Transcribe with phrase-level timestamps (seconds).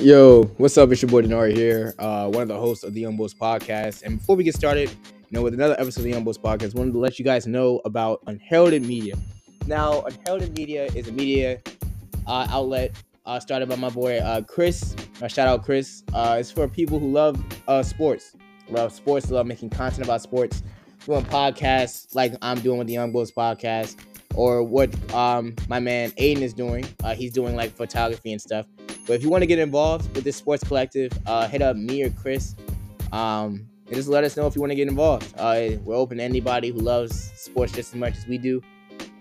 [0.00, 0.90] Yo, what's up?
[0.90, 4.02] It's your boy Dinari here, uh, one of the hosts of the Young Bulls podcast.
[4.02, 4.96] And before we get started, you
[5.30, 7.46] know, with another episode of the Young Bulls podcast, I wanted to let you guys
[7.46, 9.14] know about Unheralded Media.
[9.66, 11.60] Now, Unheralded Media is a media
[12.26, 14.96] uh, outlet uh, started by my boy uh, Chris.
[15.20, 16.02] Uh, shout out Chris.
[16.14, 17.38] Uh, it's for people who love
[17.86, 18.34] sports,
[18.70, 20.62] love sports, love making content about sports,
[21.04, 23.96] doing podcasts like I'm doing with the Young Bulls podcast,
[24.34, 26.86] or what um, my man Aiden is doing.
[27.16, 28.64] He's doing like photography and stuff.
[29.06, 32.02] But if you want to get involved with this sports collective, uh, hit up me
[32.02, 32.54] or Chris.
[33.12, 35.34] Um, and just let us know if you want to get involved.
[35.36, 38.62] Uh, we're open to anybody who loves sports just as much as we do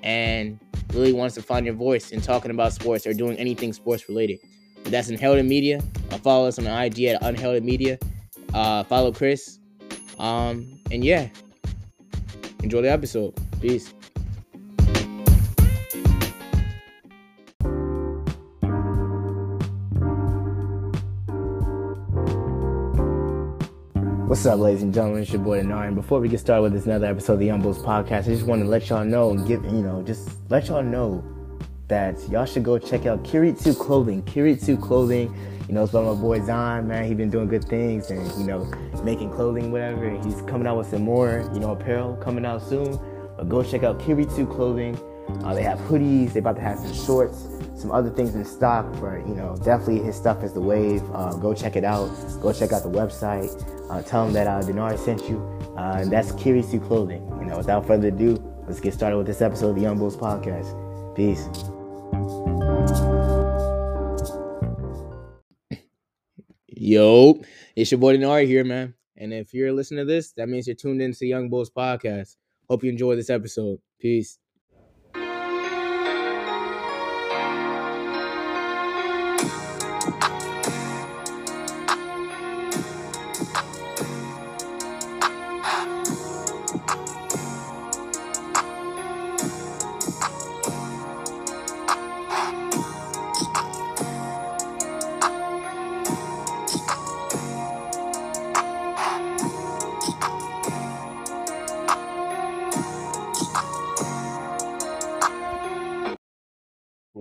[0.03, 0.59] and
[0.93, 4.39] really wants to find your voice in talking about sports or doing anything sports related.
[4.83, 5.81] But that's Unheralded Media.
[6.11, 7.97] Uh, follow us on IG at Unheralded Media.
[8.53, 9.59] Uh, follow Chris.
[10.19, 11.29] Um, and yeah,
[12.63, 13.33] enjoy the episode.
[13.61, 13.93] Peace.
[24.29, 25.23] What's up, ladies and gentlemen?
[25.23, 25.95] It's your boy Nine.
[25.95, 28.43] Before we get started with this another episode of the Young Bulls podcast, I just
[28.43, 31.23] want to let y'all know and give you know, just let y'all know
[31.87, 34.21] that y'all should go check out Kiritsu Clothing.
[34.21, 35.35] Kiritsu Clothing,
[35.67, 37.05] you know, it's by my boy Zon, man.
[37.05, 38.71] He been doing good things and you know,
[39.03, 40.11] making clothing, whatever.
[40.21, 42.99] He's coming out with some more, you know, apparel coming out soon.
[43.35, 44.95] But go check out Kiritsu Clothing.
[45.43, 46.33] Uh, they have hoodies.
[46.33, 47.47] They about to have some shorts,
[47.79, 48.85] some other things in stock.
[48.99, 51.01] But you know, definitely his stuff is the wave.
[51.13, 52.07] Uh, go check it out.
[52.41, 53.49] Go check out the website.
[53.89, 55.39] Uh, tell him that uh, Dinari sent you.
[55.77, 57.25] Uh, and that's Kiritsu Clothing.
[57.39, 60.17] You know, without further ado, let's get started with this episode of the Young Bulls
[60.17, 60.75] podcast.
[61.15, 61.47] Peace.
[66.67, 67.41] Yo,
[67.75, 68.93] it's your boy Dinari here, man.
[69.17, 72.37] And if you're listening to this, that means you're tuned into the Young Bulls podcast.
[72.69, 73.79] Hope you enjoy this episode.
[73.99, 74.38] Peace.
[79.99, 80.38] Bye.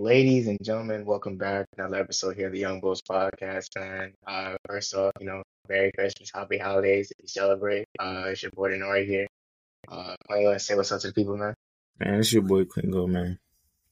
[0.09, 1.67] Ladies and gentlemen, welcome back.
[1.69, 4.11] To another episode here of the Young Bulls podcast, man.
[4.25, 7.85] Uh, first off, you know, Merry Christmas, Happy Holidays if you celebrate.
[7.99, 9.27] Uh, it's your boy Dinari here.
[9.87, 11.53] Uh, I want to say what's up to the people, man.
[11.99, 13.37] Man, it's your boy Kwengo, man.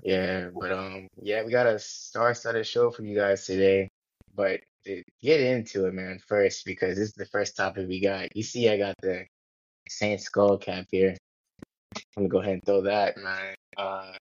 [0.02, 3.88] Yeah, but um, yeah, we got a star-studded show for you guys today.
[4.34, 8.36] But to get into it, man, first because this is the first topic we got.
[8.36, 9.28] You see, I got the
[9.88, 11.16] Saints skull cap here.
[11.96, 13.54] I'm gonna go ahead and throw that, man.
[13.78, 14.14] Uh,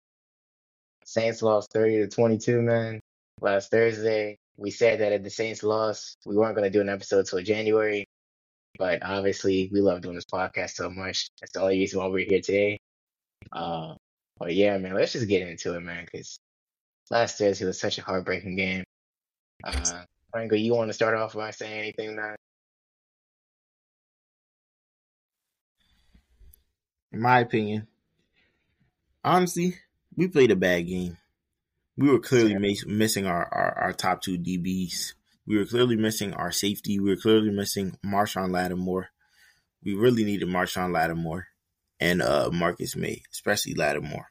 [1.17, 3.01] Saints lost 30 to 22, man.
[3.41, 7.25] Last Thursday, we said that if the Saints lost, we weren't gonna do an episode
[7.25, 8.07] till January.
[8.79, 11.31] But obviously, we love doing this podcast so much.
[11.41, 12.79] That's the only reason why we're here today.
[13.51, 13.95] Uh,
[14.39, 16.39] but yeah, man, let's just get into it, man, because
[17.11, 18.85] last Thursday was such a heartbreaking game.
[19.65, 20.03] Uh,
[20.33, 22.37] Franco, you want to start off by saying anything, man?
[27.13, 27.87] In my opinion,
[29.25, 29.77] honestly,
[30.17, 31.19] we played a bad game.
[31.97, 35.15] We were clearly miss- missing our, our, our top two DBs.
[35.47, 36.99] We were clearly missing our safety.
[36.99, 39.09] We were clearly missing Marshon Lattimore.
[39.85, 41.47] We really needed Marshon Lattimore
[42.01, 44.31] and uh, Marcus Maye, especially Lattimore.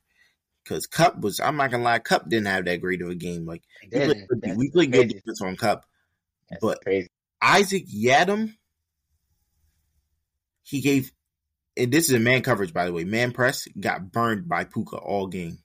[0.64, 3.46] Because Kupp was, I'm not gonna lie, Kupp didn't have that great of a game.
[3.46, 5.86] Like we played, we played good defense on Kupp,
[6.50, 7.10] That's but crazy.
[7.42, 8.54] Isaac Yiadom,
[10.64, 11.12] he gave,
[11.78, 13.04] and this is a man coverage, by the way.
[13.04, 15.60] Man press got burned by Puka all game,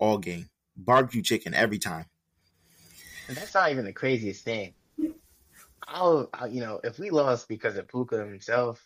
[0.00, 0.48] all game.
[0.76, 2.06] Barbecue chicken every time.
[3.28, 4.74] And that's not even the craziest thing.
[5.86, 8.84] I'll, I, you know, if we lost because of Puka himself,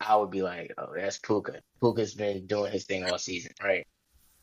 [0.00, 1.60] I would be like, oh, that's Puka.
[1.80, 3.86] Puka's been doing his thing all season, right?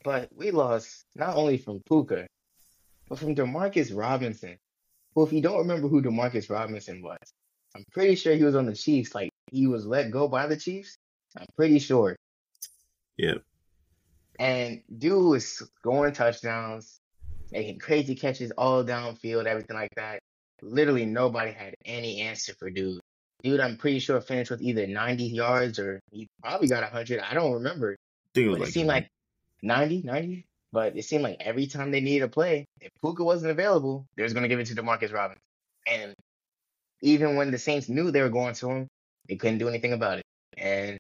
[0.04, 2.28] But we lost not only from Puka,
[3.10, 4.58] but from Demarcus Robinson.
[5.16, 7.18] Well, if you don't remember who Demarcus Robinson was,
[7.76, 9.16] I'm pretty sure he was on the Chiefs.
[9.16, 10.98] Like he was let go by the Chiefs.
[11.38, 12.16] I'm pretty sure.
[13.18, 13.44] Yep.
[14.40, 17.00] And dude was scoring touchdowns,
[17.52, 20.20] making crazy catches all downfield, everything like that.
[20.62, 23.00] Literally nobody had any answer for dude.
[23.44, 27.20] Dude, I'm pretty sure finished with either 90 yards or he probably got 100.
[27.20, 27.94] I don't remember.
[27.94, 27.96] I
[28.34, 29.08] think it But it like, seemed like
[29.62, 30.46] 90, 90.
[30.72, 34.24] But it seemed like every time they needed a play, if Puka wasn't available, they
[34.24, 35.42] was going to give it to Demarcus Robinson.
[35.88, 36.14] And
[37.02, 38.88] even when the Saints knew they were going to him,
[39.30, 40.26] they couldn't do anything about it.
[40.58, 40.98] And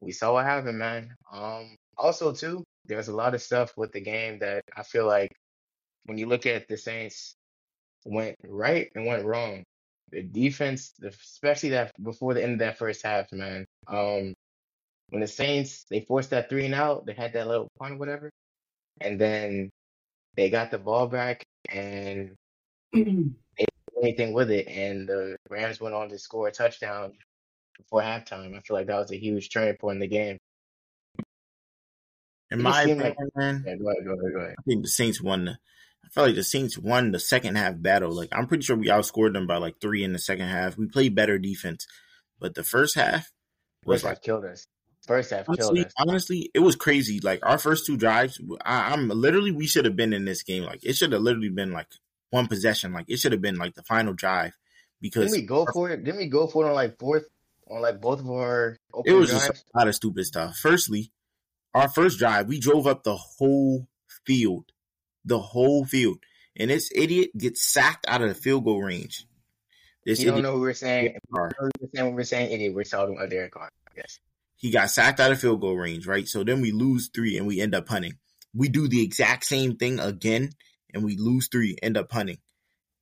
[0.00, 1.14] we saw what happened, man.
[1.32, 5.32] Um, also, too, there's a lot of stuff with the game that I feel like
[6.04, 7.34] when you look at the Saints
[8.04, 9.64] went right and went wrong.
[10.10, 13.64] The defense, especially that before the end of that first half, man.
[13.88, 14.34] Um,
[15.08, 17.96] when the Saints they forced that three and out, they had that little punt or
[17.98, 18.30] whatever,
[19.00, 19.70] and then
[20.36, 22.34] they got the ball back and
[22.92, 27.12] they didn't do anything with it, and the Rams went on to score a touchdown
[27.78, 28.56] before halftime.
[28.56, 30.38] I feel like that was a huge turning point in the game.
[32.54, 34.54] In my opinion, like man, yeah, go ahead, go ahead, go ahead.
[34.58, 35.46] I think the Saints won.
[35.46, 35.52] The,
[36.04, 38.12] I felt like the Saints won the second half battle.
[38.12, 40.78] Like I'm pretty sure we outscored them by like three in the second half.
[40.78, 41.86] We played better defense,
[42.38, 43.32] but the first half
[43.84, 44.66] was First like half killed us.
[45.06, 45.92] First half killed honestly, us.
[45.98, 47.20] honestly, it was crazy.
[47.20, 50.64] Like our first two drives, I, I'm literally we should have been in this game.
[50.64, 51.88] Like it should have literally been like
[52.30, 52.92] one possession.
[52.92, 54.52] Like it should have been like the final drive
[55.00, 56.04] because Didn't we go for it?
[56.04, 57.24] Didn't we go for it on like fourth
[57.68, 59.64] on like both of our it was just drives?
[59.74, 60.56] a lot of stupid stuff.
[60.56, 61.12] Firstly,
[61.74, 63.88] our first drive, we drove up the whole
[64.26, 64.66] field,
[65.24, 66.18] the whole field,
[66.56, 69.26] and this idiot gets sacked out of the field goal range.
[70.06, 71.04] This You don't idiot, know who we're saying.
[71.06, 73.70] Derek Carr, We were saying when we're saying idiot, we're talking about Derek Carr.
[73.96, 74.18] Yes.
[74.56, 76.26] he got sacked out of field goal range, right?
[76.26, 78.14] So then we lose three and we end up punting.
[78.52, 80.50] We do the exact same thing again
[80.92, 82.38] and we lose three, end up punting.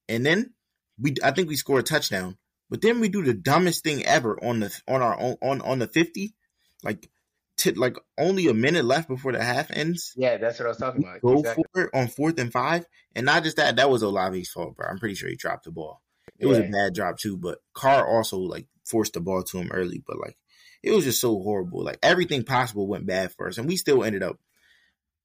[0.09, 0.53] And then
[0.99, 2.37] we, I think we score a touchdown,
[2.71, 5.79] but then we do the dumbest thing ever on the on our own on on
[5.79, 6.35] the fifty,
[6.83, 7.09] like
[7.57, 10.13] t- like only a minute left before the half ends.
[10.17, 11.21] Yeah, that's what I was talking about.
[11.21, 11.65] Go Exactly.
[11.73, 13.77] for it on fourth and five, and not just that.
[13.77, 14.87] That was Olave's fault, bro.
[14.89, 16.03] I'm pretty sure he dropped the ball.
[16.39, 19.71] It was a bad drop too, but Carr also like forced the ball to him
[19.73, 20.37] early, but like
[20.83, 21.85] it was just so horrible.
[21.85, 24.39] Like everything possible went bad for us, and we still ended up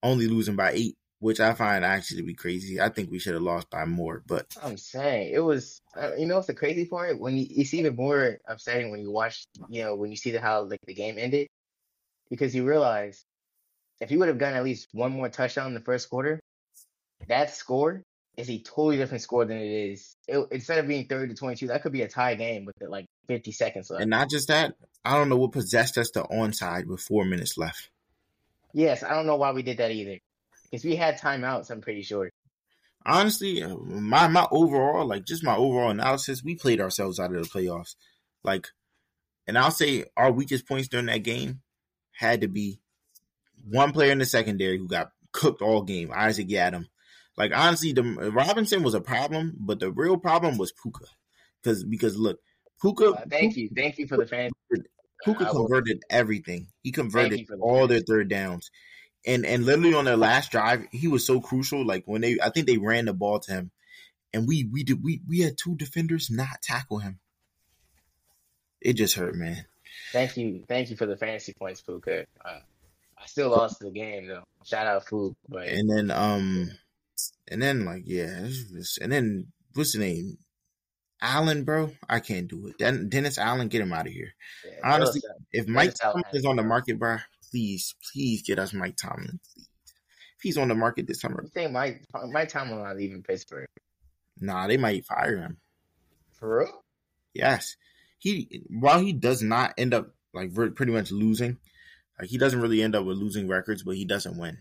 [0.04, 2.80] only losing by eight, which I find actually to be crazy.
[2.80, 5.82] I think we should have lost by more, but I'm saying it was.
[5.96, 7.20] Uh, you know, it's the crazy part?
[7.20, 9.46] When you, it's even more upsetting when you watch.
[9.70, 11.48] You know, when you see the, how like the game ended,
[12.30, 13.26] because you realize
[14.00, 16.40] if he would have gotten at least one more touchdown in the first quarter,
[17.28, 18.04] that score
[18.38, 20.16] is a totally different score than it is.
[20.28, 23.06] It, instead of being 30 to 22, that could be a tie game with like
[23.28, 24.02] 50 seconds left.
[24.02, 24.76] and not just that.
[25.04, 27.90] I don't know what possessed us to onside with four minutes left.
[28.74, 30.20] yes, I don't know why we did that either.
[30.70, 32.30] Because we had timeouts, I'm pretty sure.
[33.06, 37.42] honestly, uh, my my overall like just my overall analysis, we played ourselves out of
[37.42, 37.96] the playoffs.
[38.44, 38.68] Like,
[39.48, 41.62] and I'll say our weakest points during that game
[42.18, 42.80] had to be
[43.70, 46.86] one player in the secondary who got cooked all game, Isaac Yiadom.
[47.38, 51.06] Like honestly, the Robinson was a problem, but the real problem was Puka,
[51.62, 52.40] because because look,
[52.82, 53.70] Puka, Uh, thank you.
[53.76, 54.52] Thank you for the fan.
[55.24, 56.68] Puka converted everything.
[56.84, 58.72] He converted all their third downs.
[59.26, 61.86] And and literally on their last drive, he was so crucial.
[61.86, 63.72] Like when they I think they ran the ball to him.
[64.34, 67.20] And we we did we we had two defenders not tackle him.
[68.82, 69.66] It just hurt, man.
[70.12, 70.64] Thank you.
[70.68, 72.26] Thank you for the fantasy points, Puka.
[72.44, 72.60] Uh,
[73.18, 74.44] I still lost the game, though.
[74.66, 75.36] Shout out, Fook.
[75.50, 76.72] But And then um
[77.48, 78.48] and then like yeah,
[79.02, 80.38] and then what's the name?
[81.22, 82.78] Allen, bro, I can't do it.
[82.78, 84.34] Den- Dennis Allen, get him out of here.
[84.64, 85.20] yeah, honestly,
[85.52, 87.18] If Mike Tomlin is on the market, bro,
[87.50, 89.40] please, please get us Mike Tomlin.
[89.54, 89.68] Please.
[89.88, 93.68] If he's on the market this summer, you think Mike Mike Tomlin not leaving Pittsburgh?
[94.40, 95.58] nah, they might fire him.
[96.34, 96.84] For real?
[97.34, 97.76] Yes,
[98.20, 101.58] he while he does not end up like pretty much losing,
[102.20, 104.58] like he doesn't really end up with losing records, but he doesn't win.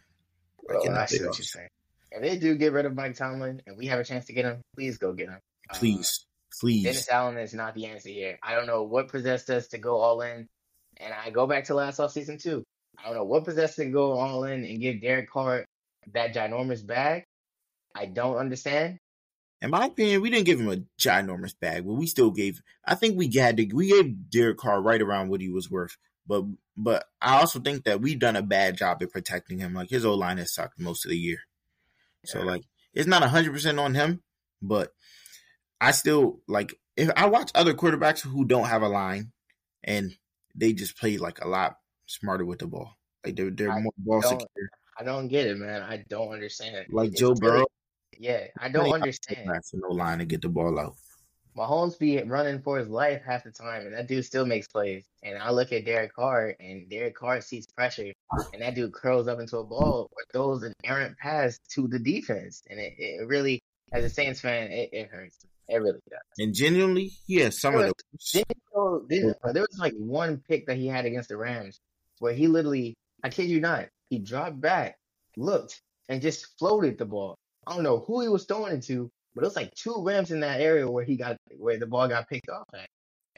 [0.69, 1.69] Like, Well, I see what you're saying.
[2.11, 4.45] If they do get rid of Mike Tomlin and we have a chance to get
[4.45, 5.41] him, please go get him.
[5.69, 6.25] Uh, Please,
[6.61, 6.85] please.
[6.85, 8.39] Dennis Allen is not the answer here.
[8.43, 10.47] I don't know what possessed us to go all in.
[10.99, 12.65] And I go back to last offseason too.
[12.99, 15.67] I don't know what possessed us to go all in and give Derek Carr
[16.15, 17.25] that ginormous bag.
[17.95, 18.99] I don't understand.
[19.63, 22.61] In my opinion, we didn't give him a ginormous bag, but we still gave.
[22.85, 23.67] I think we had to.
[23.73, 25.97] We gave Derek Carr right around what he was worth.
[26.27, 26.45] But
[26.77, 29.75] but I also think that we've done a bad job at protecting him.
[29.75, 31.39] Like his O line has sucked most of the year.
[32.25, 34.23] So like it's not hundred percent on him,
[34.61, 34.93] but
[35.81, 39.33] I still like if I watch other quarterbacks who don't have a line
[39.85, 40.17] and
[40.55, 42.97] they just play like a lot smarter with the ball.
[43.25, 44.69] Like they're they're I more ball secure.
[44.99, 45.83] I don't get it, man.
[45.83, 46.87] I don't understand.
[46.91, 47.67] Like It's Joe Burrow,
[48.19, 49.49] Yeah, I don't understand.
[49.51, 50.97] that's no line to get the ball out.
[51.57, 55.05] Mahomes be running for his life half the time, and that dude still makes plays.
[55.23, 58.13] And I look at Derek Carr, and Derek Carr sees pressure,
[58.53, 61.99] and that dude curls up into a ball or throws an errant pass to the
[61.99, 62.63] defense.
[62.69, 65.39] And it, it really, as a Saints fan, it, it hurts.
[65.69, 66.21] It really does.
[66.39, 67.95] And genuinely, has some of the
[68.33, 71.37] Didn't you know, didn't, uh, there was like one pick that he had against the
[71.37, 71.81] Rams
[72.19, 72.95] where he literally,
[73.25, 74.99] I kid you not, he dropped back,
[75.37, 77.37] looked, and just floated the ball.
[77.67, 80.31] I don't know who he was throwing it to, but it was like two Rams
[80.31, 82.87] in that area where he got where the ball got picked off at.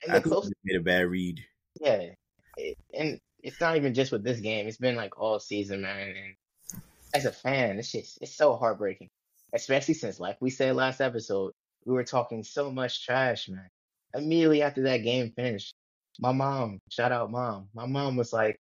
[0.03, 1.45] And I the think close, he made a bad read.
[1.81, 2.11] yeah,
[2.57, 4.67] It- and it's not even just with this game.
[4.67, 6.15] It's been like all season, man.
[6.17, 6.83] And
[7.15, 9.09] as a fan, it's just it's so heartbreaking,
[9.55, 11.53] especially since, like we said last episode,
[11.85, 13.69] we were talking so much trash, man.
[14.15, 15.73] Immediately after that game finished,
[16.19, 18.57] my mom, shout out mom, my mom was like,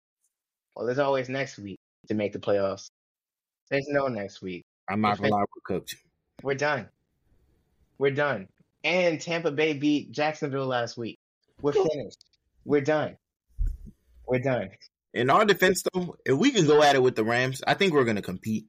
[0.75, 1.79] "Well, there's always next week
[2.09, 2.89] to make the playoffs.
[3.71, 4.65] There's no next week.
[4.89, 5.97] I'm not gonna lie, we're cooked.
[6.43, 6.89] We're done.
[7.99, 8.49] We're done."
[8.85, 11.19] And Tampa Bay beat Jacksonville last week.
[11.61, 12.25] We're finished.
[12.65, 13.17] We're done.
[14.27, 14.71] We're done.
[15.15, 17.93] In our defense, though, if we can go at it with the Rams, I think
[17.93, 18.67] we're gonna compete.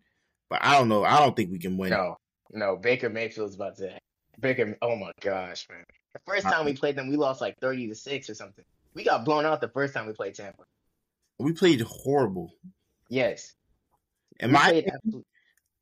[0.49, 1.03] But I don't know.
[1.03, 1.89] I don't think we can win.
[1.91, 2.17] No,
[2.51, 2.75] no.
[2.75, 3.97] Baker Mayfield's about to.
[4.39, 4.77] Baker.
[4.81, 5.83] Oh my gosh, man.
[6.13, 6.77] The first time we uh-uh.
[6.77, 8.63] played them, we lost like thirty to six or something.
[8.93, 10.63] We got blown out the first time we played Tampa.
[11.39, 12.53] We played horrible.
[13.09, 13.53] Yes.
[14.39, 15.25] Am We my played absolute-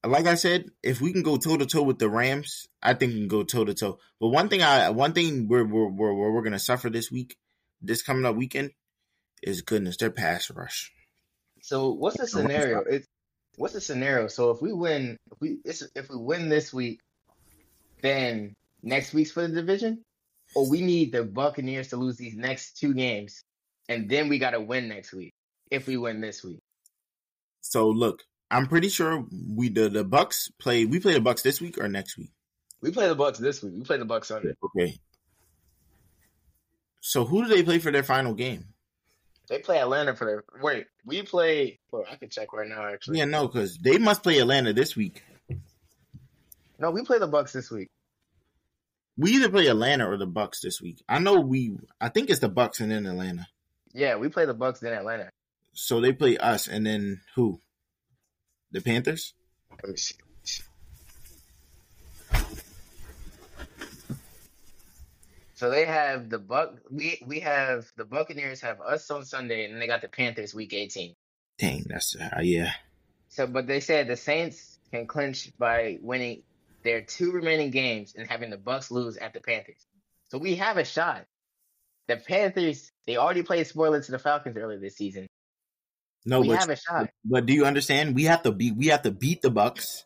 [0.04, 3.14] like I said, if we can go toe to toe with the Rams, I think
[3.14, 4.00] we can go toe to toe.
[4.20, 7.36] But one thing I one thing we're we're we're, we're, we're gonna suffer this week,
[7.82, 8.72] this coming up weekend,
[9.44, 10.92] is goodness their pass rush.
[11.62, 12.84] So what's the scenario?
[12.90, 13.08] It's
[13.58, 14.28] what's the scenario?
[14.28, 17.00] So if we win, if we it's, if we win this week,
[18.02, 20.02] then next week's for the division,
[20.56, 23.44] or we need the Buccaneers to lose these next two games,
[23.88, 25.32] and then we got to win next week
[25.70, 26.60] if we win this week.
[27.62, 30.86] So look, I'm pretty sure we the the Bucks play.
[30.86, 32.32] We play the Bucks this week or next week.
[32.82, 33.74] We play the Bucks this week.
[33.76, 34.54] We play the Bucks Sunday.
[34.64, 35.00] Okay.
[37.00, 38.66] So who do they play for their final game?
[39.50, 40.86] They play Atlanta for their wait.
[41.06, 41.80] We play.
[41.92, 42.86] Well, I can check right now.
[42.86, 45.24] Actually, Yeah, no, because they must play Atlanta this week.
[46.80, 47.90] no, we play the Bucks this week.
[49.18, 51.02] We either play Atlanta or the Bucks this week.
[51.08, 51.78] I know we.
[52.00, 53.48] I think it's the Bucks and then Atlanta.
[53.94, 55.30] Yeah, we play the Bucks then Atlanta.
[55.74, 57.60] So they play us and then who?
[58.72, 59.34] The Panthers.
[59.84, 60.16] Let me see.
[65.56, 66.80] So they have the Buck.
[66.90, 70.74] We we have the Buccaneers have us on Sunday, and they got the Panthers week
[70.74, 71.14] eighteen.
[71.60, 72.72] Dang, that's uh, yeah.
[73.30, 76.42] So, but they said the Saints can clinch by winning
[76.84, 79.86] their two remaining games and having the Bucks lose at the Panthers.
[80.30, 81.26] So we have a shot.
[82.08, 85.28] The Panthers they already played spoiler to the Falcons earlier this season.
[86.26, 87.10] No, we but have a shot.
[87.26, 88.16] but do you understand?
[88.16, 88.76] We have to beat.
[88.76, 90.06] We have to beat the Bucks,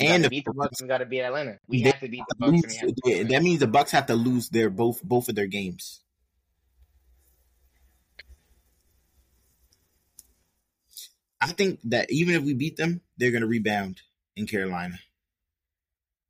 [0.00, 0.82] We and the beat the Bucks.
[0.82, 1.58] We got to beat Atlanta.
[1.68, 2.52] We have to beat the Bucks.
[2.74, 3.28] have to beat Yeah, Atlanta.
[3.34, 6.00] that means the Bucks have to lose their both both of their games.
[11.40, 14.00] I think that even if we beat them, they're going to rebound
[14.36, 14.98] in Carolina.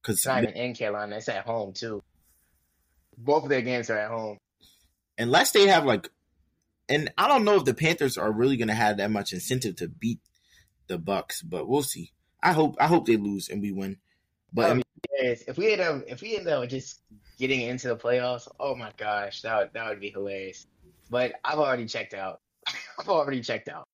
[0.03, 1.17] Because It's not even in Carolina.
[1.17, 2.03] It's at home too.
[3.17, 4.39] Both of their games are at home.
[5.19, 6.11] unless they have like,
[6.88, 9.76] and I don't know if the Panthers are really going to have that much incentive
[9.76, 10.21] to beat
[10.88, 12.12] the Bucks, but we'll see.
[12.43, 13.97] I hope I hope they lose and we win.
[14.52, 14.83] But I mean,
[15.21, 17.00] Yes, if we end up if we end up just
[17.38, 20.66] getting into the playoffs, oh my gosh, that would, that would be hilarious.
[21.11, 22.40] But I've already checked out.
[22.99, 23.85] I've already checked out.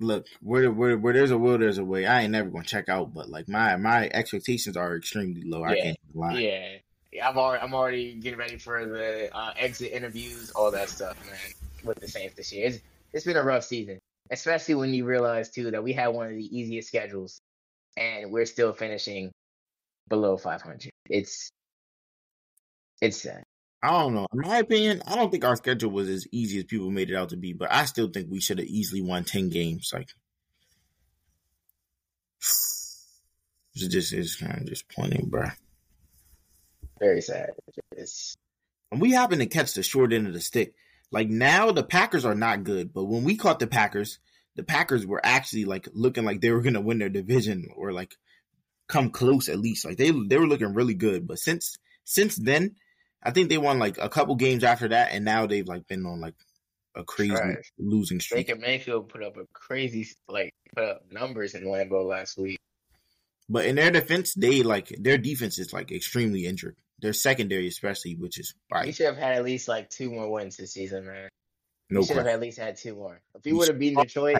[0.00, 2.06] look, where where where there's a will, there's a way.
[2.06, 5.62] I ain't never going to check out, but like my my expectations are extremely low.
[5.64, 5.82] I Yeah.
[5.84, 6.38] can't lie.
[6.38, 6.68] Yeah,
[7.12, 7.28] yeah.
[7.28, 11.67] I'm already I'm already getting ready for the uh, exit interviews, all that stuff, man.
[11.88, 12.80] With the Saints this year, it's
[13.12, 13.98] it's been a rough season,
[14.30, 17.40] especially when you realize too that we had one of the easiest schedules,
[17.96, 19.32] and we're still finishing
[20.08, 20.90] below 500.
[21.08, 21.50] It's
[23.00, 23.44] it's sad.
[23.82, 24.26] I don't know.
[24.32, 27.16] In my opinion, I don't think our schedule was as easy as people made it
[27.16, 29.90] out to be, but I still think we should have easily won ten games.
[29.92, 30.08] Like,
[33.74, 35.46] it's just it's kind of disappointing, bro.
[37.00, 37.52] Very sad.
[37.92, 38.34] It's
[38.92, 40.74] And we happen to catch the short end of the stick.
[41.10, 44.18] Like now, the Packers are not good, but when we caught the Packers,
[44.56, 48.14] the Packers were actually like looking like they were gonna win their division or like
[48.88, 49.84] come close at least.
[49.84, 51.26] Like they they were looking really good.
[51.26, 52.76] But since since then,
[53.22, 56.04] I think they won like a couple games after that, and now they've like been
[56.04, 56.34] on like
[56.94, 57.72] a crazy Trash.
[57.78, 58.48] losing streak.
[58.48, 62.58] Baker Mayfield put up a crazy like put up numbers in Lambeau last week.
[63.48, 66.76] But in their defense, they like their defense is like extremely injured.
[67.00, 68.94] Their secondary, especially, which is He right.
[68.94, 71.28] should have had at least like two more wins this season, man.
[71.90, 73.20] No he should have at least had two more.
[73.34, 74.38] If he would have beaten Detroit,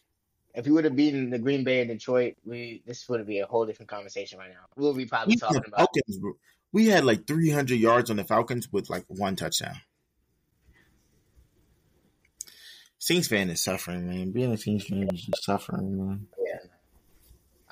[0.54, 3.46] if he would have beaten the Green Bay and Detroit, we this would be a
[3.46, 4.66] whole different conversation right now.
[4.76, 6.32] We'll be probably talking about Falcons, bro.
[6.72, 9.76] we had like 300 yards on the Falcons with like one touchdown.
[12.98, 14.30] Saints fan is suffering, man.
[14.30, 16.26] Being a Saints fan is just suffering, man.
[16.44, 16.58] yeah.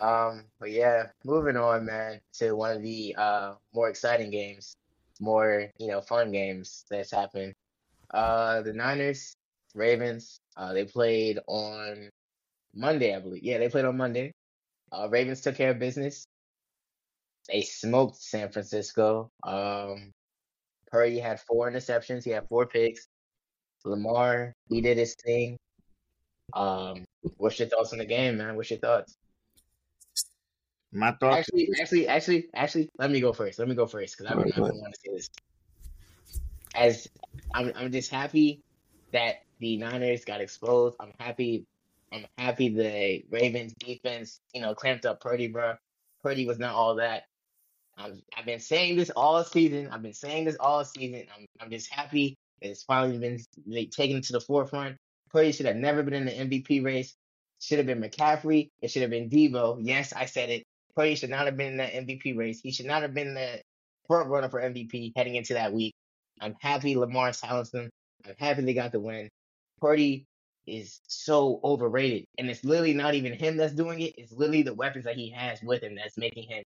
[0.00, 4.74] Um, but yeah, moving on, man, to one of the uh more exciting games,
[5.20, 7.54] more you know fun games that's happened.
[8.12, 9.34] Uh, the Niners,
[9.74, 12.10] Ravens, uh, they played on
[12.74, 13.42] Monday, I believe.
[13.44, 14.32] Yeah, they played on Monday.
[14.92, 16.26] Uh, Ravens took care of business.
[17.48, 19.30] They smoked San Francisco.
[19.42, 20.12] Um,
[20.90, 22.24] Purdy had four interceptions.
[22.24, 23.08] He had four picks.
[23.84, 25.58] Lamar, he did his thing.
[26.54, 27.04] Um,
[27.38, 28.56] what's your thoughts on the game, man?
[28.56, 29.16] What's your thoughts?
[30.92, 31.38] My thoughts.
[31.38, 33.58] Actually, actually, actually, actually, let me go first.
[33.58, 35.30] Let me go first because I Alright, don't go want to say this.
[36.74, 37.08] As
[37.54, 38.60] I'm, I'm just happy
[39.12, 40.96] that the Niners got exposed.
[41.00, 41.66] I'm happy.
[42.12, 45.74] I'm happy the Ravens defense, you know, clamped up Purdy, bro.
[46.22, 47.24] Purdy was not all that.
[47.96, 49.88] I'm, I've been saying this all season.
[49.92, 51.26] I've been saying this all season.
[51.36, 54.96] I'm, I'm just happy that it's finally been like, taken to the forefront.
[55.30, 57.14] Purdy should have never been in the MVP race.
[57.60, 58.70] Should have been McCaffrey.
[58.80, 59.78] It should have been Deebo.
[59.82, 60.64] Yes, I said it.
[60.94, 62.60] Purdy should not have been in that MVP race.
[62.60, 63.60] He should not have been the
[64.06, 65.94] front runner for MVP heading into that week.
[66.40, 67.90] I'm happy Lamar silenced him.
[68.26, 69.28] I'm happy they got the win.
[69.80, 70.26] Purdy
[70.66, 72.24] is so overrated.
[72.38, 74.14] And it's literally not even him that's doing it.
[74.16, 76.62] It's literally the weapons that he has with him that's making him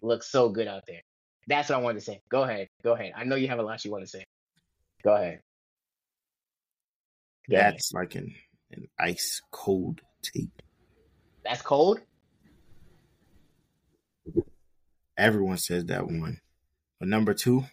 [0.00, 1.00] look so good out there.
[1.46, 2.20] That's what I wanted to say.
[2.28, 2.68] Go ahead.
[2.82, 3.12] Go ahead.
[3.16, 4.24] I know you have a lot you want to say.
[5.02, 5.40] Go ahead.
[7.50, 7.74] Go ahead.
[7.74, 8.32] That's like an,
[8.70, 10.50] an ice cold take.
[11.44, 12.00] That's cold.
[15.16, 16.40] Everyone says that one.
[16.98, 17.64] But number two,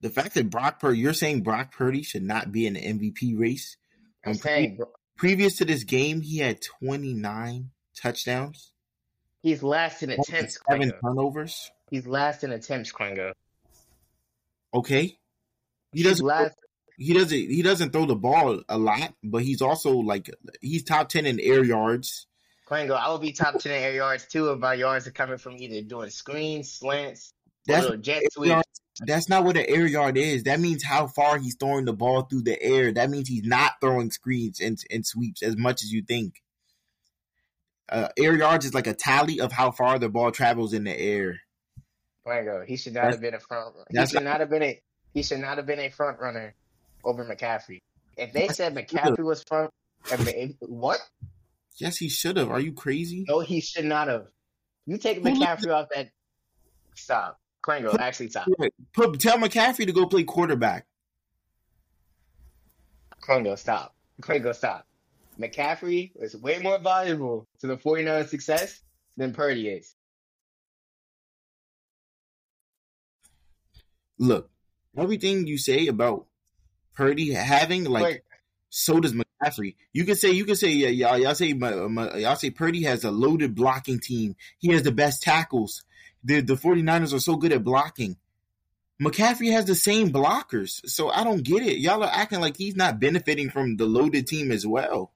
[0.00, 3.38] the fact that Brock Purdy, you're saying Brock Purdy should not be in the MVP
[3.38, 3.76] race.
[4.24, 8.72] I'm saying bro, Previous to this game, he had 29 touchdowns,
[9.42, 11.70] he's last in attempts, seven turnovers.
[11.90, 13.32] He's last in attempts, Kwengo.
[14.72, 15.18] Okay,
[15.92, 16.24] he doesn't.
[16.24, 16.54] last.
[16.96, 17.36] He doesn't.
[17.36, 20.30] He doesn't throw the ball a lot, but he's also like
[20.60, 22.26] he's top ten in air yards.
[22.70, 25.38] Kwengo, I would be top 10 in air yards too if my yards are coming
[25.38, 27.32] from either doing screens, slants,
[27.66, 28.62] That's little jet sweeps.
[29.00, 30.44] that's not what an air yard is.
[30.44, 32.92] That means how far he's throwing the ball through the air.
[32.92, 36.34] That means he's not throwing screens and, and sweeps as much as you think.
[37.88, 40.96] Uh, air yards is like a tally of how far the ball travels in the
[40.96, 41.40] air.
[42.24, 43.74] Kwengo, he should not That's- have been a front.
[43.90, 44.80] He should not have been a.
[45.12, 46.54] He should not have been a front runner
[47.02, 47.78] over McCaffrey.
[48.16, 48.76] If they said.
[48.76, 49.72] McCaffrey was front,
[50.12, 51.00] if what?
[51.76, 52.50] Yes, he should have.
[52.50, 53.24] Are you crazy?
[53.28, 54.26] No, he should not have.
[54.86, 56.10] You take McCaffrey off that.
[56.94, 57.98] Stop, Kwengo.
[57.98, 58.48] Actually, stop.
[58.92, 60.86] Put tell McCaffrey to go play quarterback.
[63.22, 63.94] Kwengo, stop.
[64.20, 64.86] Kwengo, stop.
[65.38, 68.80] McCaffrey is way more valuable to the 49ers success
[69.16, 69.94] than Purdy is.
[74.18, 74.50] Look,
[74.98, 76.26] everything you say about
[76.94, 78.20] Purdy having like Wait,
[78.68, 79.24] so does McCaffrey.
[79.92, 83.54] You can say you can say y'all y'all say y'all say Purdy has a loaded
[83.54, 84.36] blocking team.
[84.58, 85.84] He has the best tackles.
[86.24, 88.16] The the 49ers are so good at blocking.
[89.00, 90.86] McCaffrey has the same blockers.
[90.86, 91.78] So I don't get it.
[91.78, 95.12] Y'all are acting like he's not benefiting from the loaded team as well.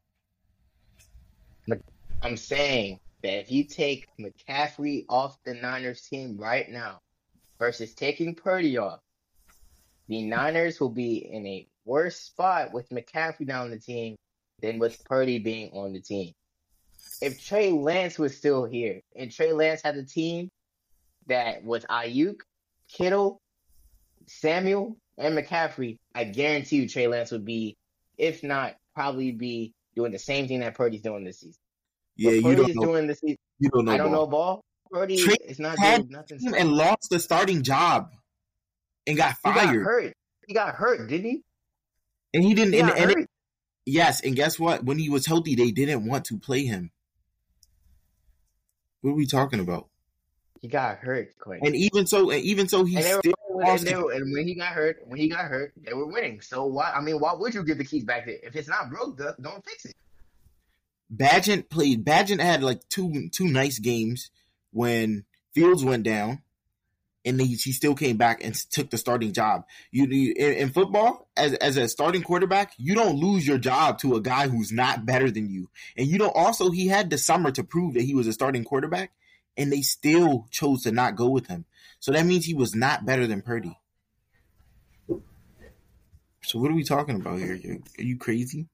[2.22, 7.02] I'm saying that if you take McCaffrey off the Niners team right now
[7.58, 9.00] versus taking Purdy off,
[10.08, 14.16] the Niners will be in a worse spot with McCaffrey down on the team
[14.60, 16.32] than with Purdy being on the team.
[17.20, 20.48] If Trey Lance was still here and Trey Lance had a team
[21.26, 22.40] that was Aiyuk,
[22.88, 23.38] Kittle,
[24.26, 27.76] Samuel, and McCaffrey, I guarantee you Trey Lance would be,
[28.18, 31.60] if not, probably be doing the same thing that Purdy's doing this season.
[32.16, 32.82] Yeah, you don't know.
[32.84, 33.36] doing this season.
[33.58, 33.92] You don't know.
[33.92, 34.20] I don't ball.
[34.20, 34.64] know ball.
[34.90, 36.54] Purdy Trey is not had doing nothing.
[36.56, 38.10] And lost the starting job
[39.06, 39.70] and got fired.
[39.70, 40.12] He got hurt.
[40.46, 41.42] He got hurt, didn't he?
[42.34, 42.74] And he didn't.
[42.74, 43.30] He And, and hurt.
[43.86, 44.84] yes, and guess what?
[44.84, 46.90] When he was healthy, they didn't want to play him.
[49.00, 49.88] What are we talking about?
[50.60, 51.60] He got hurt, Quinn.
[51.62, 53.20] And even so, and even so, he And they were,
[53.78, 56.40] still and, were, and when he got hurt, when he got hurt, they were winning.
[56.40, 56.90] So why?
[56.90, 58.38] I mean, why would you give the keys back there?
[58.42, 59.94] If it's not broke, don't fix it.
[61.14, 62.04] Bagent played.
[62.04, 64.30] Bagent had like two two nice games
[64.72, 66.40] when Fields went down,
[67.24, 69.64] and he, he still came back and took the starting job.
[69.90, 73.98] You, you in, in football, as as a starting quarterback, you don't lose your job
[74.00, 76.36] to a guy who's not better than you, and you don't.
[76.36, 79.12] Also, he had the summer to prove that he was a starting quarterback,
[79.56, 81.64] and they still chose to not go with him.
[82.00, 83.78] So that means he was not better than Purdy.
[86.42, 87.80] So what are we talking about here?
[87.98, 88.68] Are you crazy?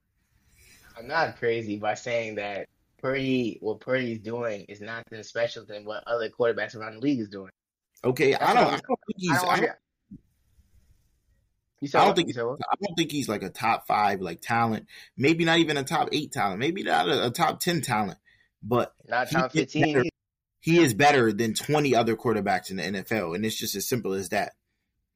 [0.98, 2.66] I'm not crazy by saying that
[3.00, 7.28] Purdy, what Purdy's doing is nothing special than what other quarterbacks around the league is
[7.28, 7.50] doing.
[8.04, 8.66] Okay, I don't.
[8.66, 9.30] I don't think he's.
[9.30, 9.76] I I don't, don't,
[11.80, 12.36] you I don't think?
[12.36, 14.86] I don't think he's like a top five like talent.
[15.16, 16.58] Maybe not even a top eight talent.
[16.60, 18.18] Maybe not a, a top ten talent.
[18.62, 19.94] But Not top 15.
[19.94, 20.04] better-
[20.60, 24.12] he is better than twenty other quarterbacks in the NFL, and it's just as simple
[24.12, 24.52] as that.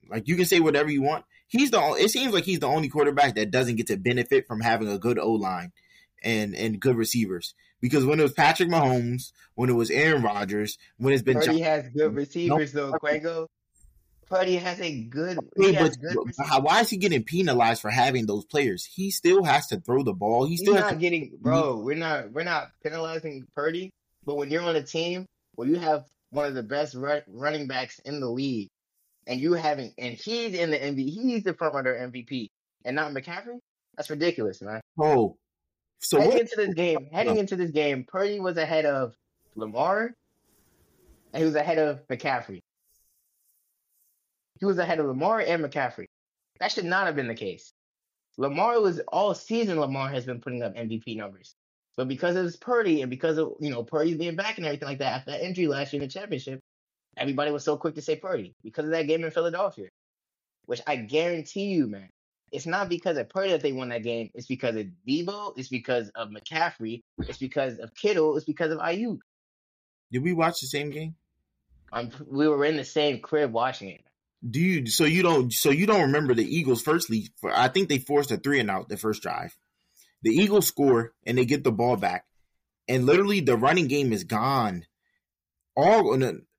[0.08, 1.24] Like you can say whatever you want.
[1.46, 1.80] He's the.
[1.98, 4.98] It seems like he's the only quarterback that doesn't get to benefit from having a
[4.98, 5.72] good O line
[6.22, 7.54] and and good receivers.
[7.84, 11.58] Because when it was Patrick Mahomes, when it was Aaron Rodgers, when it's been Purdy
[11.58, 13.46] John, has good receivers though, Kwengo.
[14.26, 15.38] Purdy has a good.
[15.54, 18.86] He has but good but how, why is he getting penalized for having those players?
[18.86, 20.46] He still has to throw the ball.
[20.46, 21.76] He still has not to getting, bro.
[21.76, 23.90] We're not we're not penalizing Purdy,
[24.24, 27.66] but when you're on a team where you have one of the best ru- running
[27.66, 28.68] backs in the league,
[29.26, 32.48] and you having and he's in the MVP, he's the front runner MVP,
[32.82, 33.58] and not McCaffrey.
[33.94, 34.80] That's ridiculous, man.
[34.98, 35.36] Oh,
[36.00, 36.40] so heading what?
[36.40, 39.14] into this game, heading into this game, Purdy was ahead of
[39.57, 40.14] Lamar,
[41.33, 42.61] and he was ahead of McCaffrey.
[44.61, 46.07] He was ahead of Lamar and McCaffrey.
[46.61, 47.72] That should not have been the case.
[48.37, 49.80] Lamar was all season.
[49.80, 51.54] Lamar has been putting up MVP numbers,
[51.96, 54.98] but because of Purdy and because of you know Purdy being back and everything like
[54.98, 56.61] that after that injury last year in the championship,
[57.16, 59.88] everybody was so quick to say Purdy because of that game in Philadelphia,
[60.66, 62.09] which I guarantee you, man,
[62.54, 64.30] it's not because of Purdy that they won that game.
[64.32, 65.58] It's because of Deebo.
[65.58, 67.02] It's because of McCaffrey.
[67.18, 68.36] It's because of Kittle.
[68.36, 69.18] It's because of Aiyuk.
[70.12, 71.16] Did we watch the same game?
[71.92, 74.02] Um, we were in the same crib watching it.
[74.48, 74.86] Do you?
[74.86, 75.52] So you don't?
[75.52, 76.82] So you don't remember the Eagles?
[76.82, 79.56] Firstly, for I think they forced a three and out the first drive.
[80.22, 82.24] The Eagles score and they get the ball back,
[82.88, 84.86] and literally the running game is gone.
[85.76, 86.16] All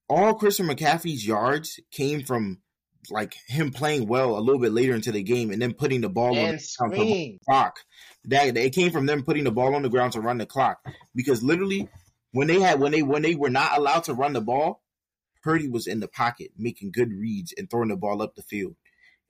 [0.09, 2.59] all Christian McCaffrey's yards came from
[3.11, 6.09] like him playing well a little bit later into the game and then putting the
[6.09, 7.79] ball And on the clock.
[8.25, 10.79] That it came from them putting the ball on the ground to run the clock
[11.13, 11.87] because literally
[12.31, 14.81] when they had when they when they were not allowed to run the ball,
[15.41, 18.75] Purdy was in the pocket making good reads and throwing the ball up the field.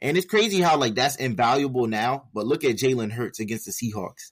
[0.01, 2.29] And it's crazy how like that's invaluable now.
[2.33, 4.31] But look at Jalen Hurts against the Seahawks.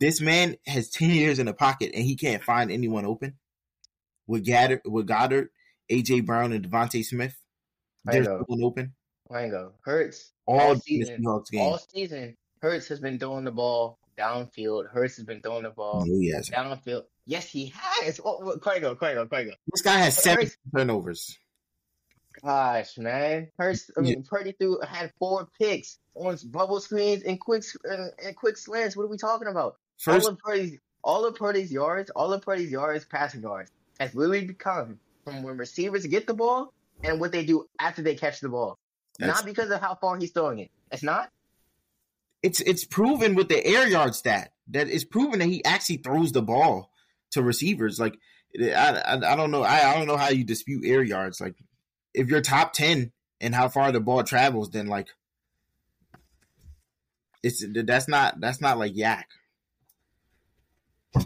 [0.00, 3.34] This man has ten years in the pocket and he can't find anyone open.
[4.26, 5.48] With Goedert, with Goedert,
[5.90, 7.36] AJ Brown, and DeVonta Smith,
[8.04, 8.38] there's know.
[8.38, 8.92] no one open.
[9.28, 9.72] Wango.
[9.84, 10.32] Hurts.
[10.46, 11.24] All All season.
[11.26, 12.36] All season.
[12.60, 14.88] Hurts has been throwing the ball downfield.
[14.90, 17.04] Hurts has been throwing the ball No, he downfield.
[17.26, 18.20] Yes, he has.
[18.24, 19.52] Oh, Quavo, Quavo, Quavo.
[19.72, 21.38] This guy has seven Hurts- turnovers.
[22.42, 23.48] Gosh, man.
[23.58, 23.90] Hurts.
[23.96, 28.56] I mean, Purdy threw had four picks on bubble screens and quick and, and quick
[28.56, 28.96] slants.
[28.96, 29.76] What are we talking about?
[29.98, 34.14] First, all of Purdy's all of Purdy's yards, all of Purdy's yards, passing yards, has
[34.14, 36.72] literally become from when receivers get the ball
[37.04, 38.78] and what they do after they catch the ball.
[39.18, 40.70] That's- not because of how far he's throwing it.
[40.90, 41.30] It's not.
[42.42, 46.32] it's it's proven with the air yard stat that it's proven that he actually throws
[46.32, 46.90] the ball
[47.30, 48.00] to receivers.
[48.00, 48.18] Like
[48.60, 51.40] I, I, I don't know I, I don't know how you dispute air yards.
[51.40, 51.54] Like
[52.14, 55.08] if you're top ten and how far the ball travels, then like
[57.42, 59.24] it's that's not that's not like YAC.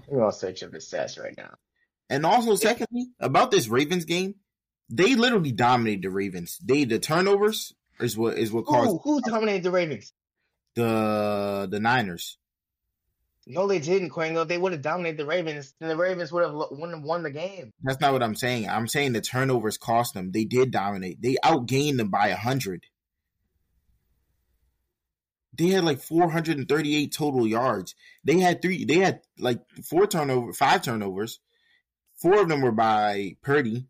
[0.09, 1.55] We're gonna search up stats right now.
[2.09, 4.37] And also, secondly, about this Ravens game,
[4.89, 6.59] they literally dominated the Ravens.
[6.65, 10.13] They the turnovers is what is what caused Who, who dominated the Ravens?
[10.77, 12.39] the the Niners.
[13.49, 14.47] No, they didn't, Kwengo.
[14.47, 17.73] They would have dominated the Ravens, then the Ravens would have won, won the game.
[17.81, 18.69] That's not what I'm saying.
[18.69, 20.33] I'm saying the turnovers cost them.
[20.33, 21.23] They did dominate.
[21.23, 22.85] They outgained them by hundred.
[25.57, 27.95] They had like 438 total yards.
[28.25, 28.85] They had three.
[28.85, 31.41] They had like four turnover, five turnovers.
[32.21, 33.87] Four of them were by Purdy.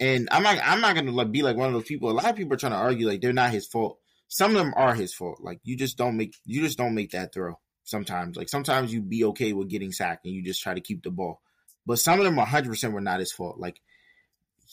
[0.00, 0.58] And I'm not.
[0.62, 2.10] I'm not gonna like be like one of those people.
[2.10, 3.98] A lot of people are trying to argue like they're not his fault.
[4.28, 5.40] Some of them are his fault.
[5.40, 6.36] Like you just don't make.
[6.44, 7.58] You just don't make that throw.
[7.84, 11.02] Sometimes, like sometimes you be okay with getting sacked and you just try to keep
[11.02, 11.40] the ball.
[11.86, 13.58] But some of them 100 percent were not his fault.
[13.58, 13.80] Like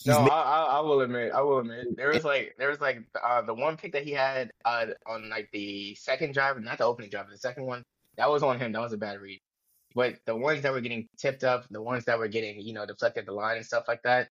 [0.04, 2.80] No, ma- I, I, I will admit, I will admit, there was like, there was
[2.80, 6.78] like uh, the one pick that he had uh, on like the second drive, not
[6.78, 7.82] the opening drive, the second one,
[8.16, 8.72] that was on him.
[8.72, 9.40] That was a bad read.
[9.94, 12.84] But the ones that were getting tipped up, the ones that were getting, you know,
[12.84, 14.28] deflected the line and stuff like that.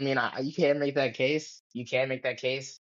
[0.00, 1.62] I mean, I, you can make that case.
[1.72, 2.80] You can't make that case.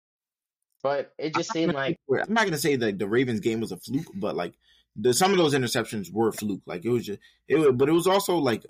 [0.82, 3.78] But it just seemed like I'm not gonna say that the Ravens game was a
[3.78, 4.54] fluke, but like
[4.97, 6.62] the some of those interceptions were a fluke.
[6.65, 8.65] Like it was just it, was, but it was also like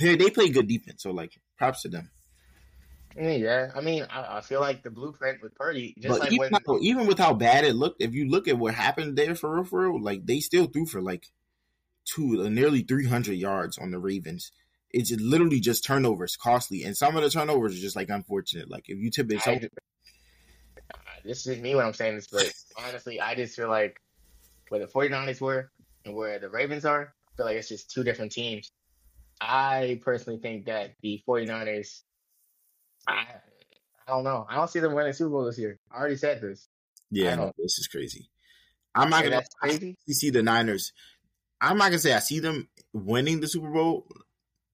[0.00, 1.02] they they played good defense.
[1.02, 2.10] So like props to them.
[3.14, 6.38] Yeah, I mean, I, I feel like the blueprint with Purdy, just but like even,
[6.38, 9.34] when how- even with how bad it looked, if you look at what happened there
[9.34, 11.26] for real, for real, like they still threw for like
[12.06, 14.50] two, uh, nearly 300 yards on the Ravens.
[14.92, 18.70] It's just literally just turnovers, costly, and some of the turnovers are just like unfortunate.
[18.70, 19.58] Like if you tip it, so
[21.24, 23.96] this is me when I'm saying this, but honestly, I just feel like
[24.68, 25.70] where the 49ers were
[26.04, 28.70] and where the Ravens are, I feel like it's just two different teams.
[29.40, 32.02] I personally think that the 49ers,
[33.06, 33.26] I,
[34.06, 34.46] I don't know.
[34.48, 35.78] I don't see them winning Super Bowl this year.
[35.90, 36.68] I already said this.
[37.10, 38.28] yeah, no, this is crazy.
[38.94, 39.96] I'm not Yeah, gonna crazy.
[40.08, 40.92] See the Niners.
[41.60, 44.06] I'm not gonna say I see them winning the Super Bowl,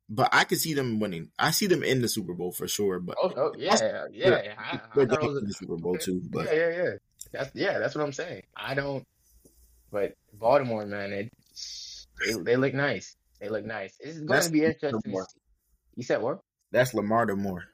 [0.09, 1.31] but I could see them winning.
[1.39, 2.99] I see them in the Super Bowl for sure.
[3.01, 4.05] But Oh, oh yeah, yeah.
[4.13, 4.55] yeah.
[4.59, 6.21] I, I they're going the Super Bowl too.
[6.31, 6.91] But yeah, yeah, yeah.
[7.33, 8.43] That's yeah, that's what I'm saying.
[8.57, 9.07] I don't.
[9.91, 11.33] But Baltimore, man, it,
[12.27, 13.17] they they look nice.
[13.41, 13.95] They look nice.
[14.01, 15.15] It's going That's to be interesting.
[15.95, 16.41] You said what?
[16.71, 17.65] that's Lamar to Moore.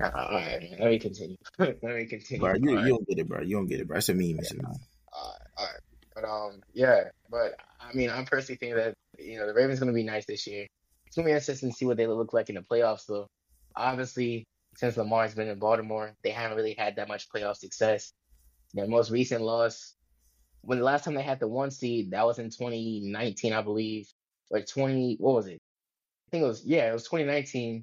[0.00, 0.76] Uh, all right, man.
[0.78, 1.36] Let me continue.
[1.58, 2.40] Let me continue.
[2.40, 2.84] Bro, you, All right.
[2.86, 3.42] you don't get it, bro.
[3.42, 3.96] You don't get it, bro.
[3.98, 4.38] It's a meme.
[4.38, 4.66] It's a meme.
[4.66, 5.80] Alright, alright.
[6.20, 7.04] But um, yeah.
[7.30, 10.26] But I mean, I'm personally think that you know the Ravens going to be nice
[10.26, 10.66] this year.
[11.06, 13.26] It's going to be interesting to see what they look like in the playoffs, though.
[13.76, 14.44] Obviously,
[14.76, 18.12] since Lamar's been in Baltimore, they haven't really had that much playoff success.
[18.74, 19.94] Their most recent loss,
[20.62, 24.08] when the last time they had the one seed, that was in 2019, I believe,
[24.50, 25.16] or 20.
[25.20, 25.58] What was it?
[25.60, 27.82] I think it was yeah, it was 2019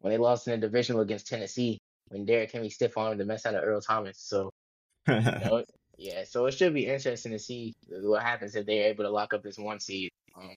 [0.00, 3.46] when they lost in the divisional against Tennessee when Derrick Henry stiff armed the mess
[3.46, 4.18] out of Earl Thomas.
[4.18, 4.50] So
[5.08, 5.62] you know,
[5.96, 9.32] yeah, so it should be interesting to see what happens if they're able to lock
[9.32, 10.10] up this one seed.
[10.36, 10.54] Um,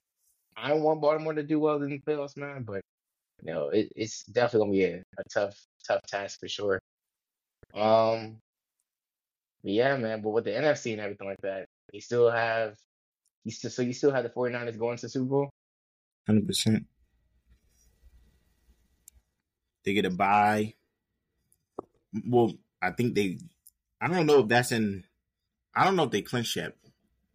[0.56, 2.82] I don't want Baltimore to do well in the playoffs, man, but
[3.42, 6.78] you know, it, it's definitely gonna be a, a tough, tough task for sure.
[7.74, 8.36] Um,
[9.62, 10.20] yeah, man.
[10.20, 12.76] But with the NFC and everything like that, you still have,
[13.44, 15.50] you still, so you still have the 49ers going to Super Bowl.
[16.26, 16.86] Hundred percent.
[19.84, 20.74] They get a bye.
[22.26, 23.38] Well, I think they.
[24.00, 25.04] I don't know if that's in.
[25.74, 26.74] I don't know if they clinch yet.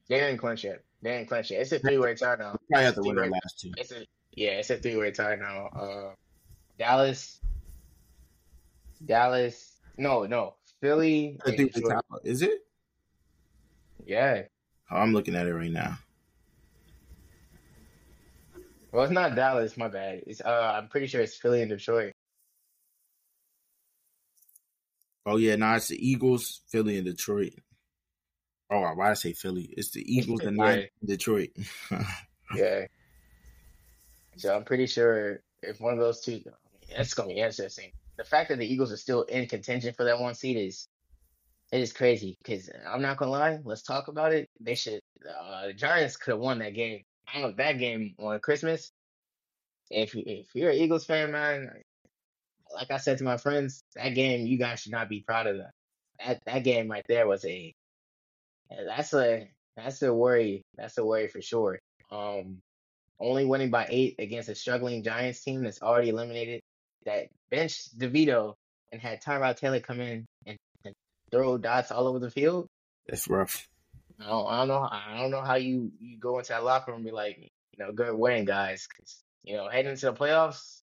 [0.07, 0.83] They didn't clinch yet.
[1.01, 1.61] They didn't clinch yet.
[1.61, 2.57] It's a three-way tie now.
[2.69, 3.71] Probably have to win their last two.
[3.77, 5.67] It's a yeah, it's a three-way tie now.
[5.67, 6.13] Uh,
[6.77, 7.39] Dallas,
[9.03, 9.77] Dallas.
[9.97, 11.39] No, no, Philly.
[11.45, 12.65] I and think the is it?
[14.05, 14.43] Yeah.
[14.91, 15.97] Oh, I'm looking at it right now.
[18.91, 19.77] Well, it's not Dallas.
[19.77, 20.23] My bad.
[20.27, 22.13] It's uh, I'm pretty sure it's Philly and Detroit.
[25.25, 27.53] Oh yeah, no, it's the Eagles, Philly, and Detroit.
[28.71, 29.69] Oh, why I say Philly?
[29.77, 30.49] It's the Eagles, the Yeah.
[30.51, 31.49] nine, Detroit.
[32.55, 32.85] Yeah.
[34.37, 36.41] So I'm pretty sure if one of those two,
[36.95, 37.91] that's gonna be interesting.
[38.17, 40.87] The fact that the Eagles are still in contention for that one seed is
[41.71, 42.37] it is crazy.
[42.43, 44.47] Because I'm not gonna lie, let's talk about it.
[44.59, 44.99] They should.
[45.27, 47.01] Uh, the Giants could have won that game.
[47.27, 48.91] I don't know that game on Christmas.
[49.89, 51.71] If you if you're an Eagles fan, man,
[52.73, 55.57] like I said to my friends, that game you guys should not be proud of
[55.57, 55.71] that.
[56.19, 57.73] That that game right there was a
[58.69, 60.61] that's a that's a worry.
[60.75, 61.79] That's a worry for sure.
[62.11, 62.59] Um,
[63.19, 66.61] only winning by eight against a struggling Giants team that's already eliminated.
[67.05, 68.55] That benched DeVito
[68.91, 70.93] and had Tyrod Taylor come in and, and
[71.31, 72.67] throw dots all over the field.
[73.07, 73.67] That's rough.
[74.19, 74.89] I don't, I don't know.
[74.91, 77.85] I don't know how you, you go into that locker room and be like, you
[77.85, 78.87] know, good win, guys.
[78.87, 80.81] 'Cause, you know, heading into the playoffs,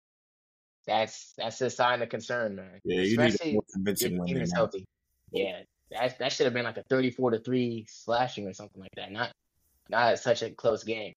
[0.88, 2.80] that's that's a sign of concern, man.
[2.84, 4.86] Yeah, you need a more convincing win team than is healthy.
[5.32, 8.92] Yeah, that that should have been like a thirty-four to three slashing or something like
[8.96, 9.12] that.
[9.12, 9.32] Not
[9.90, 11.14] not such a close game.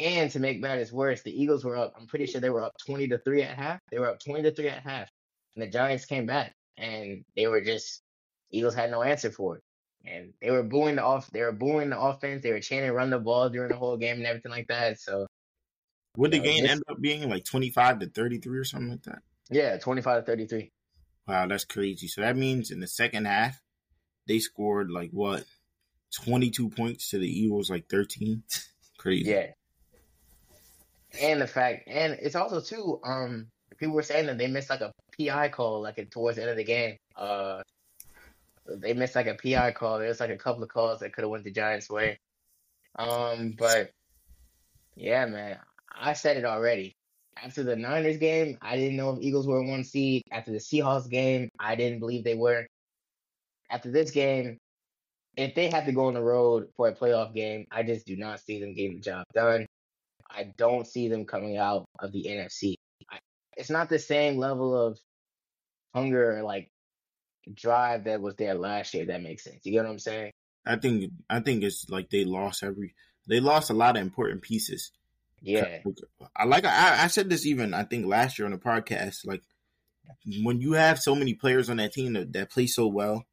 [0.00, 1.94] And to make matters worse, the Eagles were up.
[1.98, 3.80] I'm pretty sure they were up twenty to three at half.
[3.90, 5.08] They were up twenty to three at half,
[5.54, 8.00] and the Giants came back, and they were just
[8.50, 9.62] Eagles had no answer for it,
[10.04, 11.30] and they were booing the off.
[11.30, 12.42] They were booing the offense.
[12.42, 14.98] They were chanting "run the ball" during the whole game and everything like that.
[15.00, 15.26] So
[16.16, 19.02] Would the Yeah, game this- end up being like 25 to 33 or something like
[19.04, 19.22] that?
[19.50, 20.70] yeah, twenty-five to thirty-three.
[21.26, 22.06] Wow, that's crazy.
[22.08, 23.61] So that means in the second half,
[24.26, 25.44] they scored like what?
[26.24, 28.42] 22 points to the Eagles, like 13.
[28.98, 29.30] crazy.
[29.30, 29.46] Yeah.
[31.20, 34.80] And the fact, and it's also too, um, people were saying that they missed like
[34.80, 36.96] a PI call like towards the end of the game.
[37.16, 37.62] Uh,
[38.66, 39.98] they missed like a PI call.
[39.98, 42.18] There was like a couple of calls that could have went the Giants' way.
[42.96, 43.90] Um, but
[44.94, 45.58] yeah, man,
[45.94, 46.94] I said it already.
[47.42, 50.22] After the Niners game, I didn't know if Eagles were one seed.
[50.30, 52.66] After the Seahawks game, I didn't believe they were.
[53.72, 54.58] After this game,
[55.36, 58.16] if they have to go on the road for a playoff game, I just do
[58.16, 59.66] not see them getting the job done.
[60.30, 62.74] I don't see them coming out of the NFC.
[63.10, 63.18] I,
[63.56, 64.98] it's not the same level of
[65.94, 66.68] hunger or like
[67.52, 69.02] drive that was there last year.
[69.02, 69.60] if That makes sense.
[69.64, 70.32] You get what I'm saying?
[70.64, 72.94] I think I think it's like they lost every
[73.26, 74.92] they lost a lot of important pieces.
[75.40, 75.78] Yeah,
[76.36, 79.26] I like I, I said this even I think last year on the podcast.
[79.26, 79.42] Like
[80.42, 83.24] when you have so many players on that team that, that play so well,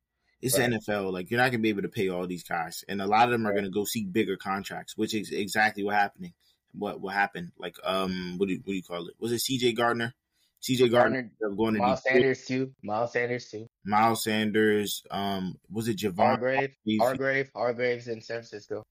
[0.41, 0.69] it's Right.
[0.69, 1.11] the NFL.
[1.11, 3.31] Like you're not gonna be able to pay all these guys, and a lot of
[3.31, 3.55] them are Right.
[3.57, 6.33] gonna go seek bigger contracts, which is exactly what happening.
[6.73, 7.51] What what happened?
[7.57, 9.15] Like um, what do you, what do you call it?
[9.19, 9.73] Was it C.J.
[9.73, 10.13] Gardner?
[10.61, 10.89] C.J.
[10.89, 12.03] Gardner, Gardner, going to Miles.
[12.03, 12.73] Sanders too.
[12.83, 13.67] Miles Sanders too.
[13.85, 15.03] Miles Sanders.
[15.09, 16.17] Um, was it Javon?
[16.17, 16.99] Hargrave, Hargrave?
[16.99, 18.83] Hargrave, Hargrave's in San Francisco.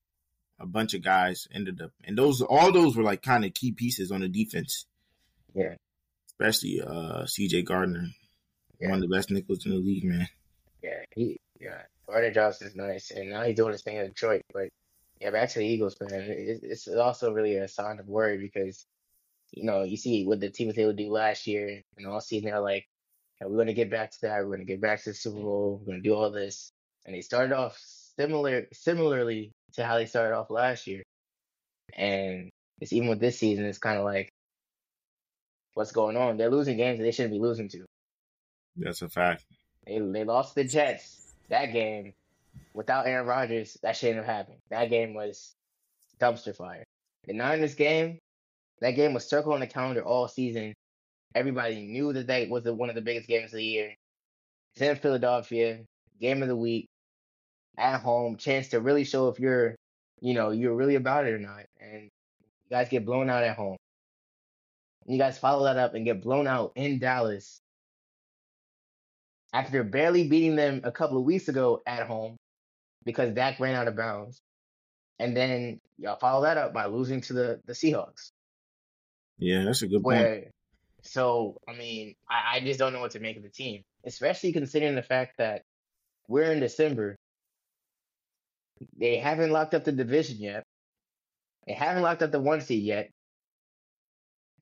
[0.60, 3.70] a bunch of guys ended up, and those all those were like kind of key
[3.72, 4.86] pieces on the defense.
[5.54, 5.74] Yeah.
[6.28, 7.62] especially uh C.J.
[7.62, 8.08] Gardner,
[8.80, 8.90] Yeah.
[8.90, 10.28] one of the best nickels in the league, man.
[10.82, 11.82] Yeah, he yeah.
[12.06, 14.42] Gardner Johnson's nice, and now he's doing his thing in Detroit.
[14.52, 14.68] But
[15.20, 16.12] yeah, back to the Eagles, man.
[16.12, 18.86] It, it's also really a sign of worry because
[19.52, 22.20] you know you see what the team was able to do last year, and all
[22.20, 22.86] season they're like,
[23.40, 24.44] "Yeah, we're gonna get back to that.
[24.44, 25.80] We're gonna get back to the Super Bowl.
[25.80, 26.70] We're gonna do all this,
[27.04, 27.78] and they started off
[28.16, 31.02] similar similarly to how they started off last year,
[31.94, 34.30] and it's even with this season, it's kind of like.
[35.74, 36.38] What's going on?
[36.38, 37.84] They're losing games that they shouldn't be losing to.
[38.76, 39.44] That's a fact.
[39.88, 42.12] They they lost the Jets that game
[42.74, 43.78] without Aaron Rodgers.
[43.82, 44.58] That shouldn't have happened.
[44.70, 45.54] That game was
[46.20, 46.84] dumpster fire.
[47.26, 48.18] The Niners game,
[48.80, 50.74] that game was circled on the calendar all season.
[51.34, 53.94] Everybody knew that that was the, one of the biggest games of the year.
[54.74, 55.80] It's in Philadelphia,
[56.20, 56.86] game of the week,
[57.76, 59.74] at home, chance to really show if you're,
[60.20, 61.64] you know, you're really about it or not.
[61.80, 63.76] And you guys get blown out at home.
[65.06, 67.60] You guys follow that up and get blown out in Dallas
[69.52, 72.36] after barely beating them a couple of weeks ago at home
[73.04, 74.40] because Dak ran out of bounds.
[75.18, 78.30] And then y'all follow that up by losing to the, the Seahawks.
[79.38, 80.18] Yeah, that's a good point.
[80.18, 80.44] Where,
[81.02, 84.52] so, I mean, I, I just don't know what to make of the team, especially
[84.52, 85.62] considering the fact that
[86.28, 87.16] we're in December.
[88.96, 90.62] They haven't locked up the division yet.
[91.66, 93.10] They haven't locked up the one seed yet.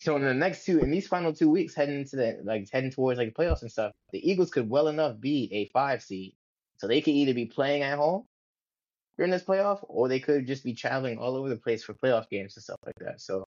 [0.01, 2.91] So in the next two, in these final two weeks, heading into the like heading
[2.91, 6.35] towards like playoffs and stuff, the Eagles could well enough be a five seed.
[6.79, 8.25] So they could either be playing at home
[9.17, 12.29] during this playoff, or they could just be traveling all over the place for playoff
[12.29, 13.21] games and stuff like that.
[13.21, 13.45] So,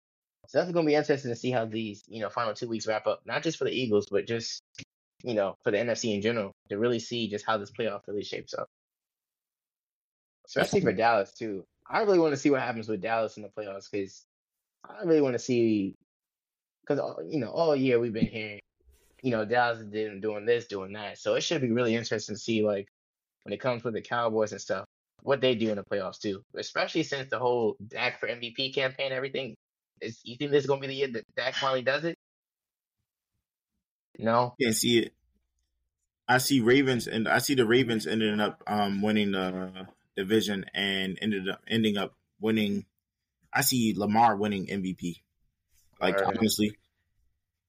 [0.47, 2.87] so that's going to be interesting to see how these you know final two weeks
[2.87, 4.61] wrap up, not just for the Eagles, but just
[5.23, 8.23] you know for the NFC in general to really see just how this playoff really
[8.23, 8.67] shapes up.
[10.45, 11.65] Especially for Dallas too.
[11.89, 14.23] I really want to see what happens with Dallas in the playoffs because
[14.87, 15.95] I really want to see
[16.87, 18.59] because you know all year we've been hearing,
[19.21, 21.17] you know, Dallas is doing this, doing that.
[21.17, 22.87] So it should be really interesting to see like
[23.43, 24.85] when it comes with the Cowboys and stuff,
[25.21, 26.41] what they do in the playoffs too.
[26.55, 29.55] Especially since the whole Dak for MVP campaign, everything.
[29.99, 32.15] Is you think this is gonna be the year that Dak finally does it?
[34.19, 35.13] No, can't see it.
[36.27, 41.17] I see Ravens, and I see the Ravens ending up um, winning the division and
[41.21, 42.85] ended up ending up winning.
[43.53, 45.21] I see Lamar winning MVP.
[45.99, 46.37] Like right.
[46.37, 46.77] honestly,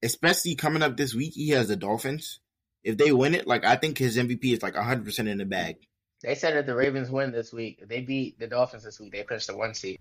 [0.03, 2.39] especially coming up this week, he has the Dolphins.
[2.83, 5.45] If they win it, like I think his MVP is like hundred percent in the
[5.45, 5.77] bag.
[6.21, 7.79] They said that the Ravens win this week.
[7.81, 9.99] If they beat the Dolphins this week, they push the one seed.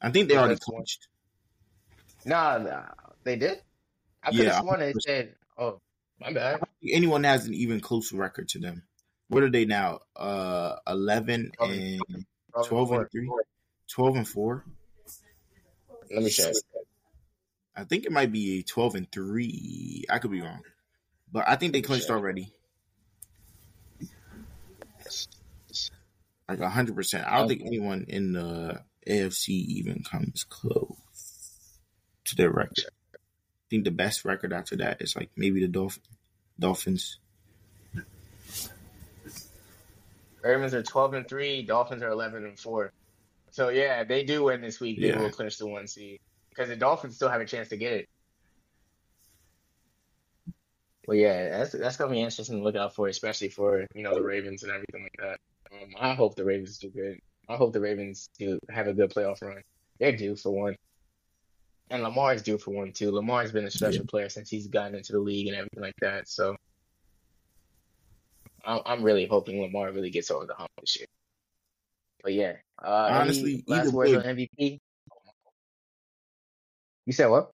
[0.00, 1.08] I think they, already clinched.
[2.24, 2.84] Nah, nah,
[3.24, 3.60] they did.
[4.22, 5.80] I could have yeah, sworn they said, "Oh,
[6.20, 8.82] my bad." anyone has an even closer record to them.
[9.28, 10.00] What are they now?
[10.16, 13.30] Uh, eleven 12 and 12, 12 and three.
[13.88, 14.64] 12 and 4
[16.10, 16.54] let me check
[17.78, 20.04] I think it might be a 12 and 3.
[20.10, 20.62] I could be wrong.
[21.32, 22.52] But I think they clinched already.
[26.48, 27.24] Like 100%.
[27.24, 31.78] I don't think anyone in the AFC even comes close
[32.24, 32.86] to their record.
[33.14, 36.00] I think the best record after that is like maybe the Dolph-
[36.58, 37.18] Dolphins.
[40.42, 42.92] Ravens are 12 and 3, Dolphins are 11 and 4.
[43.52, 45.20] So yeah, they do win this week, they yeah.
[45.20, 46.20] will clinch the one seed
[46.58, 48.08] because the Dolphins still have a chance to get it.
[51.06, 54.14] Well, yeah, that's that's gonna be interesting to look out for, especially for you know
[54.14, 55.38] the Ravens and everything like that.
[55.72, 57.20] Um, I hope the Ravens do good.
[57.48, 59.62] I hope the Ravens do have a good playoff run.
[60.00, 60.76] They're due for one,
[61.90, 63.10] and Lamar is due for one too.
[63.12, 64.10] Lamar's been a special yeah.
[64.10, 66.28] player since he's gotten into the league and everything like that.
[66.28, 66.56] So
[68.64, 71.06] I'm really hoping Lamar really gets over the hump this year.
[72.22, 74.80] But yeah, uh, honestly, last words on MVP.
[77.08, 77.50] You said what?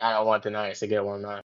[0.00, 1.42] I don't want the Niners to get one nine.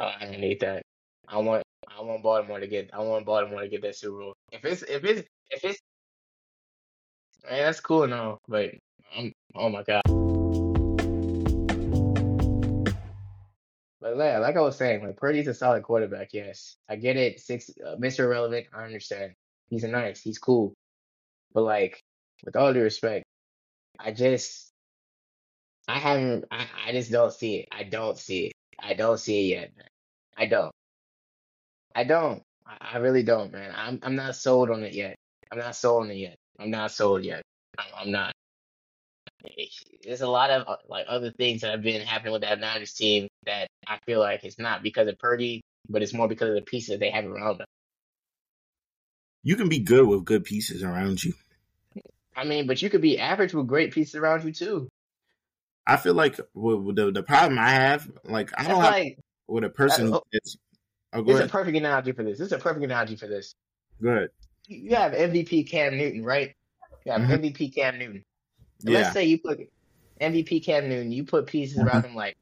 [0.00, 0.82] Oh, I don't need that.
[1.28, 4.34] I want I want Baltimore to get I want Baltimore to get that Super Bowl.
[4.52, 5.80] If it's if it's if it's
[7.44, 8.70] man, that's cool and all, but
[9.16, 10.02] I'm oh my god.
[14.00, 16.34] But yeah, like I was saying, like Purdy's a solid quarterback.
[16.34, 17.40] Yes, I get it.
[17.40, 18.28] Six, uh, Mr.
[18.28, 18.66] Relevant.
[18.74, 19.32] I understand.
[19.70, 20.20] He's nice.
[20.20, 20.74] He's cool.
[21.54, 22.00] But like,
[22.44, 23.24] with all due respect,
[23.98, 24.68] I just,
[25.88, 26.44] I haven't.
[26.50, 27.68] I, I just don't see it.
[27.72, 28.52] I don't see it.
[28.78, 29.76] I don't see it yet.
[29.76, 29.86] Man.
[30.36, 30.72] I don't.
[31.94, 32.42] I don't.
[32.66, 33.72] I, I really don't, man.
[33.74, 35.16] I'm I'm not sold on it yet.
[35.50, 36.36] I'm not sold on it yet.
[36.58, 37.42] I'm not sold yet.
[37.78, 38.32] I'm, I'm not
[40.02, 42.92] there's a lot of uh, like other things that have been happening with that Niners
[42.94, 46.54] team that I feel like it's not because of Purdy, but it's more because of
[46.54, 47.66] the pieces that they have around them.
[49.42, 51.34] You can be good with good pieces around you.
[52.36, 54.88] I mean, but you could be average with great pieces around you too.
[55.86, 59.06] I feel like the the problem I have, like I don't have
[59.46, 60.18] with a person.
[60.32, 60.56] It's
[61.12, 62.38] oh, it's a perfect analogy for this.
[62.38, 63.54] This is a perfect analogy for this.
[64.00, 64.30] Good.
[64.66, 66.54] You have MVP Cam Newton, right?
[67.04, 67.32] You have mm-hmm.
[67.32, 68.22] MVP Cam Newton.
[68.84, 68.98] Yeah.
[69.00, 69.68] Let's say you put
[70.20, 72.10] MVP Cam Newton, you put pieces around mm-hmm.
[72.10, 72.36] him like,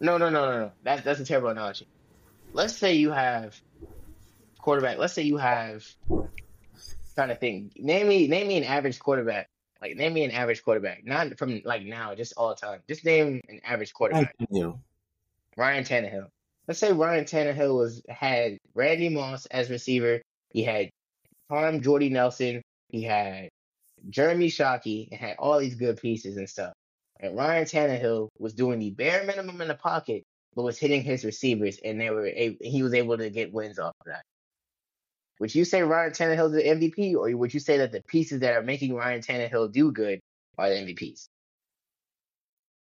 [0.00, 0.72] no, no, no, no, no.
[0.84, 1.88] That's that's a terrible analogy.
[2.52, 3.60] Let's say you have
[4.58, 4.98] quarterback.
[4.98, 5.84] Let's say you have
[7.14, 7.78] trying to think.
[7.78, 9.48] Name me name me an average quarterback.
[9.80, 11.04] Like name me an average quarterback.
[11.04, 12.80] Not from like now, just all time.
[12.88, 14.34] Just name an average quarterback.
[14.38, 14.78] Tannehill.
[15.56, 16.28] Ryan Tannehill.
[16.68, 20.20] Let's say Ryan Tannehill was had Randy Moss as receiver.
[20.52, 20.90] He had
[21.50, 22.62] Tom Jordy Nelson.
[22.88, 23.48] He had
[24.08, 25.08] Jeremy Shockey.
[25.10, 26.72] and had all these good pieces and stuff.
[27.20, 30.22] And Ryan Tannehill was doing the bare minimum in the pocket,
[30.54, 33.94] but was hitting his receivers, and they were he was able to get wins off
[34.00, 34.22] of that.
[35.40, 38.40] Would you say Ryan Tannehill is the MVP, or would you say that the pieces
[38.40, 40.20] that are making Ryan Tannehill do good
[40.56, 41.28] are the MVPs?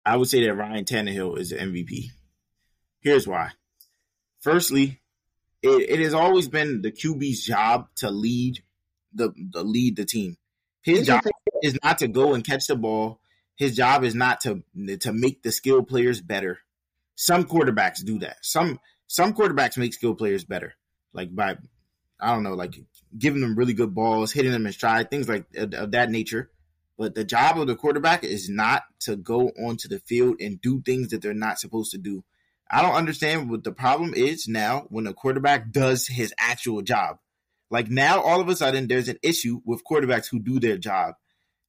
[0.06, 2.06] I would say that Ryan Tannehill is the MVP.
[3.02, 3.52] Here's why.
[4.42, 5.00] Firstly,
[5.62, 8.64] it, it has always been the QB's job to lead
[9.14, 10.38] the, the lead the team.
[10.82, 11.24] His job
[11.64, 13.20] is not to go and catch the ball.
[13.56, 14.64] His job is not to
[15.00, 16.60] to make the skill players better.
[17.16, 18.38] Some quarterbacks do that.
[18.42, 20.74] Some some quarterbacks make skill players better,
[21.14, 21.58] like by
[22.20, 22.76] I don't know, like
[23.18, 26.50] giving them really good balls, hitting them in stride, things like of that nature.
[26.98, 30.82] But the job of the quarterback is not to go onto the field and do
[30.82, 32.24] things that they're not supposed to do.
[32.70, 37.18] I don't understand what the problem is now when a quarterback does his actual job.
[37.72, 41.16] Like now, all of a sudden, there's an issue with quarterbacks who do their job.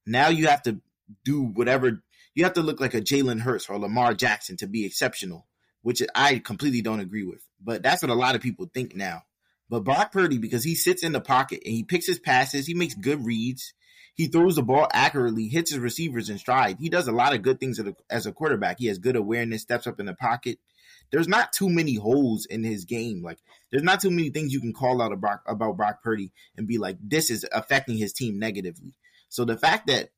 [0.05, 0.81] Now you have to
[1.23, 2.03] do whatever
[2.35, 5.47] you have to look like a Jalen Hurts or Lamar Jackson to be exceptional,
[5.81, 7.45] which I completely don't agree with.
[7.61, 9.23] But that's what a lot of people think now.
[9.69, 12.73] But Brock Purdy, because he sits in the pocket and he picks his passes, he
[12.73, 13.73] makes good reads,
[14.15, 16.77] he throws the ball accurately, hits his receivers in stride.
[16.79, 17.79] He does a lot of good things
[18.09, 18.79] as a, quarterback.
[18.79, 20.59] He has good awareness, steps up in the pocket.
[21.13, 23.21] There's not too many holes in his game.
[23.21, 23.37] Like
[23.69, 26.67] there's not too many things you can call out about Brock, about Brock Purdy and
[26.67, 28.95] be like, this is affecting his team negatively.
[29.29, 30.09] So the fact that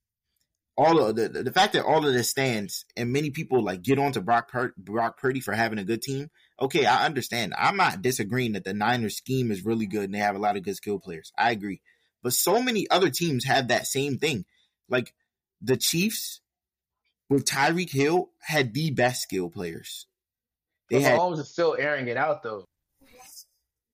[0.78, 4.00] all of the the fact that all of this stands and many people like get
[4.00, 6.30] onto Brock Pur- Brock Purdy for having a good team.
[6.62, 7.54] Okay, I understand.
[7.58, 10.56] I'm not disagreeing that the Niners scheme is really good and they have a lot
[10.56, 11.34] of good skill players.
[11.38, 11.82] I agree.
[12.24, 14.46] But so many other teams have that same thing.
[14.88, 15.14] Like
[15.62, 16.40] the Chiefs
[17.30, 20.08] with Tyreek Hill had the best skill players.
[20.90, 22.66] They But had Mahomes is still airing it out though.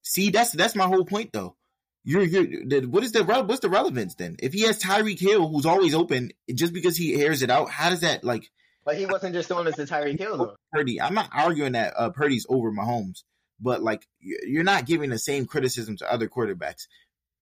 [0.03, 1.55] See, that's that's my whole point though.
[2.03, 4.35] You're you're what is the what's the relevance then?
[4.39, 7.89] If he has Tyreek Hill who's always open, just because he airs it out, how
[7.89, 8.49] does that like
[8.83, 10.55] But he wasn't just doing this to Tyreek Hill though.
[10.73, 10.99] Purdy?
[10.99, 13.23] I'm not arguing that uh, Purdy's over Mahomes,
[13.59, 16.87] but like you- you're not giving the same criticism to other quarterbacks.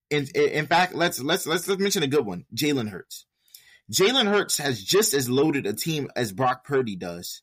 [0.10, 3.26] In in fact, let's let's let's let's mention a good one, Jalen Hurts.
[3.91, 7.41] Jalen Hurts has just as loaded a team as Brock Purdy does,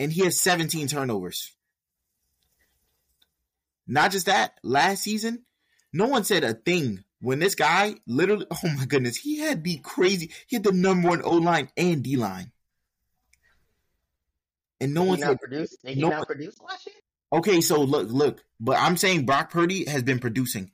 [0.00, 1.52] and he has 17 turnovers.
[3.86, 5.44] Not just that, last season,
[5.92, 9.76] no one said a thing when this guy literally, oh my goodness, he had the
[9.78, 12.50] crazy, he had the number one O line and D line.
[14.80, 15.76] And no one he said, not produce?
[15.84, 16.96] Did he no not produce last year?
[17.32, 20.70] okay, so look, look, but I'm saying Brock Purdy has been producing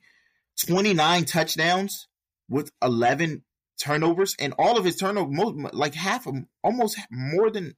[0.65, 2.07] 29 touchdowns
[2.47, 3.43] with 11
[3.77, 7.75] turnovers, and all of his turnovers, mo- like half of, almost more than,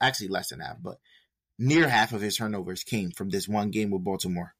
[0.00, 0.98] actually less than half, but
[1.58, 4.54] near half of his turnovers came from this one game with Baltimore.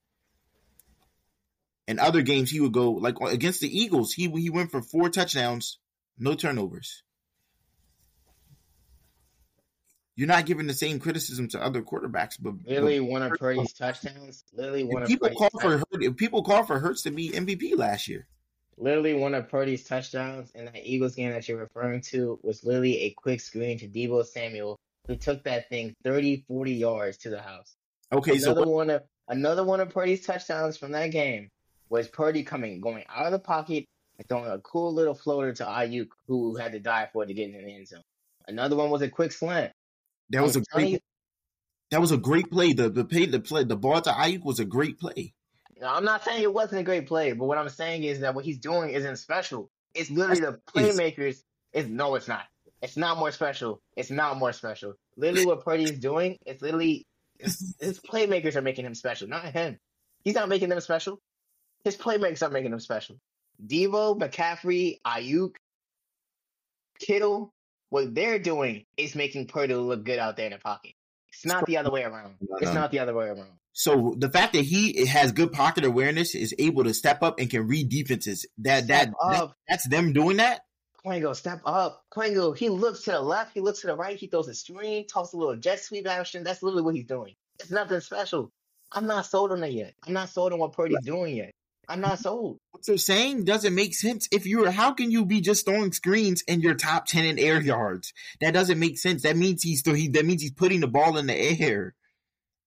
[1.87, 4.13] In other games, he would go like against the Eagles.
[4.13, 5.79] He he went for four touchdowns,
[6.19, 7.03] no turnovers.
[10.17, 14.43] You're not giving the same criticism to other quarterbacks, but Literally one of Purdy's touchdowns.
[14.55, 17.31] Literally one of people Purdy's call for Hurt, if people call for Hurts to be
[17.31, 18.27] MVP last year.
[18.79, 23.03] literally one of Purdy's touchdowns in that Eagles game that you're referring to was literally
[23.03, 27.41] a quick screen to Deebo Samuel, who took that thing 30, 40 yards to the
[27.41, 27.75] house.
[28.13, 31.49] Okay, so another what, one of another one of Purdy's touchdowns from that game
[31.89, 33.85] was Purdy coming going out of the pocket
[34.19, 37.35] and throwing a cool little floater to Aiyuk, who had to die for it to
[37.35, 38.03] get in the end zone.
[38.49, 39.73] Another one was a quick slant.
[40.31, 41.03] that was a great
[41.91, 42.73] that was a great play.
[42.73, 45.35] The the play the play the ball to Aiyuk was a great play.
[45.81, 48.35] Now, I'm not saying it wasn't a great play, but what I'm saying is that
[48.35, 49.71] what he's doing isn't special.
[49.95, 51.43] It's literally the playmakers.
[51.73, 52.45] It's no, it's not.
[52.83, 53.81] It's not more special.
[53.97, 54.95] It's not more special.
[55.17, 57.07] Literally, what Purdy's doing is literally
[57.39, 59.79] his, his playmakers are making him special, not him.
[60.25, 61.21] He's not making them special.
[61.85, 63.17] His playmakers are making them special.
[63.65, 65.55] Deebo, McCaffrey, Aiyuk,
[66.99, 67.53] Kittle,
[67.91, 70.93] what they're doing is making Purdy look good out there in the pocket.
[71.33, 72.37] It's not the other way around.
[72.61, 73.59] It's not the other way around.
[73.73, 77.51] So the fact that he has good pocket awareness is able to step up and
[77.51, 78.47] can read defenses.
[78.59, 80.63] That that, that that's them doing that.
[81.07, 82.05] Kwengo, step up.
[82.11, 85.07] Kwengo, he looks to the left, he looks to the right, he throws a screen,
[85.07, 86.43] toss a little jet sweep action.
[86.43, 87.35] That's literally what he's doing.
[87.61, 88.51] It's nothing special.
[88.91, 89.95] I'm not sold on it yet.
[90.05, 91.53] I'm not sold on what Purdy's doing yet.
[91.89, 92.59] I'm not sold.
[92.73, 94.29] What they're saying doesn't make sense.
[94.33, 97.61] If you're, how can you be just throwing screens in your top ten in air
[97.61, 98.13] yards?
[98.41, 99.23] That doesn't make sense.
[99.23, 100.09] That means he's still he.
[100.09, 101.95] That means he's putting the ball in the air.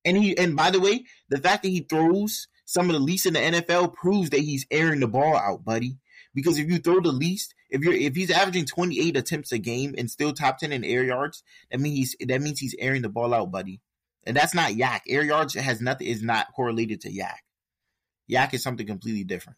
[0.05, 3.25] And he and by the way, the fact that he throws some of the least
[3.25, 5.97] in the NFL proves that he's airing the ball out, buddy.
[6.33, 9.95] Because if you throw the least, if you're if he's averaging 28 attempts a game
[9.97, 13.09] and still top 10 in air yards, that means he's that means he's airing the
[13.09, 13.81] ball out, buddy.
[14.25, 15.01] And that's not YAC.
[15.07, 17.35] Air yards has nothing is not correlated to YAC.
[18.29, 19.57] YAC is something completely different.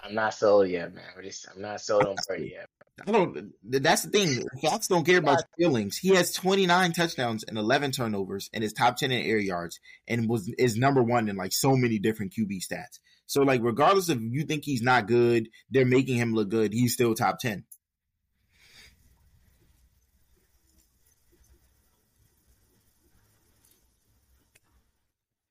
[0.00, 1.04] I'm not sold yet, man.
[1.16, 2.68] I'm not sold on Purdy yet.
[3.06, 3.52] I don't.
[3.62, 4.46] That's the thing.
[4.62, 5.96] Fox don't care about feelings.
[5.96, 10.28] He has 29 touchdowns and 11 turnovers, and is top 10 in air yards, and
[10.28, 12.98] was is number one in like so many different QB stats.
[13.28, 16.72] So like, regardless of you think he's not good, they're making him look good.
[16.72, 17.62] He's still top 10.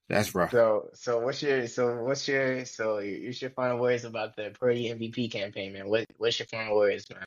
[0.10, 0.52] That's rough.
[0.52, 4.90] So, so what's your, so what's your, so you should final words about the Purdy
[4.90, 5.88] MVP campaign, man.
[5.88, 7.26] What, what's your final words, man?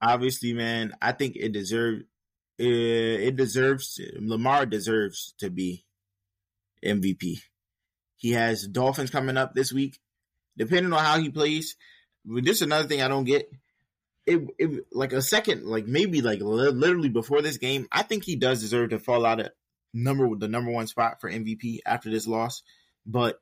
[0.00, 2.04] Obviously, man, I think it deserves,
[2.58, 5.84] it, it deserves, Lamar deserves to be
[6.82, 7.42] MVP.
[8.22, 9.98] He has Dolphins coming up this week.
[10.56, 11.74] Depending on how he plays,
[12.24, 13.50] this is another thing I don't get.
[14.26, 18.36] It, it like a second, like maybe like literally before this game, I think he
[18.36, 19.48] does deserve to fall out of
[19.92, 22.62] number the number one spot for MVP after this loss.
[23.04, 23.40] But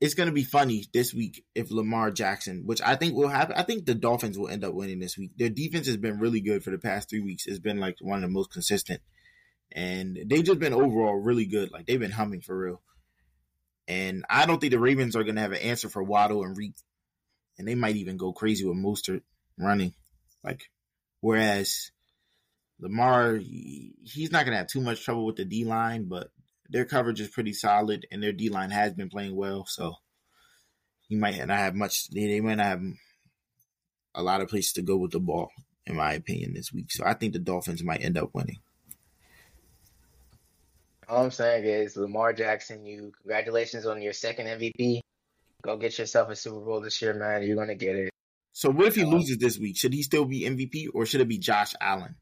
[0.00, 3.56] it's going to be funny this week if Lamar Jackson, which I think will happen.
[3.58, 5.32] I think the Dolphins will end up winning this week.
[5.36, 7.48] Their defense has been really good for the past three weeks.
[7.48, 9.00] It's been like one of the most consistent,
[9.72, 11.72] and they've just been overall really good.
[11.72, 12.80] Like they've been humming for real.
[13.90, 16.56] And I don't think the Ravens are going to have an answer for Waddle and
[16.56, 16.74] Reek,
[17.58, 19.22] and they might even go crazy with Mostert
[19.58, 19.94] running.
[20.44, 20.70] Like,
[21.20, 21.90] whereas
[22.78, 26.28] Lamar, he's not going to have too much trouble with the D line, but
[26.68, 29.66] their coverage is pretty solid, and their D line has been playing well.
[29.66, 29.96] So
[31.08, 32.10] he might not have much.
[32.10, 32.82] They might not have
[34.14, 35.50] a lot of places to go with the ball,
[35.84, 36.92] in my opinion, this week.
[36.92, 38.58] So I think the Dolphins might end up winning.
[41.10, 45.00] All I'm saying is Lamar Jackson, you congratulations on your second MVP.
[45.60, 47.42] Go get yourself a Super Bowl this year, man.
[47.42, 48.10] You're gonna get it.
[48.52, 49.76] So what if he um, loses this week?
[49.76, 52.14] Should he still be MVP or should it be Josh Allen?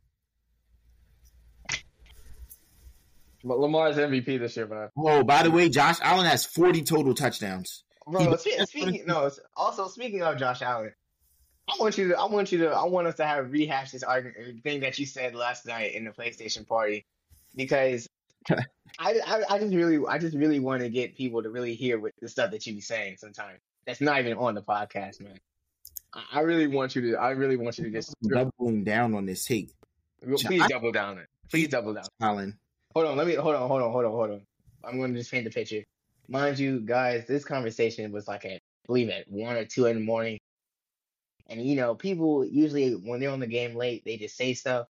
[3.45, 4.89] But Lamar's MVP this year, man.
[4.97, 7.85] Oh, by the way, Josh Allen has 40 total touchdowns.
[8.07, 10.95] Bro, speaking, speaking no, also speaking of Josh Allen,
[11.69, 14.03] I want you to, I want you to, I want us to have rehash this
[14.03, 17.05] argument thing that you said last night in the PlayStation party,
[17.55, 18.09] because
[18.99, 21.99] I, I, I just really, I just really want to get people to really hear
[22.01, 23.61] what the stuff that you be saying sometimes.
[23.87, 25.39] That's not even on the podcast, man.
[26.13, 29.25] I, I really want you to, I really want you to just doubling down on
[29.25, 29.71] this take.
[30.23, 31.29] Please double down on it.
[31.51, 32.05] Please double down.
[32.21, 32.59] Allen.
[32.95, 34.43] Hold on, let me hold on, hold on, hold on, hold on.
[34.85, 35.85] I'm going to just paint the picture.
[36.29, 39.97] Mind you, guys, this conversation was like at, I believe at one or two in
[39.97, 40.39] the morning.
[41.49, 44.87] And you know, people usually when they're on the game late, they just say stuff.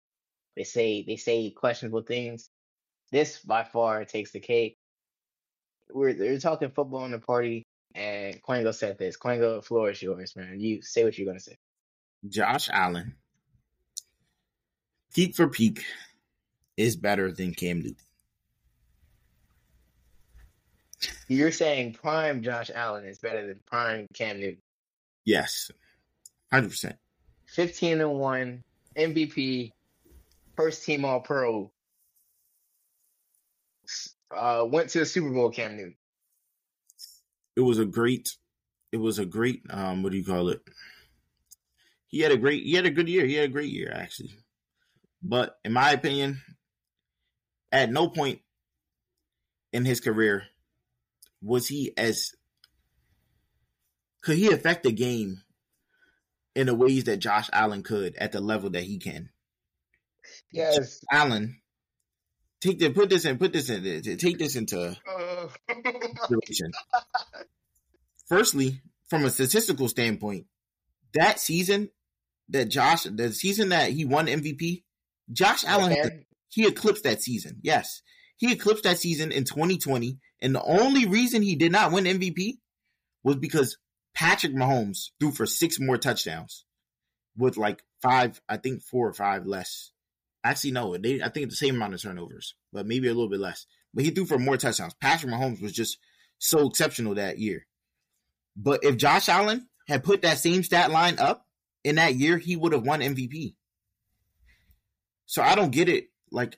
[0.56, 2.50] They say they say questionable things.
[3.14, 4.76] This by far takes the cake.
[5.92, 9.18] We're they're talking football in the party, and Kwengo said this.
[9.18, 10.60] Kwengo, the floor is yours, man.
[10.60, 11.56] You say what you're gonna say.
[12.28, 13.14] Josh Allen,
[15.14, 15.86] peak for peak,
[16.76, 17.98] is better than Cam Newton.
[21.28, 24.64] You're saying prime Josh Allen is better than prime Cam Newton.
[25.24, 25.70] Yes,
[26.52, 26.96] hundred percent.
[27.46, 28.64] Fifteen and one
[28.98, 29.70] MVP,
[30.56, 31.70] first team All Pro.
[34.36, 35.50] Uh, went to the Super Bowl.
[35.50, 35.96] Cam Newton.
[37.56, 38.36] It was a great.
[38.92, 39.64] It was a great.
[39.70, 40.62] Um, what do you call it?
[42.08, 42.64] He had a great.
[42.64, 43.26] He had a good year.
[43.26, 44.36] He had a great year actually.
[45.22, 46.42] But in my opinion,
[47.72, 48.40] at no point
[49.72, 50.44] in his career
[51.42, 52.32] was he as
[54.22, 55.42] could he affect the game
[56.56, 59.30] in the ways that Josh Allen could at the level that he can.
[60.52, 61.60] Yes, Josh Allen.
[62.64, 65.48] Take the put this in put this in eh, take this into uh.
[65.68, 66.72] consideration.
[68.30, 70.46] Firstly, from a statistical standpoint,
[71.14, 71.90] that season
[72.48, 74.84] that Josh the season that he won MVP,
[75.30, 77.60] Josh Allen had, he eclipsed that season.
[77.64, 78.02] Yes.
[78.38, 80.20] He eclipsed that season in 2020.
[80.42, 82.60] And the only reason he did not win MVP
[83.24, 83.78] was because
[84.14, 86.64] Patrick Mahomes threw for six more touchdowns
[87.38, 89.92] with like five, I think four or five less.
[90.44, 93.30] Actually, no, they, I think it's the same amount of turnovers, but maybe a little
[93.30, 93.66] bit less.
[93.94, 94.94] But he threw for more touchdowns.
[94.96, 95.98] Patrick Mahomes was just
[96.38, 97.66] so exceptional that year.
[98.56, 101.46] But if Josh Allen had put that same stat line up
[101.84, 103.56] in that year, he would have won MVP.
[105.26, 106.08] So I don't get it.
[106.32, 106.58] Like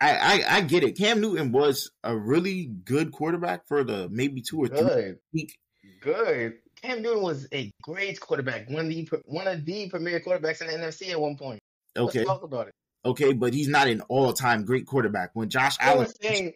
[0.00, 0.96] I, I, I get it.
[0.96, 4.92] Cam Newton was a really good quarterback for the maybe two or good.
[4.92, 5.58] three week.
[6.00, 6.54] Good.
[6.82, 10.68] Cam Newton was a great quarterback, one of the one of the premier quarterbacks in
[10.68, 11.60] the NFC at one point.
[11.96, 12.74] Okay, Let's talk about it.
[13.06, 15.30] Okay, but he's not an all time great quarterback.
[15.34, 16.54] When Josh Allen, saying,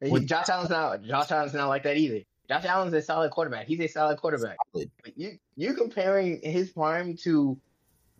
[0.00, 2.20] when, Josh Allen's not Josh Allen's not like that either.
[2.48, 3.66] Josh Allen's a solid quarterback.
[3.66, 4.56] He's a solid quarterback.
[4.72, 4.90] Solid.
[5.02, 7.58] But you you comparing his prime to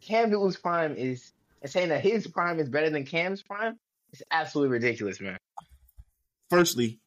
[0.01, 3.79] Cam Newton's prime is and saying that his prime is better than Cam's prime
[4.13, 5.39] is absolutely ridiculous, man.
[6.51, 7.01] Firstly,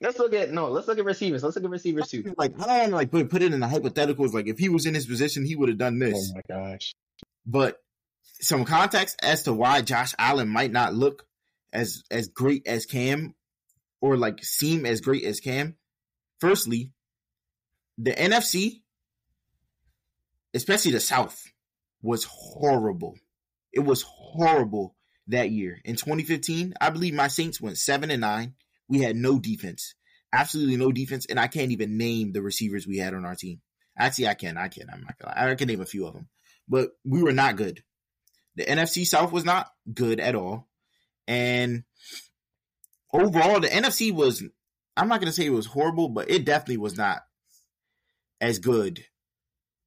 [0.00, 0.68] Let's look at no.
[0.68, 1.42] Let's look at receivers.
[1.42, 2.34] Let's look at receivers too.
[2.36, 4.34] like I don't like put put it in the hypotheticals.
[4.34, 6.32] Like if he was in his position, he would have done this.
[6.32, 6.94] Oh my gosh.
[7.46, 7.80] But
[8.40, 11.26] some context as to why Josh Allen might not look
[11.72, 13.34] as as great as Cam,
[14.00, 15.76] or like seem as great as Cam.
[16.40, 16.92] Firstly,
[17.98, 18.82] the NFC,
[20.52, 21.42] especially the South,
[22.02, 23.16] was horrible.
[23.72, 24.94] It was horrible
[25.28, 25.80] that year.
[25.84, 28.54] In 2015, I believe my Saints went seven and nine.
[28.88, 29.94] We had no defense,
[30.32, 33.60] absolutely no defense, and I can't even name the receivers we had on our team.
[33.98, 34.58] Actually, I can.
[34.58, 34.88] I can.
[34.92, 35.34] I'm not gonna.
[35.34, 35.50] lie.
[35.50, 36.28] I can name a few of them,
[36.68, 37.82] but we were not good.
[38.56, 40.68] The NFC South was not good at all,
[41.26, 41.84] and
[43.12, 44.42] overall, the NFC was.
[44.96, 47.22] I'm not gonna say it was horrible, but it definitely was not
[48.40, 49.04] as good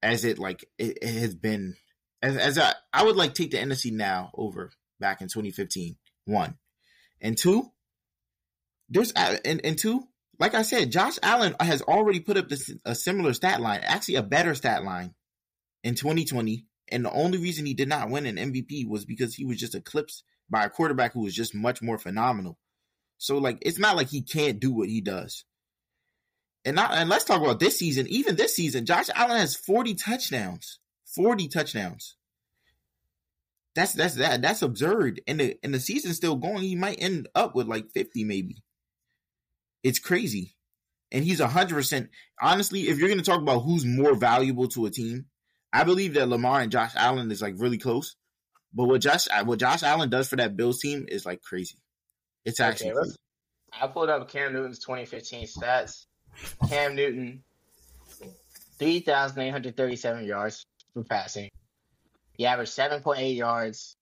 [0.04, 1.76] as it like it, it has been.
[2.22, 5.96] As, as I, I would like take the NFC now over back in 2015.
[6.26, 6.58] One
[7.22, 7.72] and two.
[8.90, 10.04] There's uh, and, and two,
[10.40, 14.16] like I said, Josh Allen has already put up this, a similar stat line, actually
[14.16, 15.14] a better stat line
[15.84, 16.66] in 2020.
[16.90, 19.76] And the only reason he did not win an MVP was because he was just
[19.76, 22.58] eclipsed by a quarterback who was just much more phenomenal.
[23.18, 25.44] So like, it's not like he can't do what he does.
[26.64, 28.08] And not, and let's talk about this season.
[28.08, 30.80] Even this season, Josh Allen has 40 touchdowns.
[31.16, 32.16] 40 touchdowns.
[33.76, 35.22] That's that's that that's absurd.
[35.28, 36.64] And the and the season's still going.
[36.64, 38.64] He might end up with like 50 maybe.
[39.84, 40.56] It's crazy.
[41.12, 42.10] And he's 100%.
[42.42, 45.28] Honestly, if you're going to talk about who's more valuable to a team,
[45.74, 48.16] I believe that Lamar and Josh Allen is like really close.
[48.74, 51.78] But what Josh what Josh Allen does for that Bills team is like crazy.
[52.46, 53.10] It's actually Okay,
[53.82, 56.06] I pulled up Cam Newton's 2015 stats.
[56.70, 57.44] Cam Newton,
[58.80, 61.50] 3,837 yards for passing.
[62.34, 63.96] He averaged 7.8 yards,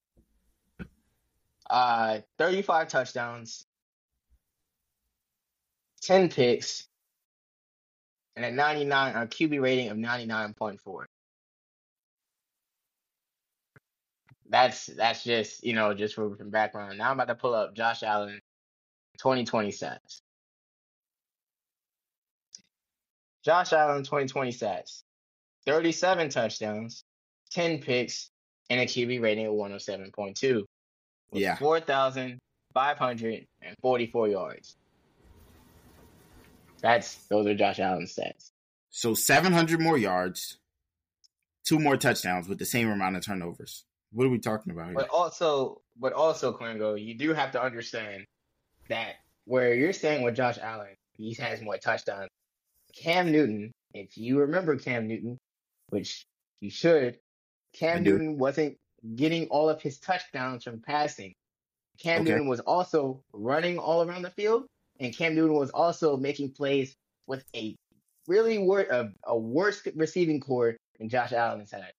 [1.70, 3.66] uh, 35 touchdowns,
[6.02, 6.88] 10 picks,
[8.36, 11.06] and a 99 a QB rating of 99.4.
[14.50, 16.98] That's that's just you know just for some background.
[16.98, 18.40] Now I'm about to pull up Josh Allen
[19.18, 20.22] 2020 stats.
[23.44, 25.04] Josh Allen 2020 stats.
[25.66, 27.04] 37 touchdowns,
[27.52, 28.30] 10 picks,
[28.70, 30.64] and a QB rating of 107.2.
[31.32, 31.56] with Yeah.
[31.56, 34.76] 4,544 yards.
[36.82, 38.52] That's those are Josh Allen's stats.
[38.92, 40.60] So 700 more yards,
[41.66, 43.86] two more touchdowns with the same amount of turnovers.
[44.16, 44.96] What are we talking about here?
[44.96, 48.26] But also, but also, Kwengo, you do have to understand
[48.88, 52.30] that where you're saying with Josh Allen, he has more touchdowns.
[52.96, 55.38] Cam Newton, if you remember Cam Newton,
[55.90, 56.26] which
[56.62, 57.18] you should,
[57.74, 58.04] Cam.
[58.04, 58.78] Newton wasn't
[59.16, 61.34] getting all of his touchdowns from passing.
[62.00, 62.32] Cam Okay.
[62.32, 64.66] Newton was also running all around the field,
[65.02, 66.96] and Cam Newton was also making plays
[67.28, 67.76] with a
[68.28, 71.92] really wor- a, a worse receiving core than Josh Allen had.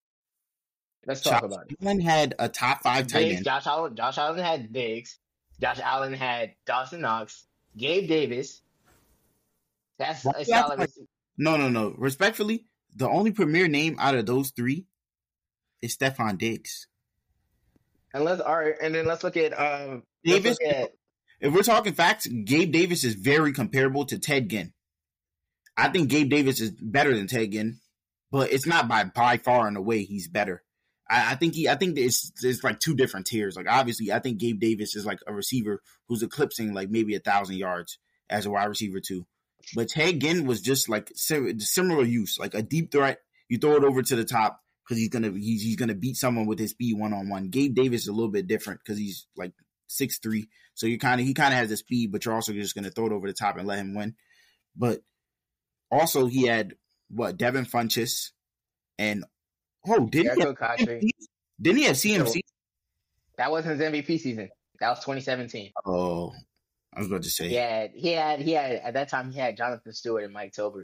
[1.07, 1.77] Let's talk Josh about it.
[1.83, 3.45] Allen had a top five tight Diggs, end.
[3.45, 5.19] Josh Allen, Josh Allen had Diggs.
[5.61, 7.47] Josh Allen had Dawson Knox,
[7.77, 8.61] Gabe Davis.
[9.99, 10.79] That's Why a solid.
[10.81, 10.91] like-
[11.39, 11.95] No, no, no.
[11.97, 14.87] Respectfully, the only premier name out of those three
[15.81, 16.89] is Stefon Diggs.
[18.13, 20.93] And let's all right, and then let's look at um Davis, look at-
[21.41, 24.73] if we're talking facts, Gabe Davis is very comparable to Ted Ginn.
[25.77, 27.81] I think Gabe Davis is better than Ted Ginn,
[28.31, 30.63] but it's not by by far and away he's better.
[31.09, 33.57] I, I think he, I think it's it's like two different tiers.
[33.57, 37.21] Like obviously, I think Gabe Davis is like a receiver who's eclipsing like maybe a
[37.21, 37.99] thousand yards
[38.29, 39.27] as a wide receiver too.
[39.75, 43.19] But Ted Ginn was just like sim- similar use, like a deep threat.
[43.49, 46.47] You throw it over to the top because he's gonna he's, he's gonna beat someone
[46.47, 47.49] with his speed one on one.
[47.51, 49.53] Gabe Davis is a little bit different because he's like
[49.87, 52.53] six three, so you kind of he kind of has the speed, but you're also
[52.53, 54.15] just gonna throw it over the top and let him win.
[54.77, 55.01] But
[55.91, 56.75] also he had
[57.09, 58.31] what Devin Funchess
[58.99, 59.25] and
[59.89, 61.11] oh didn't he Jerricho have, Cotchery.
[61.61, 62.41] didn't he have CMC?
[63.39, 64.49] That wasn't his MVP season.
[64.81, 65.73] That was 2017.
[65.85, 66.33] Oh,
[66.95, 69.39] I was about to say, He had he had he had at that time he
[69.39, 70.83] had Jonathan Stewart and Mike Tolbert.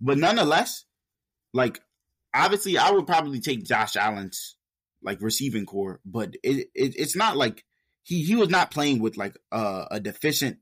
[0.00, 0.84] but nonetheless,
[1.54, 1.80] like
[2.34, 4.56] obviously I would probably take Josh Allen's
[5.02, 7.64] like receiving core, but it, it it's not like
[8.02, 10.58] he he was not playing with like uh, a deficient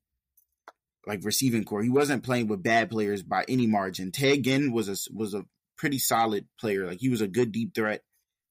[1.06, 1.82] like receiving core.
[1.82, 4.12] He wasn't playing with bad players by any margin.
[4.12, 5.44] Ted Ginn was a was a
[5.76, 6.86] pretty solid player.
[6.86, 8.02] Like he was a good deep threat.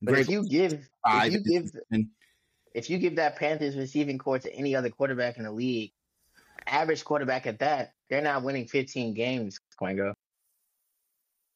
[0.01, 2.07] But if you give if you give and
[2.73, 5.93] if you give that Panthers receiving core to any other quarterback in the league,
[6.67, 10.13] average quarterback at that, they're not winning 15 games, Kwengo.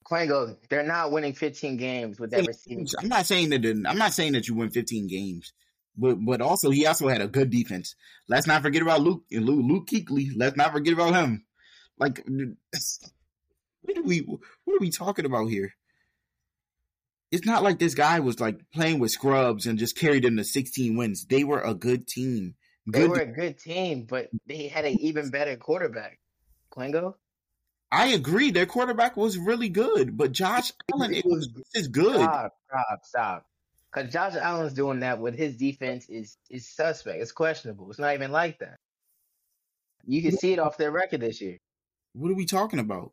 [0.10, 2.88] Kwengo, they're not winning 15 games with that receiving.
[3.00, 3.66] I'm not saying that.
[3.66, 5.54] I'm not saying that you win 15 games,
[5.96, 7.96] but but also he also had a good defense.
[8.28, 10.32] Let's not forget about Luke Luke, Luke Kuechly.
[10.36, 11.46] Let's not forget about him.
[12.00, 12.26] Like,
[13.82, 15.74] what are we what are we talking about here?
[17.32, 20.44] It's not like this guy was like playing with scrubs and just carried them to
[20.44, 21.26] 16 wins.
[21.26, 22.56] They were a good team.
[22.90, 26.20] Good they were a good team, but they had an even better quarterback.
[26.72, 27.16] Kwengo.
[27.92, 28.52] I agree.
[28.52, 32.16] Their quarterback was really good, but Josh Allen it was just good.
[32.16, 33.46] Stop, stop, stop.
[33.92, 37.20] Because Josh Allen's doing that with his defense is is suspect.
[37.20, 37.90] It's questionable.
[37.90, 38.78] It's not even like that.
[40.06, 41.58] You can see it off their record this year.
[42.14, 43.12] What are we talking about?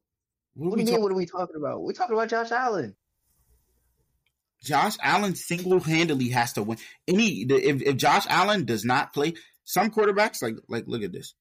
[0.57, 1.03] What, what do you mean?
[1.03, 1.83] What are we talking about?
[1.83, 2.97] We're talking about Josh Allen.
[4.63, 6.79] Josh Allen single handedly has to win.
[7.07, 9.35] Any if, if Josh Allen does not play,
[9.65, 11.35] some quarterbacks like like look at this.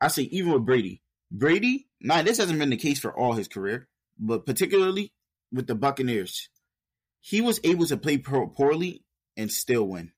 [0.00, 1.86] I say even with Brady, Brady.
[2.00, 5.12] Now this hasn't been the case for all his career, but particularly
[5.50, 6.50] with the Buccaneers,
[7.20, 9.02] he was able to play poorly
[9.36, 10.12] and still win.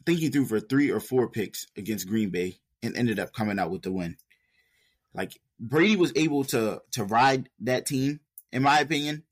[0.00, 3.32] I think he threw for three or four picks against Green Bay and ended up
[3.32, 4.16] coming out with the win.
[5.14, 8.20] Like Brady was able to to ride that team,
[8.52, 9.24] in my opinion,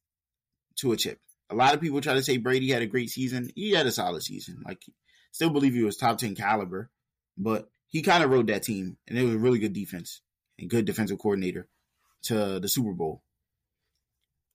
[0.76, 1.20] to a chip.
[1.50, 3.50] A lot of people try to say Brady had a great season.
[3.54, 4.62] He had a solid season.
[4.64, 4.82] Like,
[5.30, 6.90] still believe he was top ten caliber,
[7.38, 10.22] but he kind of rode that team, and it was a really good defense
[10.58, 11.68] and good defensive coordinator
[12.22, 13.22] to the Super Bowl.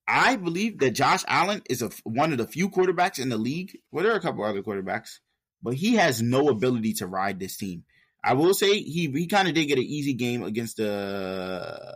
[0.08, 3.78] I believe that Josh Allen is a, one of the few quarterbacks in the league.
[3.92, 5.20] Well, there are a couple other quarterbacks,
[5.64, 7.86] but he has no ability to ride this team.
[8.24, 11.96] I will say he he kind of did get an easy game against the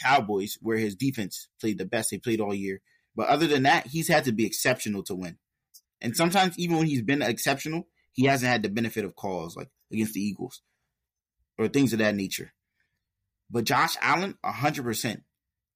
[0.00, 2.80] Cowboys, where his defense played the best they played all year.
[3.14, 5.38] But other than that, he's had to be exceptional to win.
[6.00, 9.68] And sometimes, even when he's been exceptional, he hasn't had the benefit of calls like
[9.92, 10.62] against the Eagles
[11.58, 12.52] or things of that nature.
[13.50, 15.22] But Josh Allen, 100%,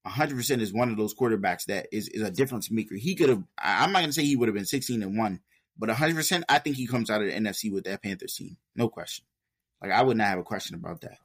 [0.05, 2.95] 100% is one of those quarterbacks that is, is a difference maker.
[2.95, 5.39] He could have, I'm not to say he would have been 16 and 1,
[5.77, 8.57] but 100%, I think he comes out of the NFC with that Panthers team.
[8.75, 9.25] No question.
[9.81, 11.17] Like, I would not have a question about that.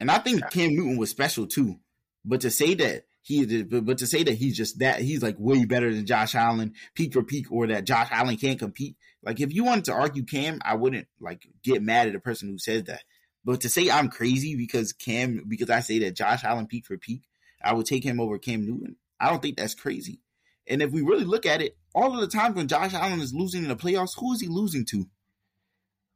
[0.00, 1.78] And I think Cam Newton was special too.
[2.24, 5.64] But to say that he, but to say that he's just that, he's like way
[5.66, 8.96] better than Josh Allen, peak for peak, or that Josh Allen can't compete.
[9.22, 12.48] Like, if you wanted to argue Cam, I wouldn't like get mad at a person
[12.48, 13.02] who says that.
[13.44, 16.98] But to say I'm crazy because Cam, because I say that Josh Allen peak for
[16.98, 17.22] peak,
[17.62, 18.96] I would take him over Cam Newton.
[19.18, 20.20] I don't think that's crazy.
[20.66, 23.34] And if we really look at it, all of the times when Josh Allen is
[23.34, 25.06] losing in the playoffs, who is he losing to?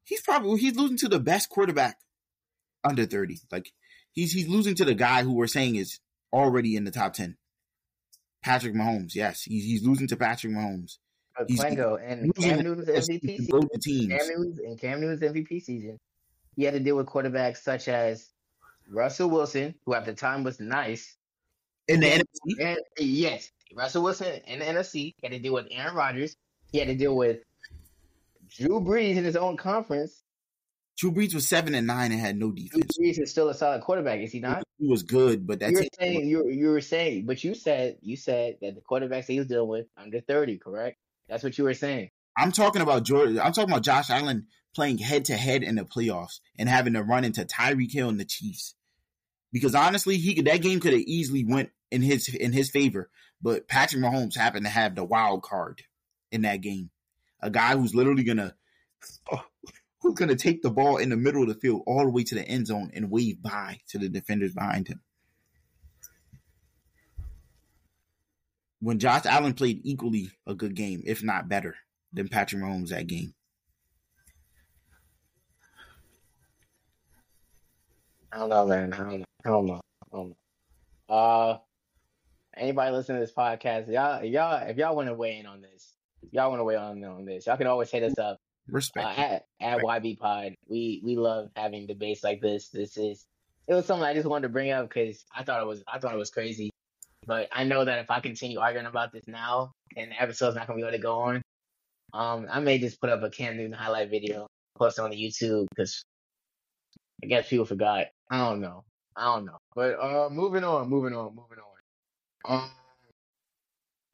[0.05, 1.99] He's probably he's losing to the best quarterback
[2.83, 3.41] under 30.
[3.51, 3.73] Like
[4.13, 6.01] he's he's losing to the guy who we're saying is
[6.33, 7.37] already in the top 10.
[8.43, 10.99] Patrick Mahomes, yes, he's he's losing to Patrick Mahomes.
[11.49, 14.11] He's, Kwengo, and Cam Newton's MVP season.
[14.11, 15.99] Cam Newton's and Cam Newton's MVP season
[16.57, 18.31] he had to deal with quarterbacks such as
[18.89, 21.17] Russell Wilson, who at the time was nice.
[21.89, 22.61] In the NFC?
[22.61, 24.93] And, yes, Russell Wilson in the NFC.
[24.93, 26.37] He had to deal with Aaron Rodgers.
[26.73, 27.39] He had to deal with
[28.57, 30.23] Drew Brees in his own conference.
[30.97, 32.95] Drew Brees was seven and nine and had no defense.
[32.97, 34.63] Drew Brees is still a solid quarterback, is he not?
[34.79, 37.99] He was good, but that's you were saying you you were saying, but you said
[38.01, 40.99] you said that the quarterbacks he was dealing with under thirty, correct?
[41.29, 42.11] That's what you were saying.
[42.37, 43.41] I'm talking about Jordan.
[43.41, 47.03] I'm talking about Josh Allen playing head to head in the playoffs and having to
[47.03, 48.75] run into Tyreek Hill and the Chiefs.
[49.53, 53.11] Because honestly, he could that game could have easily went in his in his favor,
[53.43, 55.83] but Patrick Mahomes happened to have the wild card
[56.31, 56.91] in that game.
[57.45, 58.55] A guy who's literally gonna
[60.01, 62.35] who's gonna take the ball in the middle of the field all the way to
[62.35, 65.01] the end zone and wave by to the defenders behind him.
[68.81, 71.77] When Josh Allen played equally a good game, if not better,
[72.15, 73.35] than Patrick Mahomes that game.
[78.33, 78.93] I don't know, man.
[78.93, 79.25] I don't know.
[79.45, 79.81] I don't know.
[80.13, 80.29] I don't
[81.09, 81.15] know.
[81.15, 81.59] Uh,
[82.57, 85.94] anybody listening to this podcast, y'all, y'all, if y'all want to weigh in on this,
[86.33, 88.39] y'all want to weigh in on this, y'all can always hit us up.
[88.69, 89.07] Respect.
[89.07, 92.69] Uh, at at YB Pod, we we love having debates like this.
[92.69, 93.27] This is
[93.67, 95.99] it was something I just wanted to bring up because I thought it was I
[95.99, 96.71] thought it was crazy,
[97.27, 100.67] but I know that if I continue arguing about this now, and the episode's not
[100.67, 101.43] gonna be able to go on,
[102.15, 104.47] um, I may just put up a Cam Newton highlight video,
[104.77, 106.05] post it on the YouTube because
[107.23, 108.07] I guess people forgot.
[108.31, 108.85] I don't know.
[109.17, 109.59] I don't know.
[109.75, 112.63] But uh, moving on, moving on, moving on.
[112.63, 112.71] Um,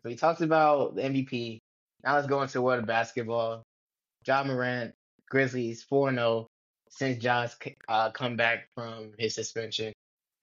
[0.03, 1.60] so we talked about the MVP.
[2.05, 3.63] Now let's go into the world of basketball.
[4.27, 4.93] Ja Morant,
[5.29, 6.47] Grizzlies 4 0
[6.91, 7.57] since John's
[7.89, 9.93] uh, come back from his suspension.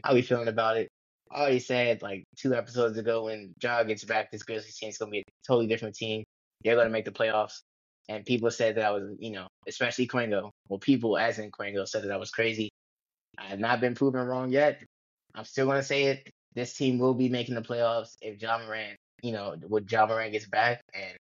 [0.03, 0.87] How we feeling about it?
[1.31, 4.97] I already said like two episodes ago when John gets back, this Grizzlies team is
[4.97, 6.23] going to be a totally different team.
[6.63, 7.59] They're going to make the playoffs.
[8.09, 10.51] And people said that I was, you know, especially Kwengo.
[10.69, 12.69] Well, people, as in Kwengo, said that I was crazy.
[13.37, 14.81] I have not been proven wrong yet.
[15.35, 16.29] I'm still gonna say it.
[16.55, 20.31] This team will be making the playoffs if Ja Morant, you know, with Ja Morant
[20.31, 21.17] gets back and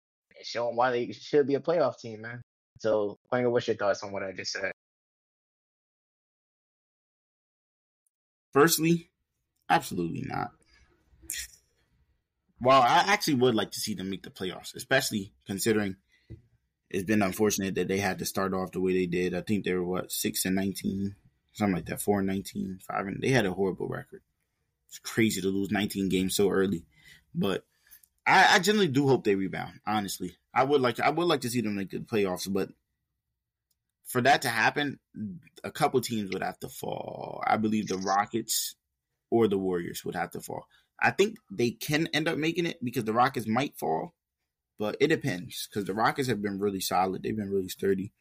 [0.45, 2.43] showing why they should be a playoff team, man.
[2.79, 4.73] So, Kwengo, what's your thoughts on what I just said?
[8.53, 9.11] Firstly,
[9.69, 10.51] absolutely not.
[12.61, 15.97] Well, I actually would like to see them make the playoffs, especially considering
[16.89, 19.35] it's been unfortunate that they had to start off the way they did.
[19.35, 21.17] I think they were what six and nineteen,
[21.53, 24.23] something like that, four and 19, 5 and they had a horrible record.
[24.89, 26.85] It's crazy to lose 19 games so early,
[27.35, 27.65] but
[28.27, 29.81] I, I generally do hope they rebound.
[29.87, 32.71] Honestly, I would like to, I would like to see them make the playoffs, but
[34.07, 34.99] for that to happen,
[35.63, 37.43] a couple teams would have to fall.
[37.47, 38.77] I believe the Rockets
[39.31, 40.67] or the Warriors would have to fall.
[41.01, 44.15] I think they can end up making it because the Rockets might fall,
[44.79, 47.23] but it depends because the Rockets have been really solid.
[47.23, 48.13] They've been really sturdy,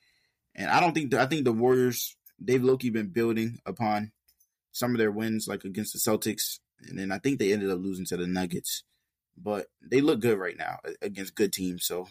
[0.55, 4.11] and I don't think the, I think the Warriors they've low been building upon
[4.71, 7.79] some of their wins, like against the Celtics, and then I think they ended up
[7.79, 8.83] losing to the Nuggets,
[9.37, 11.85] but they look good right now against good teams.
[11.85, 12.07] So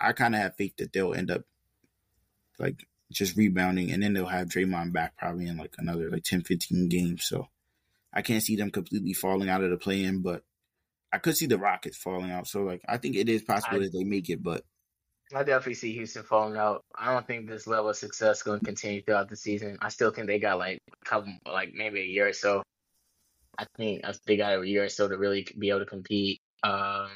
[0.00, 1.42] I kind of have faith that they'll end up
[2.58, 6.42] like just rebounding, and then they'll have Draymond back probably in like another like 10,
[6.42, 7.24] 15 games.
[7.24, 7.48] So
[8.12, 10.42] I can't see them completely falling out of the play in, but
[11.12, 12.46] I could see the Rockets falling out.
[12.46, 14.64] So like I think it is possible I, that they make it, but
[15.34, 16.84] I definitely see Houston falling out.
[16.94, 19.78] I don't think this level of success is going to continue throughout the season.
[19.80, 22.62] I still think they got like a couple, like maybe a year or so.
[23.58, 26.40] I think they got a year or so to really be able to compete.
[26.62, 27.10] Um,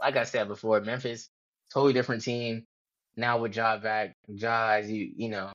[0.00, 1.28] like I said before, Memphis,
[1.72, 2.64] totally different team.
[3.16, 5.52] Now with Ja back, Ja, as you you know,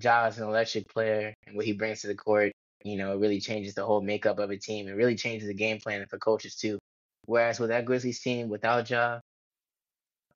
[0.00, 2.52] Ja is an electric player, and what he brings to the court
[2.86, 4.86] you know, it really changes the whole makeup of a team.
[4.88, 6.78] It really changes the game plan for coaches too.
[7.24, 9.20] Whereas with that Grizzlies team without Ja,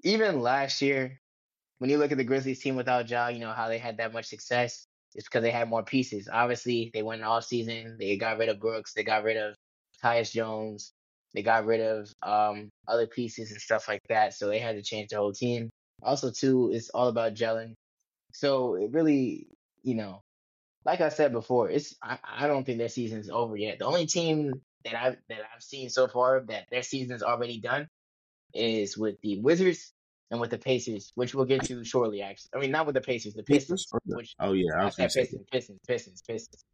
[0.02, 1.20] even last year,
[1.78, 4.12] when you look at the Grizzlies team without Ja, you know how they had that
[4.12, 4.84] much success.
[5.14, 6.28] It's because they had more pieces.
[6.32, 7.96] Obviously, they went off season.
[7.98, 8.94] They got rid of Brooks.
[8.94, 9.54] They got rid of
[10.02, 10.92] Tyus Jones.
[11.34, 14.34] They got rid of um, other pieces and stuff like that.
[14.34, 15.70] So they had to change the whole team.
[16.02, 17.74] Also, too, it's all about gelling.
[18.32, 19.46] So it really,
[19.82, 20.22] you know,
[20.84, 23.78] like I said before, it's I, I don't think their season's over yet.
[23.78, 24.52] The only team
[24.84, 27.88] that I've that I've seen so far that their season's already done
[28.54, 29.92] is with the Wizards
[30.30, 32.22] and with the Pacers, which we'll get to shortly.
[32.22, 33.86] Actually, I mean not with the Pacers, the Pistons.
[34.04, 36.64] Which, oh yeah, I was I Pistons, Pistons, Pistons, Pistons.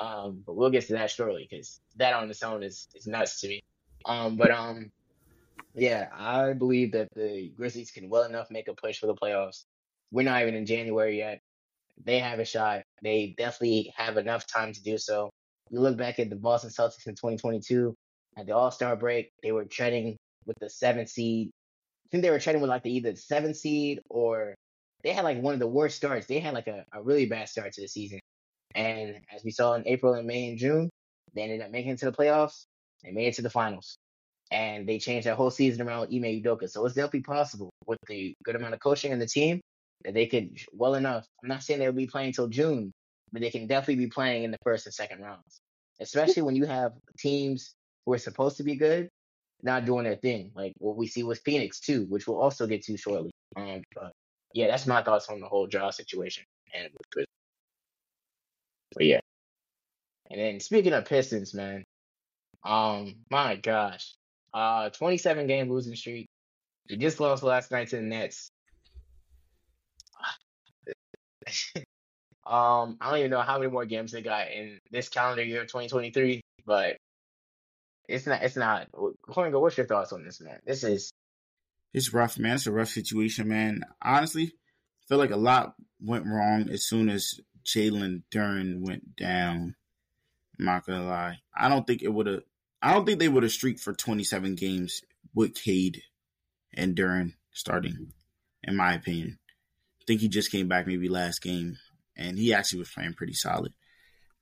[0.00, 3.40] Um, but we'll get to that shortly because that on its own is is nuts
[3.40, 3.62] to me.
[4.08, 4.90] Um, but um,
[5.74, 9.64] yeah, I believe that the Grizzlies can well enough make a push for the playoffs.
[10.10, 11.40] We're not even in January yet
[12.04, 12.82] they have a shot.
[13.02, 15.30] They definitely have enough time to do so.
[15.70, 17.94] You look back at the Boston Celtics in 2022
[18.36, 21.50] at the All Star break, they were treading with the seventh seed.
[21.50, 24.54] I think they were treading with like the either the seventh seed or
[25.02, 26.26] they had like one of the worst starts.
[26.26, 28.20] They had like a, a really bad start to the season.
[28.74, 30.90] And as we saw in April and May and June,
[31.34, 32.64] they ended up making it to the playoffs.
[33.04, 33.98] They made it to the finals.
[34.50, 36.68] And they changed that whole season around with Ime Udoka.
[36.70, 39.60] So it's definitely possible with the good amount of coaching in the team
[40.04, 41.26] that they could well enough.
[41.42, 42.92] I'm not saying they'll be playing till June,
[43.32, 45.60] but they can definitely be playing in the first and second rounds.
[46.00, 47.74] Especially when you have teams
[48.06, 49.08] who are supposed to be good
[49.62, 52.82] not doing their thing, like what we see with Phoenix too, which we'll also get
[52.84, 53.30] to shortly.
[53.56, 54.12] Um, but
[54.54, 56.44] yeah, that's my thoughts on the whole draw situation
[56.74, 57.26] and with
[58.94, 59.20] But yeah,
[60.30, 61.84] and then speaking of Pistons, man,
[62.64, 64.14] um, my gosh,
[64.52, 66.26] uh, 27 game losing streak.
[66.86, 68.50] You just lost last night to the Nets.
[72.46, 75.62] um, I don't even know how many more games they got in this calendar year,
[75.62, 76.96] 2023, but
[78.08, 78.42] it's not.
[78.42, 78.88] It's not.
[79.28, 80.58] Hornigo, what's your thoughts on this, man?
[80.64, 81.12] This is.
[81.92, 82.56] It's rough, man.
[82.56, 83.82] It's a rough situation, man.
[84.02, 89.74] Honestly, I feel like a lot went wrong as soon as Jalen Duren went down.
[90.58, 91.38] I'm not gonna lie.
[91.56, 92.42] I don't think it would have.
[92.80, 95.02] I don't think they would have streaked for 27 games
[95.34, 96.02] with Cade
[96.74, 98.12] and Duren starting,
[98.62, 99.38] in my opinion
[100.00, 101.76] I think he just came back maybe last game,
[102.16, 103.72] and he actually was playing pretty solid.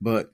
[0.01, 0.33] But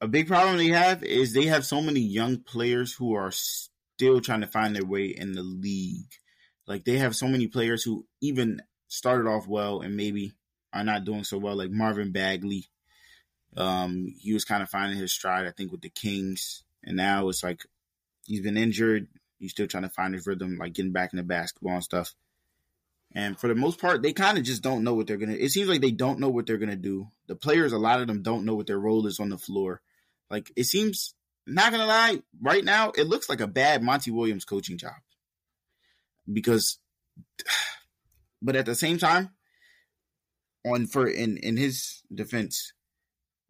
[0.00, 4.20] a big problem they have is they have so many young players who are still
[4.20, 6.12] trying to find their way in the league.
[6.66, 10.32] Like they have so many players who even started off well and maybe
[10.72, 12.66] are not doing so well, like Marvin Bagley.
[13.56, 17.28] Um, he was kind of finding his stride, I think, with the Kings, and now
[17.28, 17.62] it's like
[18.24, 19.08] he's been injured.
[19.38, 22.14] He's still trying to find his rhythm, like getting back into basketball and stuff.
[23.14, 25.34] And for the most part, they kind of just don't know what they're gonna.
[25.34, 27.08] It seems like they don't know what they're gonna do.
[27.28, 29.80] The players, a lot of them, don't know what their role is on the floor.
[30.30, 31.14] Like it seems,
[31.46, 34.94] not gonna lie, right now it looks like a bad Monty Williams coaching job.
[36.30, 36.78] Because,
[38.42, 39.30] but at the same time,
[40.66, 42.72] on for in in his defense,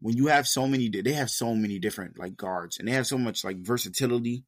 [0.01, 3.07] when you have so many, they have so many different like guards, and they have
[3.07, 4.45] so much like versatility,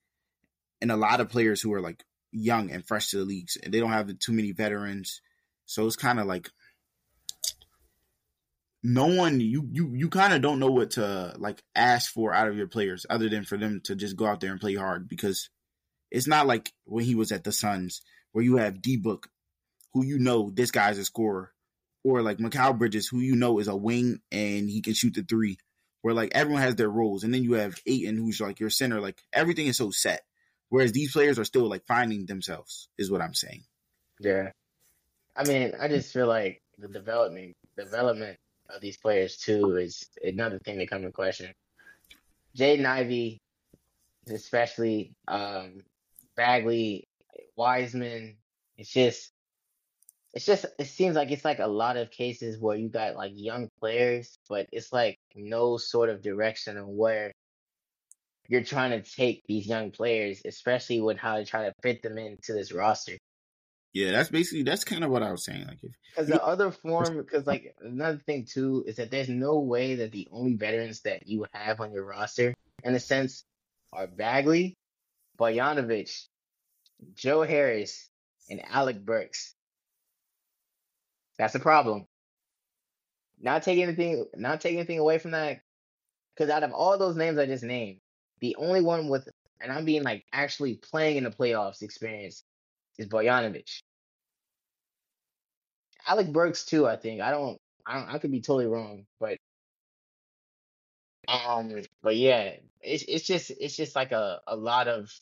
[0.81, 3.73] and a lot of players who are like young and fresh to the leagues, and
[3.73, 5.21] they don't have too many veterans.
[5.65, 6.51] So it's kind of like
[8.83, 12.47] no one you you you kind of don't know what to like ask for out
[12.47, 15.09] of your players other than for them to just go out there and play hard
[15.09, 15.51] because
[16.11, 19.29] it's not like when he was at the Suns where you have D Book,
[19.93, 21.53] who you know this guy's a scorer,
[22.07, 25.23] or like Mikal Bridges, who you know is a wing and he can shoot the
[25.23, 25.59] three.
[26.03, 29.01] Where like everyone has their roles, and then you have Ayton, who's like your center.
[29.01, 30.23] Like everything is so set.
[30.69, 33.65] Whereas these players are still like finding themselves, is what I'm saying.
[34.21, 34.51] Yeah,
[35.35, 38.39] I mean, I just feel like the development development
[38.71, 41.53] of these players too is another thing that come in question.
[42.57, 43.41] Jaden Ivey,
[44.29, 45.83] especially um,
[46.37, 47.09] Bagley,
[47.57, 48.37] Wiseman.
[48.79, 49.33] It's just,
[50.37, 53.33] it's just, it seems like it's like a lot of cases where you got like
[53.35, 57.33] young players, but it's like no sort of direction on where
[58.47, 62.19] you're trying to take these young players, especially with how to try to fit them
[62.19, 63.17] into this roster.
[63.95, 65.65] Yeah, that's basically that's kind of what I was saying.
[65.67, 65.79] Like,
[66.11, 70.13] because the other form, because like another thing too is that there's no way that
[70.13, 72.53] the only veterans that you have on your roster,
[72.85, 73.43] in a sense,
[73.91, 74.75] are Bagley,
[75.39, 76.27] Bogdanovic,
[77.15, 78.11] Joe Harris,
[78.51, 79.55] and Alec Burks.
[81.39, 82.07] That's a problem.
[83.41, 85.61] Not taking anything, not taking anything away from that,
[86.35, 88.01] because out of all those names I just named,
[88.41, 89.29] the only one with,
[89.61, 92.45] and I'm being like actually playing in the playoffs experience
[92.99, 93.81] is Bogdanovic.
[96.07, 96.87] Alec Burks too.
[96.87, 97.59] I think I don't.
[97.85, 98.09] I don't.
[98.15, 99.37] I could be totally wrong, but
[101.29, 101.83] um.
[102.03, 105.13] But yeah, it's it's just it's just like a a lot of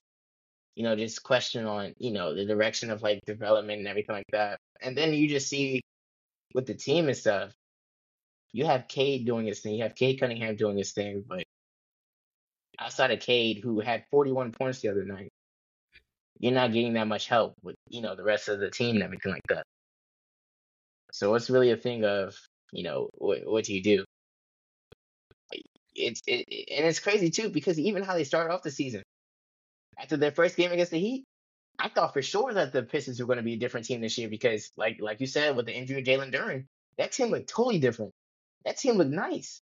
[0.77, 4.27] you know just question on you know the direction of like development and everything like
[4.33, 5.83] that, and then you just see
[6.53, 7.53] with the team and stuff.
[8.53, 9.75] You have Cade doing his thing.
[9.75, 11.45] You have Cade Cunningham doing his thing, but
[12.79, 15.31] outside of Cade, who had 41 points the other night,
[16.39, 19.05] you're not getting that much help with you know the rest of the team and
[19.05, 19.65] everything like that.
[21.13, 22.35] So it's really a thing of,
[22.73, 24.05] you know, what, what do you do?
[25.95, 26.45] It's it,
[26.77, 29.03] and it's crazy too because even how they started off the season
[29.97, 31.25] after their first game against the Heat,
[31.79, 34.17] I thought for sure that the Pistons were going to be a different team this
[34.17, 36.67] year because, like like you said, with the injury of Jalen Duren,
[36.99, 38.13] that team looked totally different.
[38.65, 39.61] That team looked nice.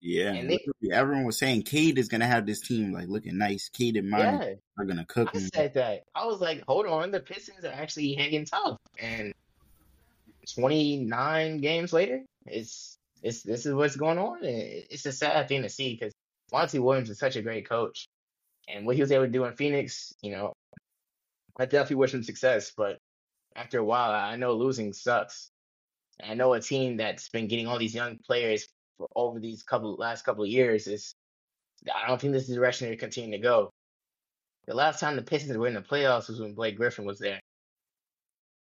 [0.00, 0.58] Yeah, and they,
[0.92, 3.68] everyone was saying Cade is gonna have this team like looking nice.
[3.70, 5.30] Cade and Monty yeah, are gonna cook.
[5.34, 6.04] I said that.
[6.14, 9.32] I was like, hold on, the Pistons are actually hanging tough, and
[10.54, 14.38] 29 games later, it's it's this is what's going on.
[14.42, 16.12] It's a sad thing to see because
[16.52, 18.06] Monty Williams is such a great coach,
[18.68, 20.52] and what he was able to do in Phoenix, you know,
[21.58, 22.72] I definitely wish him success.
[22.76, 22.98] But
[23.54, 25.50] after a while, I know losing sucks.
[26.22, 29.94] I know a team that's been getting all these young players for over these couple
[29.96, 31.14] last couple of years is.
[31.94, 33.70] I don't think this is the direction they're continuing to go.
[34.66, 37.38] The last time the Pistons were in the playoffs was when Blake Griffin was there.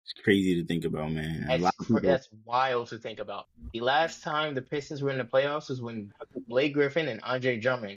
[0.05, 1.45] It's crazy to think about, man.
[1.49, 2.01] That's, people...
[2.01, 3.47] that's wild to think about.
[3.73, 6.13] The last time the Pistons were in the playoffs was when
[6.47, 7.97] Blake Griffin and Andre Drummond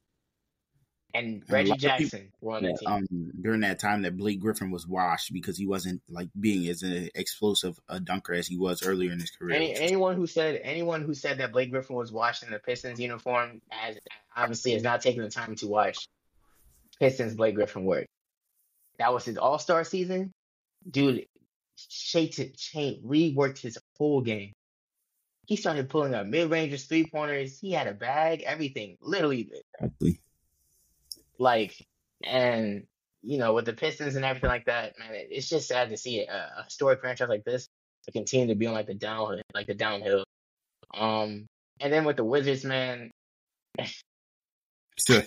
[1.14, 2.88] and Reggie Jackson were on the team.
[2.88, 6.84] Um, during that time that Blake Griffin was washed because he wasn't like being as
[6.84, 9.56] an explosive a dunker as he was earlier in his career.
[9.56, 13.00] Any, anyone who said anyone who said that Blake Griffin was washed in the Pistons
[13.00, 13.98] uniform as
[14.36, 16.08] obviously is not taking the time to watch
[17.00, 18.06] Pistons Blake Griffin work.
[18.98, 20.32] That was his All Star season,
[20.90, 21.26] dude
[21.90, 24.54] shaped it, changed, reworked his whole game.
[25.48, 27.60] He started pulling up mid rangers, three pointers.
[27.60, 29.52] He had a bag, everything, literally.
[29.80, 30.22] Exactly.
[31.42, 31.76] Like,
[32.24, 32.84] and
[33.24, 36.22] you know, with the Pistons and everything like that, man, it's just sad to see
[36.22, 37.68] a, a historic franchise like this
[38.06, 40.24] to continue to be on like the downhill, like the downhill.
[40.94, 41.48] Um,
[41.80, 43.10] and then with the Wizards, man.
[45.08, 45.24] Sure.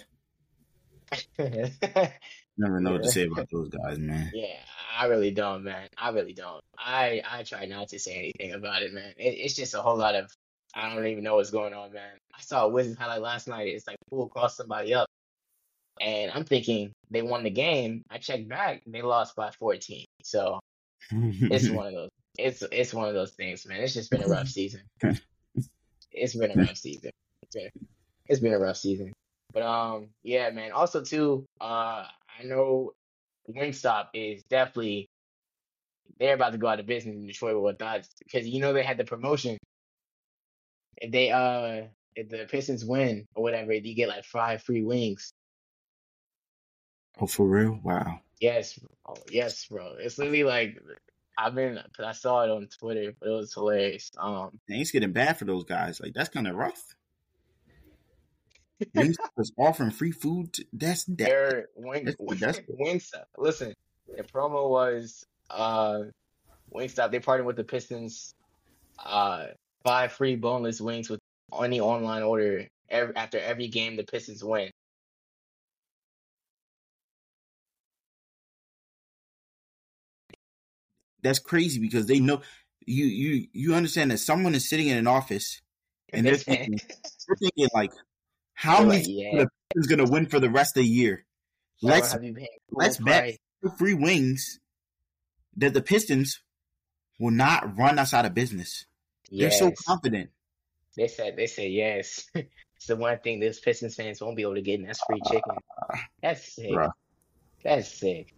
[1.38, 4.30] Never know what to say about those guys, man.
[4.32, 4.60] Yeah,
[4.96, 5.88] I really don't, man.
[5.98, 6.62] I really don't.
[6.78, 9.14] I I try not to say anything about it, man.
[9.16, 10.30] It, it's just a whole lot of
[10.76, 12.12] I don't even know what's going on, man.
[12.32, 13.68] I saw a Wizards highlight last night.
[13.68, 15.08] It's like pull across somebody up,
[16.00, 18.02] and I'm thinking they won the game.
[18.10, 20.04] I checked back, they lost by 14.
[20.22, 20.60] So
[21.10, 22.10] it's one of those.
[22.36, 23.80] It's it's one of those things, man.
[23.80, 24.80] It's just been a rough season.
[26.10, 27.10] It's been a rough season.
[27.42, 27.70] It's been,
[28.26, 29.12] it's been a rough season.
[29.52, 30.72] But um, yeah, man.
[30.72, 32.06] Also, too, uh,
[32.38, 32.92] I know
[33.48, 35.08] Wingstop is definitely
[36.18, 38.82] they're about to go out of business in Detroit with thoughts because you know they
[38.82, 39.58] had the promotion.
[40.96, 41.86] If they uh
[42.16, 45.32] if the Pistons win or whatever, you get like five free wings.
[47.20, 47.78] Oh, for real?
[47.82, 48.20] Wow.
[48.40, 48.78] Yes,
[49.30, 49.94] yes, bro.
[49.98, 50.78] It's literally like
[51.38, 54.10] I've been because I saw it on Twitter, but it was hilarious.
[54.18, 56.00] Um, it's getting bad for those guys.
[56.00, 56.82] Like that's kind of rough.
[58.94, 60.52] Wingstop is offering free food.
[60.54, 61.18] To, that's that.
[61.18, 63.24] Their wing, That's- that's- Wingstop.
[63.38, 63.72] Listen,
[64.14, 66.00] the promo was uh,
[66.74, 67.10] Wingstop.
[67.12, 68.34] They partnered with the Pistons.
[69.02, 69.46] Uh,
[69.84, 71.20] five free boneless wings with
[71.62, 74.70] any online order every, after every game the Pistons win.
[81.24, 82.42] That's crazy because they know
[82.86, 85.60] you you you understand that someone is sitting in an office
[86.12, 86.78] and they're thinking,
[87.26, 87.90] they're thinking like,
[88.52, 89.38] how many like, yeah.
[89.38, 91.24] the Pistons gonna win for the rest of the year?
[91.82, 93.36] Let's have you paid full let's oh, bet
[93.78, 94.60] free wings
[95.56, 96.40] that the Pistons
[97.18, 98.84] will not run us out of business.
[99.30, 100.30] They're so confident.
[100.96, 102.26] They said they said yes.
[102.34, 105.20] it's the one thing this Pistons fans won't be able to get, and that's free
[105.26, 105.56] chicken.
[105.90, 106.70] Ah, that's sick.
[106.70, 106.90] Bruh.
[107.64, 108.33] That's sick.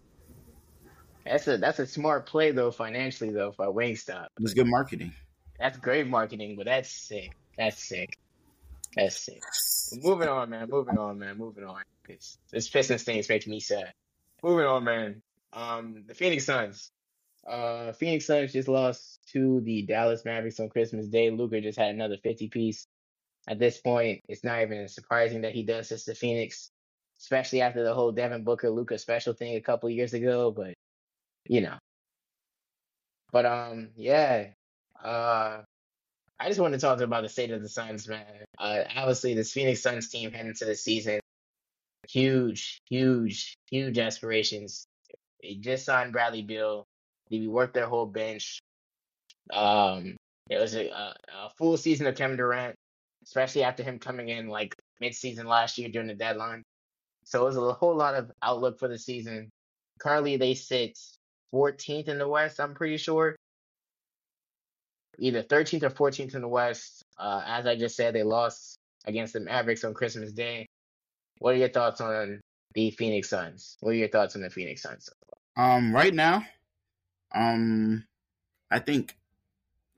[1.29, 4.29] That's a that's a smart play though financially though for Wingstop.
[4.41, 5.13] It's good marketing.
[5.59, 7.33] That's great marketing, but that's sick.
[7.57, 8.19] That's sick.
[8.95, 9.43] That's sick.
[10.03, 10.69] Moving on, man.
[10.71, 11.39] Moving on, man.
[11.39, 11.83] Moving on.
[12.09, 13.93] It's, this Pistons thing is making me sad.
[14.43, 15.23] Moving on, man.
[15.53, 16.91] Um, the Phoenix Suns.
[17.47, 21.31] Uh, Phoenix Suns just lost to the Dallas Mavericks on Christmas Day.
[21.31, 22.87] Luka just had another 50 piece.
[23.49, 26.71] At this point, it's not even surprising that he does this to Phoenix,
[27.21, 30.51] especially after the whole Devin Booker Luka special thing a couple years ago.
[30.51, 30.75] But
[31.49, 31.77] you know,
[33.33, 34.49] but um, yeah.
[35.03, 35.63] Uh,
[36.39, 38.25] I just want to talk about the state of the Suns, man.
[38.59, 41.21] Uh, obviously, this Phoenix Suns team heading into the season,
[42.09, 44.87] huge, huge, huge aspirations.
[45.43, 46.85] They just signed Bradley Beal.
[47.31, 48.59] They worked their whole bench.
[49.53, 50.17] Um,
[50.51, 52.75] it was a, a, a full season of Kevin Durant,
[53.25, 56.63] especially after him coming in like mid-season last year during the deadline.
[57.25, 59.49] So it was a whole lot of outlook for the season.
[60.01, 60.99] Currently, they sit
[61.57, 62.61] 14th in the West.
[62.61, 63.37] I'm pretty sure
[65.19, 67.03] either 13th or 14th in the West.
[67.19, 68.77] Uh, as I just said, they lost
[69.07, 70.67] against the Mavericks on Christmas Day.
[71.39, 72.41] What are your thoughts on
[72.75, 73.77] the Phoenix Suns?
[73.81, 75.09] What are your thoughts on the Phoenix Suns?
[75.57, 76.45] Um, right now,
[77.35, 78.05] um,
[78.71, 79.17] I think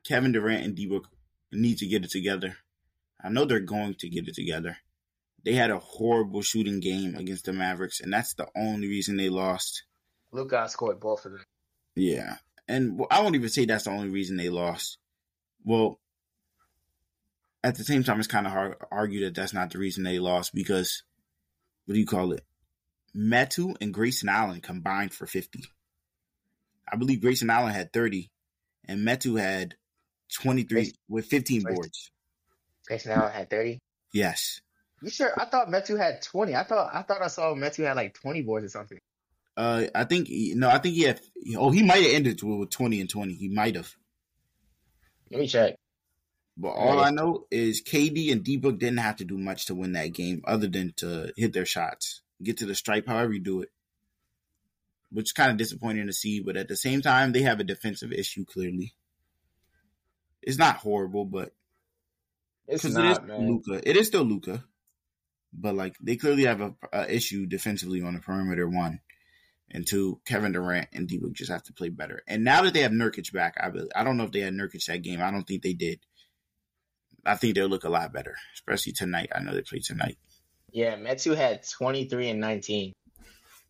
[0.07, 1.01] Kevin Durant and D
[1.53, 2.57] need to get it together.
[3.23, 4.77] I know they're going to get it together.
[5.45, 9.29] They had a horrible shooting game against the Mavericks, and that's the only reason they
[9.29, 9.85] lost.
[10.33, 11.45] Luka scored both of them.
[11.97, 12.37] Yeah,
[12.69, 14.99] and I won't even say that's the only reason they lost.
[15.65, 15.99] Well,
[17.65, 20.05] at the same time, it's kind of hard to argue that that's not the reason
[20.05, 21.03] they lost because
[21.87, 22.45] what do you call it?
[23.17, 25.65] Metu and Grayson Allen combined for 50.
[26.91, 28.31] I believe Grayson Allen had 30
[28.87, 29.75] and Metu had
[30.35, 32.11] 23 Grayson- with 15 Grayson- boards.
[32.87, 33.79] Grayson Allen had 30.
[34.13, 34.61] Yes.
[35.03, 35.33] You sure?
[35.39, 36.55] I thought Metu had 20.
[36.55, 38.99] I thought I thought I saw Metu had like 20 boards or something.
[39.59, 41.21] Uh, I think, he- no, I think he had,
[41.57, 43.35] oh, he might have ended with 20 and 20.
[43.35, 43.93] He might have.
[45.33, 45.75] Let me check.
[46.57, 47.09] But all Right.
[47.09, 50.13] I know is KD and D Book didn't have to do much to win that
[50.13, 53.71] game other than to hit their shots, get to the stripe, however you do it.
[55.11, 57.65] Which is kind of disappointing to see, but at the same time, they have a
[57.65, 58.95] defensive issue clearly.
[60.43, 61.53] It's not horrible, but
[62.69, 63.41] It's because it is not.
[63.41, 64.65] Luka, it is still Luka.
[65.53, 68.69] But like they clearly have a, a issue defensively on the perimeter.
[68.69, 69.01] One
[69.71, 72.23] and two, Kevin Durant and D Book just have to play better.
[72.27, 74.85] And now that they have Nurkic back, I I don't know if they had Nurkic
[74.87, 75.21] that game.
[75.21, 76.01] I don't think they did.
[77.25, 79.31] I think they'll look a lot better, especially tonight.
[79.35, 80.17] I know they play tonight.
[80.71, 82.93] Yeah, Metu had 23 and 19.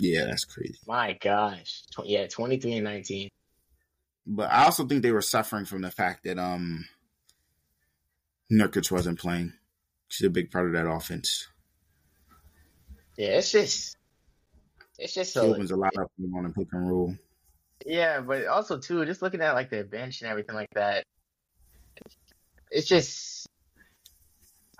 [0.00, 0.78] Yeah, that's crazy.
[0.86, 1.82] My gosh.
[1.92, 3.28] Tw- yeah, 23 and 19.
[4.26, 6.86] But I also think they were suffering from the fact that um
[8.52, 9.54] Nurkic wasn't playing.
[10.08, 11.48] She's a big part of that offense.
[13.16, 13.97] Yeah, it's just
[14.98, 17.14] it's just so opens a lot up on a pick and roll.
[17.86, 21.04] Yeah, but also too, just looking at like the bench and everything like that,
[22.70, 23.46] it's just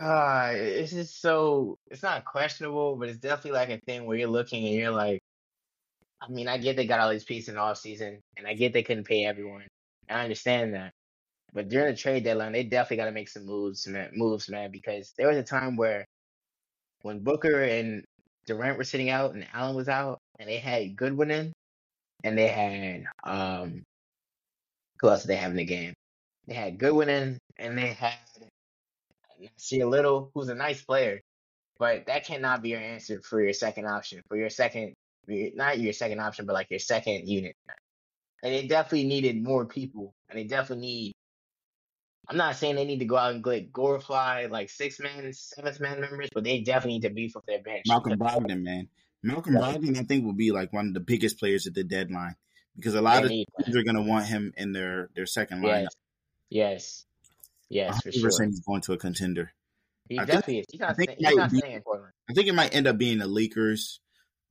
[0.00, 4.28] uh it's just so it's not questionable, but it's definitely like a thing where you're
[4.28, 5.20] looking and you're like,
[6.20, 8.54] I mean, I get they got all these pieces in the off season, and I
[8.54, 9.66] get they couldn't pay everyone.
[10.10, 10.92] I understand that.
[11.52, 14.70] But during the trade deadline, they definitely got to make some moves, man, moves, man,
[14.70, 16.04] because there was a time where
[17.02, 18.04] when Booker and
[18.48, 21.52] Durant were sitting out and Allen was out, and they had Goodwin in,
[22.24, 23.82] and they had um
[25.00, 25.94] who else did they have in the game?
[26.46, 28.14] They had Goodwin in and they had
[29.40, 31.20] Nassir Little, who's a nice player,
[31.78, 34.94] but that cannot be your answer for your second option, for your second
[35.28, 37.54] not your second option, but like your second unit.
[38.42, 40.12] And they definitely needed more people.
[40.30, 41.12] And they definitely need
[42.28, 45.80] I'm not saying they need to go out and like glorify like six man, seventh
[45.80, 47.84] man members, but they definitely need to beef up their bench.
[47.86, 48.88] Malcolm Brogdon, man.
[49.22, 52.36] Malcolm Brogdon, I think, will be like one of the biggest players at the deadline
[52.76, 55.26] because a lot They of need teams are going to want him in their their
[55.26, 55.88] second lineup.
[56.50, 57.04] Yes.
[57.70, 58.00] Yes.
[58.00, 58.44] Yes, for 100% sure.
[58.46, 59.52] he's going to a contender.
[60.08, 60.66] He I think- is.
[60.70, 62.02] He's I not, think staying, it he's might not be-.
[62.30, 64.00] I think it might end up being the Lakers,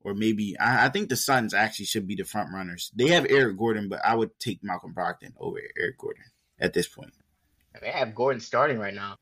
[0.02, 2.92] or maybe I, I think the Suns actually should be the front runners.
[2.96, 6.26] They have Eric Gordon, but I would take Malcolm Brogdon over Eric Gordon
[6.60, 7.12] at this point.
[7.82, 9.16] They have Gordon starting right now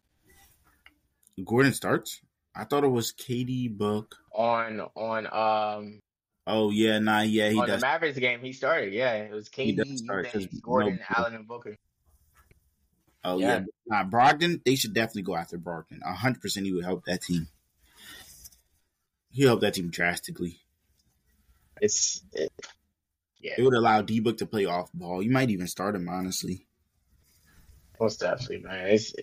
[1.44, 2.22] Gordon starts.
[2.56, 4.16] I thought it was KD Book.
[4.32, 6.00] on on um
[6.48, 7.82] Oh yeah, nah, yeah, he on does.
[7.82, 8.40] the Mavericks game.
[8.40, 8.94] He started.
[8.94, 10.28] Yeah, it was KD, does start,
[10.62, 11.76] Gordon, no- Allen, and Booker.
[13.24, 13.48] Oh Yeah.
[13.48, 14.64] yeah, nah, Brogdon.
[14.64, 16.02] They should definitely go after Brogdon.
[16.04, 17.48] hundred percent, he would help that team.
[19.32, 20.60] He helped that team drastically.
[21.82, 22.54] It's it,
[23.42, 23.56] yeah.
[23.58, 25.22] It would allow D Book to play off ball.
[25.22, 26.65] You might even start him honestly.
[28.00, 28.88] Most definitely, man.
[28.90, 29.14] It's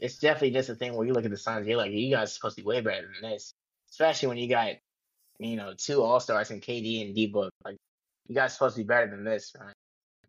[0.00, 2.28] it's definitely just a thing where you look at the signs, You're like, you guys
[2.30, 3.52] are supposed to be way better than this,
[3.90, 4.72] especially when you got
[5.38, 7.52] you know two All Stars in KD and D Book.
[7.64, 7.76] Like
[8.28, 9.72] you guys are supposed to be better than this, man.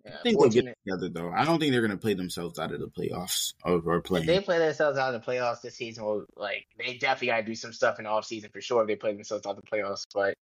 [0.05, 1.31] Yeah, I think they'll 14 get together though.
[1.31, 4.39] I don't think they're gonna play themselves out of the playoffs or, or If they
[4.39, 7.55] play themselves out of the playoffs this season, well, like they definitely got to do
[7.55, 8.81] some stuff in the offseason for sure.
[8.83, 10.35] If they play themselves out of the playoffs, but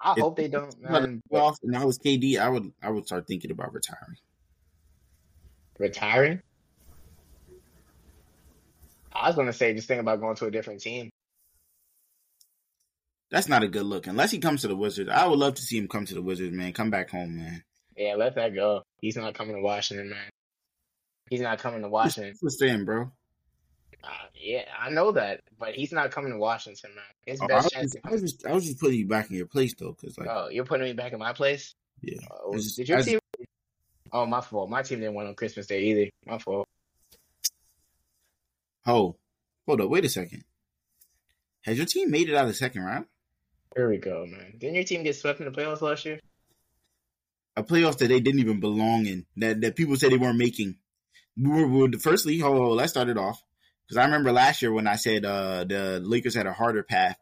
[0.00, 1.20] I If- hope they don't, man.
[1.30, 4.16] But playoffs and I was KD, I would I would start thinking about retiring.
[5.78, 6.40] Retiring.
[9.12, 11.10] I was gonna say just think about going to a different team.
[13.30, 14.06] That's not a good look.
[14.06, 16.22] Unless he comes to the Wizards, I would love to see him come to the
[16.22, 16.72] Wizards, man.
[16.72, 17.62] Come back home, man.
[17.96, 18.82] Yeah, let that go.
[19.00, 20.30] He's not coming to Washington, man.
[21.30, 22.34] He's not coming to Washington.
[22.40, 23.10] What's saying, bro?
[24.02, 27.04] Uh, yeah, I know that, but he's not coming to Washington, man.
[27.24, 27.92] His Oh, I, best was chance.
[27.94, 30.18] just, I was just I was just putting you back in your place though, because
[30.18, 31.74] like Oh, you're putting me back in my place.
[32.02, 33.18] yeah, Uh, It's just- did your team?
[34.14, 34.70] Oh, my fault.
[34.70, 36.10] My team didn't win on Christmas Day either.
[36.24, 36.68] My fault.
[38.86, 39.16] oh,
[39.66, 40.44] hold up, wait a second.
[41.62, 43.06] Has your team made it out of the second round?
[43.74, 44.54] Here we go, man.
[44.56, 46.20] Didn't your team get swept in the playoffs last year?
[47.56, 50.76] A playoff that they didn't even belong in, that that people said they weren't making.
[51.36, 53.42] We were, we were firstly, hold on, let's start it off
[53.86, 57.16] because I remember last year when I said uh, the Lakers had a harder path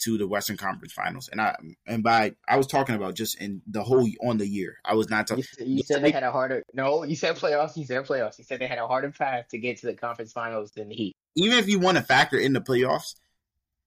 [0.00, 1.56] to the Western Conference Finals, and I
[1.86, 4.78] and by I was talking about just in the whole on the year.
[4.84, 5.44] I was not talking.
[5.44, 6.62] said- you said they had a harder.
[6.72, 7.76] No, you said playoffs.
[7.76, 8.38] You said playoffs.
[8.38, 10.94] You said they had a harder path to get to the conference finals than the
[10.94, 11.16] Heat.
[11.34, 13.14] even if you want to factor in the playoffs,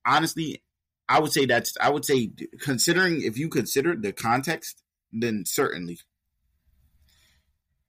[0.05, 0.61] honestly,
[1.07, 4.83] I would say that's I would say considering if you consider the context,
[5.13, 5.99] then certainly.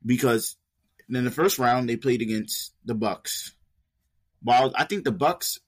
[0.04, 0.56] Because
[1.08, 3.54] in the first round they played against the Bucks.
[4.42, 5.60] While I think the Bucks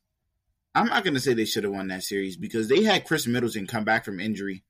[0.75, 3.67] I'm not gonna say they should have won that series because they had Khris Middleton
[3.67, 4.65] come back from injury.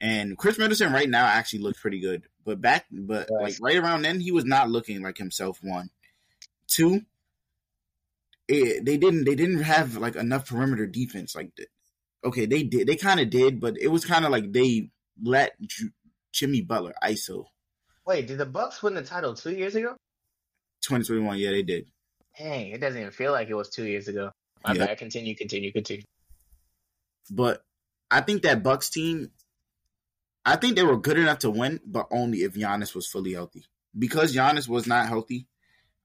[0.00, 2.24] And Khris Middleton right now actually looks pretty good.
[2.44, 3.40] But back but Yes.
[3.40, 5.90] like right around then he was not looking like himself one.
[6.66, 7.02] Two,
[8.48, 11.34] it, they didn't they didn't have like enough perimeter defense.
[11.34, 11.50] Like,
[12.24, 14.90] okay, they did they kind of did, but it was kind of like they
[15.22, 15.92] let Ju-
[16.32, 17.44] Jimmy Butler ISO
[18.06, 19.96] Wait, did the Bucks win the title two years ago?
[20.84, 21.38] twenty twenty one.
[21.38, 21.86] Yeah, they did.
[22.38, 24.30] Dang, it doesn't even feel like it was two years ago.
[24.64, 24.86] My Yeah.
[24.86, 24.98] bad.
[24.98, 26.04] Continue, continue, continue.
[27.30, 27.64] But
[28.10, 29.30] I think that Bucks team,
[30.44, 33.64] I think they were good enough to win, but only if Giannis was fully healthy.
[33.98, 35.46] Because Giannis was not healthy,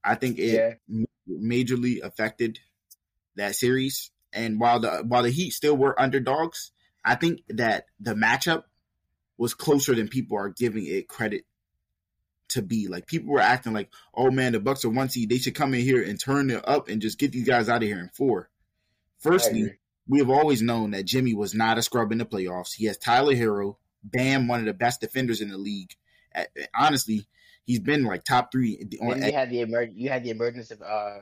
[0.04, 1.04] I think it Yeah.
[1.28, 2.60] majorly affected
[3.36, 4.10] that series.
[4.32, 6.72] And while the while the Heat still were underdogs,
[7.04, 8.64] I think that the matchup
[9.36, 11.46] was closer than people are giving it credit
[12.50, 12.88] to be.
[12.88, 15.74] Like people were acting like, "Oh man, the Bucks are one seed; they should come
[15.74, 18.08] in here and turn it up and just get these guys out of here in
[18.08, 18.50] four.
[19.18, 19.74] Firstly,
[20.08, 22.74] we have always known that Jimmy was not a scrub in the playoffs.
[22.74, 25.94] He has Tyler Herro, Bam, one of the best defenders in the league.
[26.74, 27.26] Honestly,
[27.64, 28.78] he's been like top three.
[29.00, 31.18] On, you had the emer- you had the emergence of uh,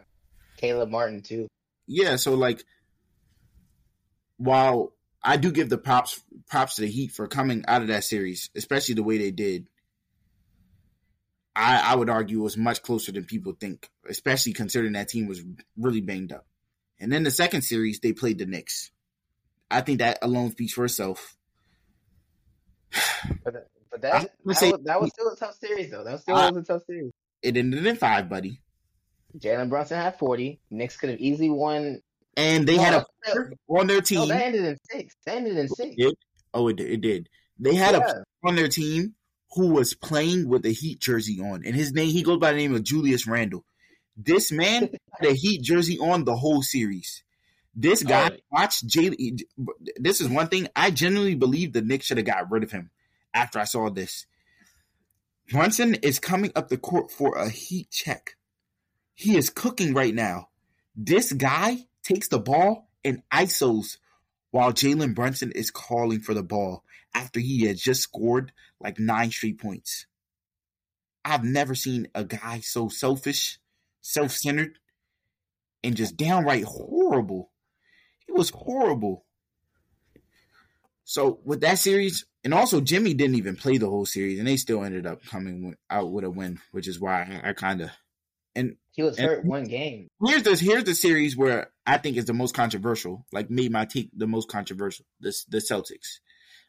[0.56, 1.48] Caleb Martin too.
[1.86, 2.64] yeah, so like,
[4.36, 4.92] while
[5.22, 8.50] I do give the props props to the Heat for coming out of that series,
[8.54, 9.68] especially the way they did,
[11.58, 15.42] I I would argue was much closer than people think, especially considering that team was
[15.76, 16.46] really banged up.
[17.00, 18.90] And then the second series, they played the Knicks.
[19.70, 21.36] I think that alone speaks for itself.
[23.44, 26.04] But but that would that, say- was, that was still a tough series though.
[26.04, 27.12] That was still I- was a tough series.
[27.42, 28.60] It ended in five, buddy.
[29.38, 30.60] Jalen Brunson had forty.
[30.70, 32.00] Knicks could have easily won.
[32.36, 33.04] And they had a
[33.68, 34.28] on their no, team.
[34.28, 35.14] that ended in six.
[35.26, 35.94] That ended in six.
[35.98, 36.10] Yeah.
[36.54, 36.90] Oh, it did.
[36.90, 37.28] It did.
[37.58, 38.04] They had a Yeah.
[38.04, 39.14] player on their team
[39.54, 42.58] who was playing with a Heat jersey on, and his name he goes by the
[42.58, 43.64] name of Julius Randle.
[44.16, 47.22] This man had a Heat jersey on the whole series.
[47.74, 48.36] This guy Oh.
[48.50, 49.40] watched Jalen.
[49.96, 52.90] This is one thing I genuinely believe the Knicks should have got rid of him
[53.32, 54.26] after I saw this.
[55.50, 58.36] Brunson is coming up the court for a Heat check.
[59.14, 60.48] He is cooking right now.
[60.94, 63.96] This guy takes the ball and isos
[64.50, 66.84] while Jalen Brunson is calling for the ball
[67.14, 70.06] after he had just scored like nine straight points.
[71.24, 73.58] I've never seen a guy so selfish,
[74.00, 74.78] self centered,
[75.84, 77.50] and just downright horrible.
[78.26, 79.24] He was horrible.
[81.04, 84.56] So with that series, and also Jimmy didn't even play the whole series, and they
[84.56, 87.90] still ended up coming out with a win, which is why I, I kind of
[88.54, 90.08] and He was And- hurt one game.
[90.26, 93.86] here's the here's the series where I think is the most controversial, like made my
[93.86, 95.06] take the most controversial.
[95.20, 96.18] The the Celtics,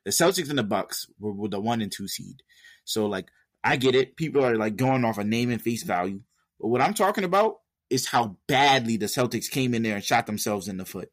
[0.06, 2.42] the Celtics and the Bucks were, were the one and two seed.
[2.86, 3.28] So like
[3.62, 6.22] I get it, people are like going off a name and face value,
[6.58, 7.58] but what I'm talking about
[7.90, 11.12] is how badly the Celtics came in there and shot themselves in the foot.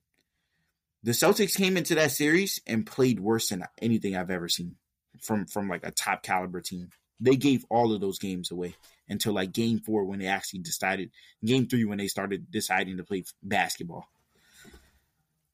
[1.03, 4.77] The Celtics came into that series and played worse than anything I've ever seen
[5.21, 6.91] from from like a top caliber team.
[7.21, 8.75] They gave all of those games away
[9.09, 11.11] until like game four when they actually decided
[11.45, 14.07] game three when they started deciding to play basketball.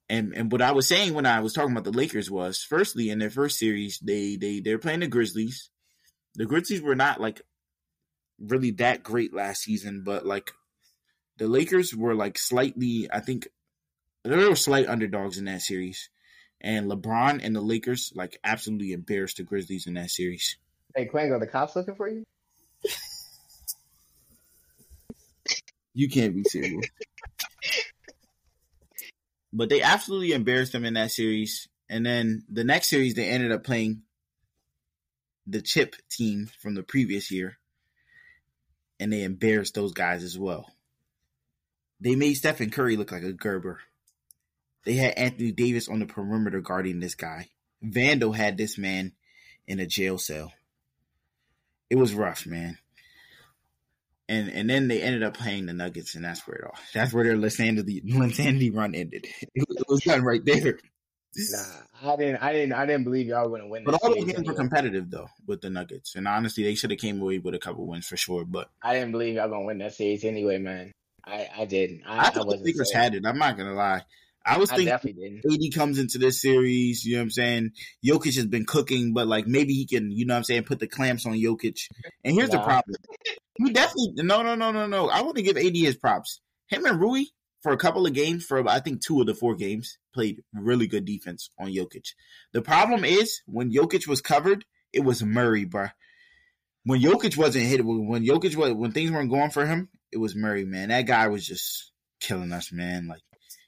[0.09, 3.11] And and what I was saying when I was talking about the Lakers was firstly
[3.11, 5.71] in their first series they they they're playing the Grizzlies.
[6.35, 7.43] The Grizzlies were not like
[8.39, 10.53] really that great last season, but like
[11.39, 13.49] the Lakers were like slightly I think
[14.25, 16.11] they were slight underdogs in that series.
[16.61, 20.57] And LeBron and the Lakers like absolutely embarrassed the Grizzlies in that series.
[20.95, 22.25] Hey, Kwengo, the cops looking for you?
[25.95, 26.87] You can't be serious.
[29.53, 31.69] but they absolutely embarrassed them in that series.
[31.89, 34.03] And then the next series, they ended up playing
[35.47, 37.59] the chip team from the previous year.
[38.99, 40.73] And they embarrassed those guys as well.
[42.01, 43.81] They made Stephen Curry look like a Gerber.
[44.85, 47.49] They had Anthony Davis on the perimeter guarding this guy.
[47.85, 49.13] Vando had this man
[49.67, 50.53] in a jail cell.
[51.93, 52.79] It was rough, man
[54.33, 56.79] and and then they ended up playing the Nuggets, and that's where it all.
[56.95, 59.27] That's where their insanity insanity run ended.
[59.55, 60.79] It, was- it was done right there.
[61.35, 62.37] Nah, I didn't.
[62.43, 62.73] I didn't.
[62.73, 63.85] I didn't believe y'all were gonna win.
[63.85, 67.01] But all those games were competitive though with the Nuggets, and honestly, they should have
[67.01, 68.45] came away with a couple wins for sure.
[68.45, 70.93] But I didn't believe y'all gonna win that series anyway, man.
[71.25, 72.03] I, I didn't.
[72.07, 72.67] I, I, I, thought the wasn't.
[72.67, 73.25] Lakers had it.
[73.25, 74.03] I'm not gonna lie.
[74.45, 75.41] I was I thinking.
[75.51, 77.71] AD comes into this series, you know what I'm saying?
[78.05, 80.81] Jokic has been cooking, but like maybe he can, you know what I'm saying, put
[80.81, 81.79] the clamps on Jokic.
[82.25, 82.97] And here's the problem.
[83.59, 85.09] He definitely no no no no no.
[85.09, 86.41] I want to give AD his props.
[86.69, 87.25] Him and Rui
[87.63, 90.87] for a couple of games, for I think two of the four games, played really
[90.87, 92.09] good defense on Jokic.
[92.53, 95.93] The problem is when Jokic was covered, it was Murray, bruh.
[96.85, 100.35] When Jokic wasn't hit, when Jokic was when things weren't going for him, it was
[100.35, 100.89] Murray, man.
[100.89, 103.07] That guy was just killing us, man.
[103.07, 103.21] Like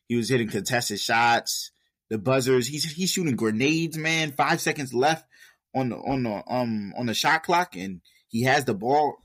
[0.09, 1.71] he was hitting contested shots,
[2.11, 2.67] the buzzers.
[2.67, 4.33] He's he's shooting grenades, man.
[4.33, 5.27] Five seconds left
[5.75, 9.17] on the on the um on the shot clock, and he has the ball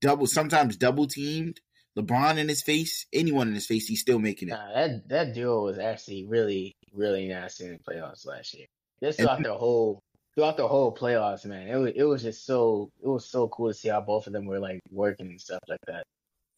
[0.00, 1.60] double sometimes double teamed.
[1.98, 4.52] LeBron in his face, anyone in his face, he's still making it.
[4.52, 8.66] Nah, that that duo was actually really really nasty in the playoffs last year.
[9.02, 10.00] Just And- throughout the whole
[10.34, 11.68] throughout the whole playoffs, man.
[11.68, 14.32] It was it was just so it was so cool to see how both of
[14.32, 16.04] them were like working and stuff like that.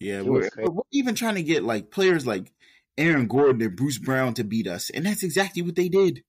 [0.00, 2.52] Yeah, we're, we're even trying to get like players like
[2.98, 6.22] Aaron Gordon and Bruce Brown to beat us, and that's exactly what they did.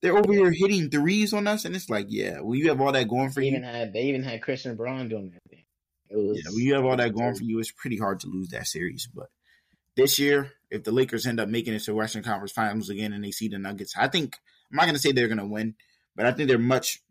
[0.00, 2.92] They're over here hitting threes on us, and it's like, yeah, when you have all
[2.92, 5.64] that going for They you, even had they even had Christian Braun doing that thing.
[6.10, 8.28] It was Yeah, when you have all that going for you, it's pretty hard to
[8.28, 9.08] lose that series.
[9.12, 9.28] But
[9.96, 13.24] this year, if the Lakers end up making it to Western Conference Finals again and
[13.24, 14.38] they see the Nuggets, I think
[14.70, 15.74] I'm not going to say they're going to win,
[16.14, 17.02] but I think they're much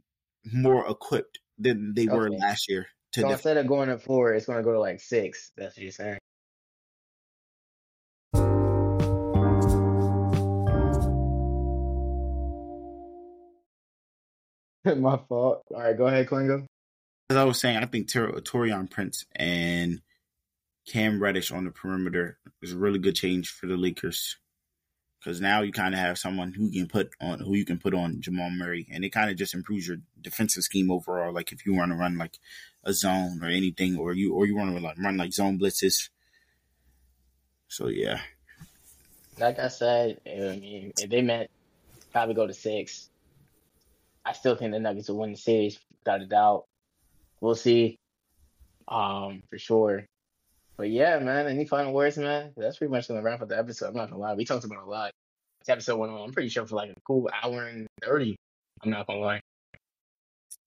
[0.45, 2.87] more equipped than they were last year.
[3.13, 5.51] To So def- instead of going to four, it's going to go to like six.
[5.57, 6.19] That's what you're saying.
[14.95, 15.63] My fault.
[15.71, 16.65] All right, go ahead, Kwengo.
[17.29, 20.01] as I was saying, I think Tor- Taurean Prince and
[20.87, 24.37] Cam Reddish on the perimeter is a really good change for the Lakers.
[25.19, 27.93] Because now you kind of have someone who can put on who you can put
[27.93, 31.33] on Jamal Murray, and it kind of just improves your defensive scheme overall.
[31.33, 32.37] Like if you want to run like
[32.83, 36.09] a zone or anything, or you or you want to like run like zone blitzes.
[37.67, 38.21] So yeah,
[39.39, 41.49] Like I said, I mean, if they meant
[42.13, 43.09] probably go to six,
[44.27, 46.65] I still think the Nuggets will win the series without a doubt.
[47.39, 47.97] We'll see,
[48.89, 50.05] um, for sure.
[50.75, 51.47] But yeah, man.
[51.47, 52.51] Any final words, man?
[52.57, 53.87] That's pretty much gonna wrap up the episode.
[53.87, 55.11] I'm not gonna lie, we talked about a lot.
[55.61, 56.21] This episode went on.
[56.21, 58.35] I'm pretty sure for like a cool hour and thirty.
[58.83, 59.39] I'm not gonna lie.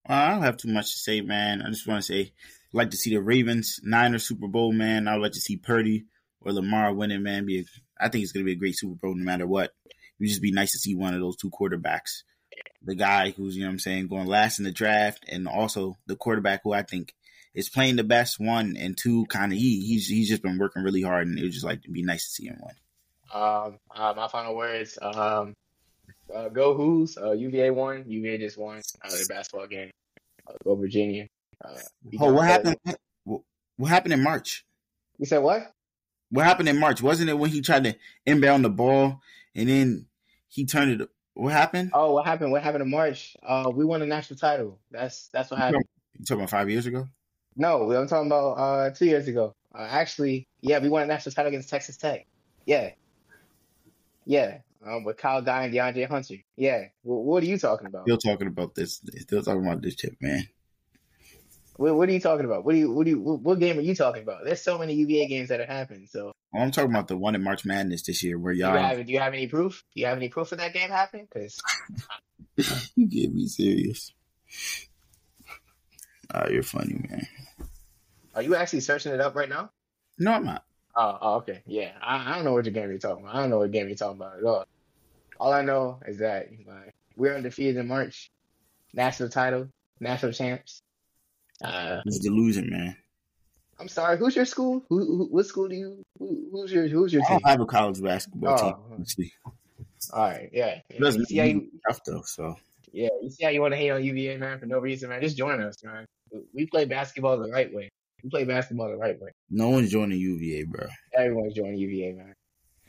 [0.08, 1.60] Well, I don't have too much to say, man.
[1.60, 2.32] I just want to say, I'd
[2.72, 5.06] like to see the Ravens Niners Super Bowl, man.
[5.06, 6.06] I'd like to see Purdy
[6.40, 7.44] or Lamar winning, man.
[7.44, 7.64] Be a,
[8.00, 9.72] I think it's gonna be a great Super Bowl no matter what.
[9.84, 12.22] It would just be nice to see one of those two quarterbacks.
[12.82, 15.98] The guy who's, you know what I'm saying, going last in the draft and also
[16.06, 17.14] the quarterback who I think
[17.54, 20.82] is playing the best one and two kind of he he's he's just been working
[20.82, 22.74] really hard and it would just like to be nice to see him win.
[23.32, 24.98] Um, uh, my final words.
[25.00, 25.54] Um,
[26.34, 27.16] uh, go Who's.
[27.16, 28.04] Uh, UVA won.
[28.06, 29.90] UVA just won uh, their basketball game.
[30.48, 31.26] Uh, go Virginia.
[31.64, 31.74] Uh,
[32.18, 32.76] Oh, what happened?
[33.24, 33.42] What,
[33.76, 34.64] what happened in March?
[35.18, 35.72] You said what?
[36.30, 37.02] What happened in March?
[37.02, 39.20] Wasn't it when he tried to inbound the ball
[39.54, 40.06] and then
[40.48, 41.08] he turned it?
[41.34, 41.90] What happened?
[41.94, 42.52] Oh, what happened?
[42.52, 43.36] What happened in March?
[43.42, 44.78] Uh, we won the national title.
[44.90, 45.84] That's that's what happened.
[46.18, 47.06] You talking about five years ago?
[47.56, 49.54] No, I'm talking about uh two years ago.
[49.74, 52.26] Uh, actually, yeah, we won a national title against Texas Tech.
[52.66, 52.90] Yeah,
[54.24, 56.36] yeah, um, with Kyle Guy and DeAndre Hunter.
[56.56, 58.02] Yeah, what, what are you talking about?
[58.02, 59.00] Still talking about this.
[59.18, 60.48] Still talking about this chip, man.
[61.76, 62.64] What, what are you talking about?
[62.64, 64.44] What do you what do you what, game are you talking about?
[64.44, 66.08] There's so many UVA games that have happened.
[66.08, 68.76] So I'm talking about the one in March Madness this year where do you y'all
[68.76, 69.84] have do you have any proof?
[69.94, 71.28] Do you have any proof of that game happening?
[71.32, 71.60] Because
[72.96, 74.12] you get me serious.
[76.34, 77.26] Oh, you're funny, man.
[78.34, 79.70] are you actually searching it up right now?
[80.18, 80.64] No, I'm not.
[80.96, 81.62] Oh, oh, okay.
[81.66, 81.92] Yeah.
[82.02, 83.34] I, I don't know what game you're talking about.
[83.36, 84.64] I don't know what game you're talking about at all.
[85.38, 88.30] All I know is that like, we're undefeated in March.
[88.92, 89.68] National title,
[90.00, 90.82] national champs.
[91.62, 92.96] Uh, It's delusion, man.
[93.80, 94.18] I'm sorry.
[94.18, 94.84] Who's your school?
[94.88, 96.02] Who, who what school do you?
[96.18, 97.40] Who, who's your Who's your I team?
[97.46, 98.74] have a college basketball team.
[98.76, 98.94] Oh.
[98.94, 99.32] honestly.
[100.12, 100.50] All right.
[100.52, 100.80] Yeah.
[100.90, 102.22] You see how you, tough though.
[102.22, 102.56] So
[102.92, 103.08] yeah.
[103.22, 105.22] You see how you want to hate on UVA, man, for no reason, man.
[105.22, 106.04] Just join us, man.
[106.52, 107.88] We play basketball the right way.
[108.22, 109.30] We play basketball the right way.
[109.50, 110.86] no one's joining UVA, bro.
[111.16, 112.34] Everyone's joining UVA, man.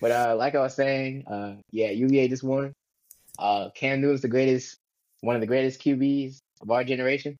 [0.01, 2.73] But uh, like I was saying, uh, yeah, UVA just won.
[3.39, 4.75] Uh, Cam Newton's the greatest,
[5.21, 7.37] one of the greatest QBs of our generation.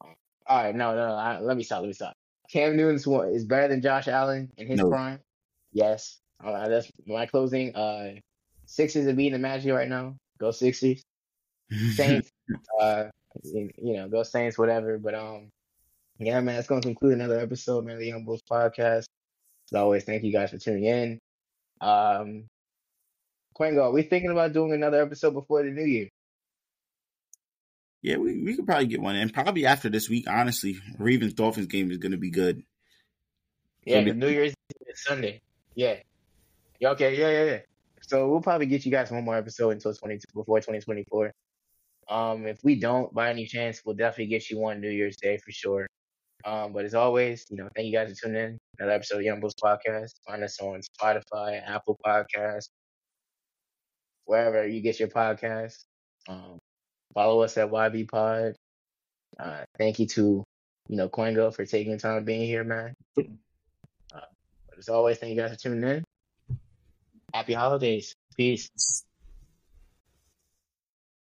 [0.00, 1.80] All right, no, no, no I, let me stop.
[1.80, 2.14] Let me stop.
[2.52, 4.90] Cam Newton's is better than Josh Allen in his No.
[4.90, 5.20] prime.
[5.72, 7.74] Yes, uh, that's my closing.
[7.74, 8.14] Uh,
[8.66, 10.16] Sixers are beating the Magic right now.
[10.38, 11.02] Go Sixers.
[11.94, 12.30] Saints,
[12.80, 13.04] uh,
[13.42, 14.98] you you know, go Saints, whatever.
[14.98, 15.48] But um,
[16.18, 19.04] yeah, man, it's going to conclude another episode, man, of the Youngbouls podcast.
[19.70, 21.18] As always, thank you guys for tuning in.
[21.80, 22.44] Um,
[23.58, 26.08] Kwengo, are we thinking about doing another episode before the new year?
[28.02, 30.26] Yeah, we, we could probably get one, and probably after this week.
[30.28, 32.64] Honestly, Ravens Dolphins game is going to be good.
[33.84, 34.54] Yeah, the New Year's
[34.86, 35.40] is Sunday.
[35.74, 35.96] Yeah.
[36.80, 37.16] Yeah, Okay.
[37.16, 37.58] Yeah, yeah, yeah.
[38.02, 41.32] So we'll probably get you guys one more episode until twenty before twenty twenty four.
[42.08, 45.38] Um, if we don't, by any chance, we'll definitely get you one New Year's Day
[45.38, 45.86] for sure.
[46.44, 48.58] Um, but as always, you know, thank you guys for tuning in.
[48.78, 50.10] Another episode of Youngbouls Podcast.
[50.26, 52.68] Find us on Spotify, Apple Podcasts,
[54.24, 55.84] wherever you get your podcasts.
[56.28, 56.58] Um,
[57.14, 58.56] follow us at YB Pod.
[59.38, 60.44] Uh, thank you to
[60.88, 62.94] you know Kwengo for taking time being here, man.
[63.14, 63.26] But
[64.78, 66.04] as always, thank you guys for tuning in.
[67.32, 68.14] Happy holidays.
[68.36, 69.04] Peace.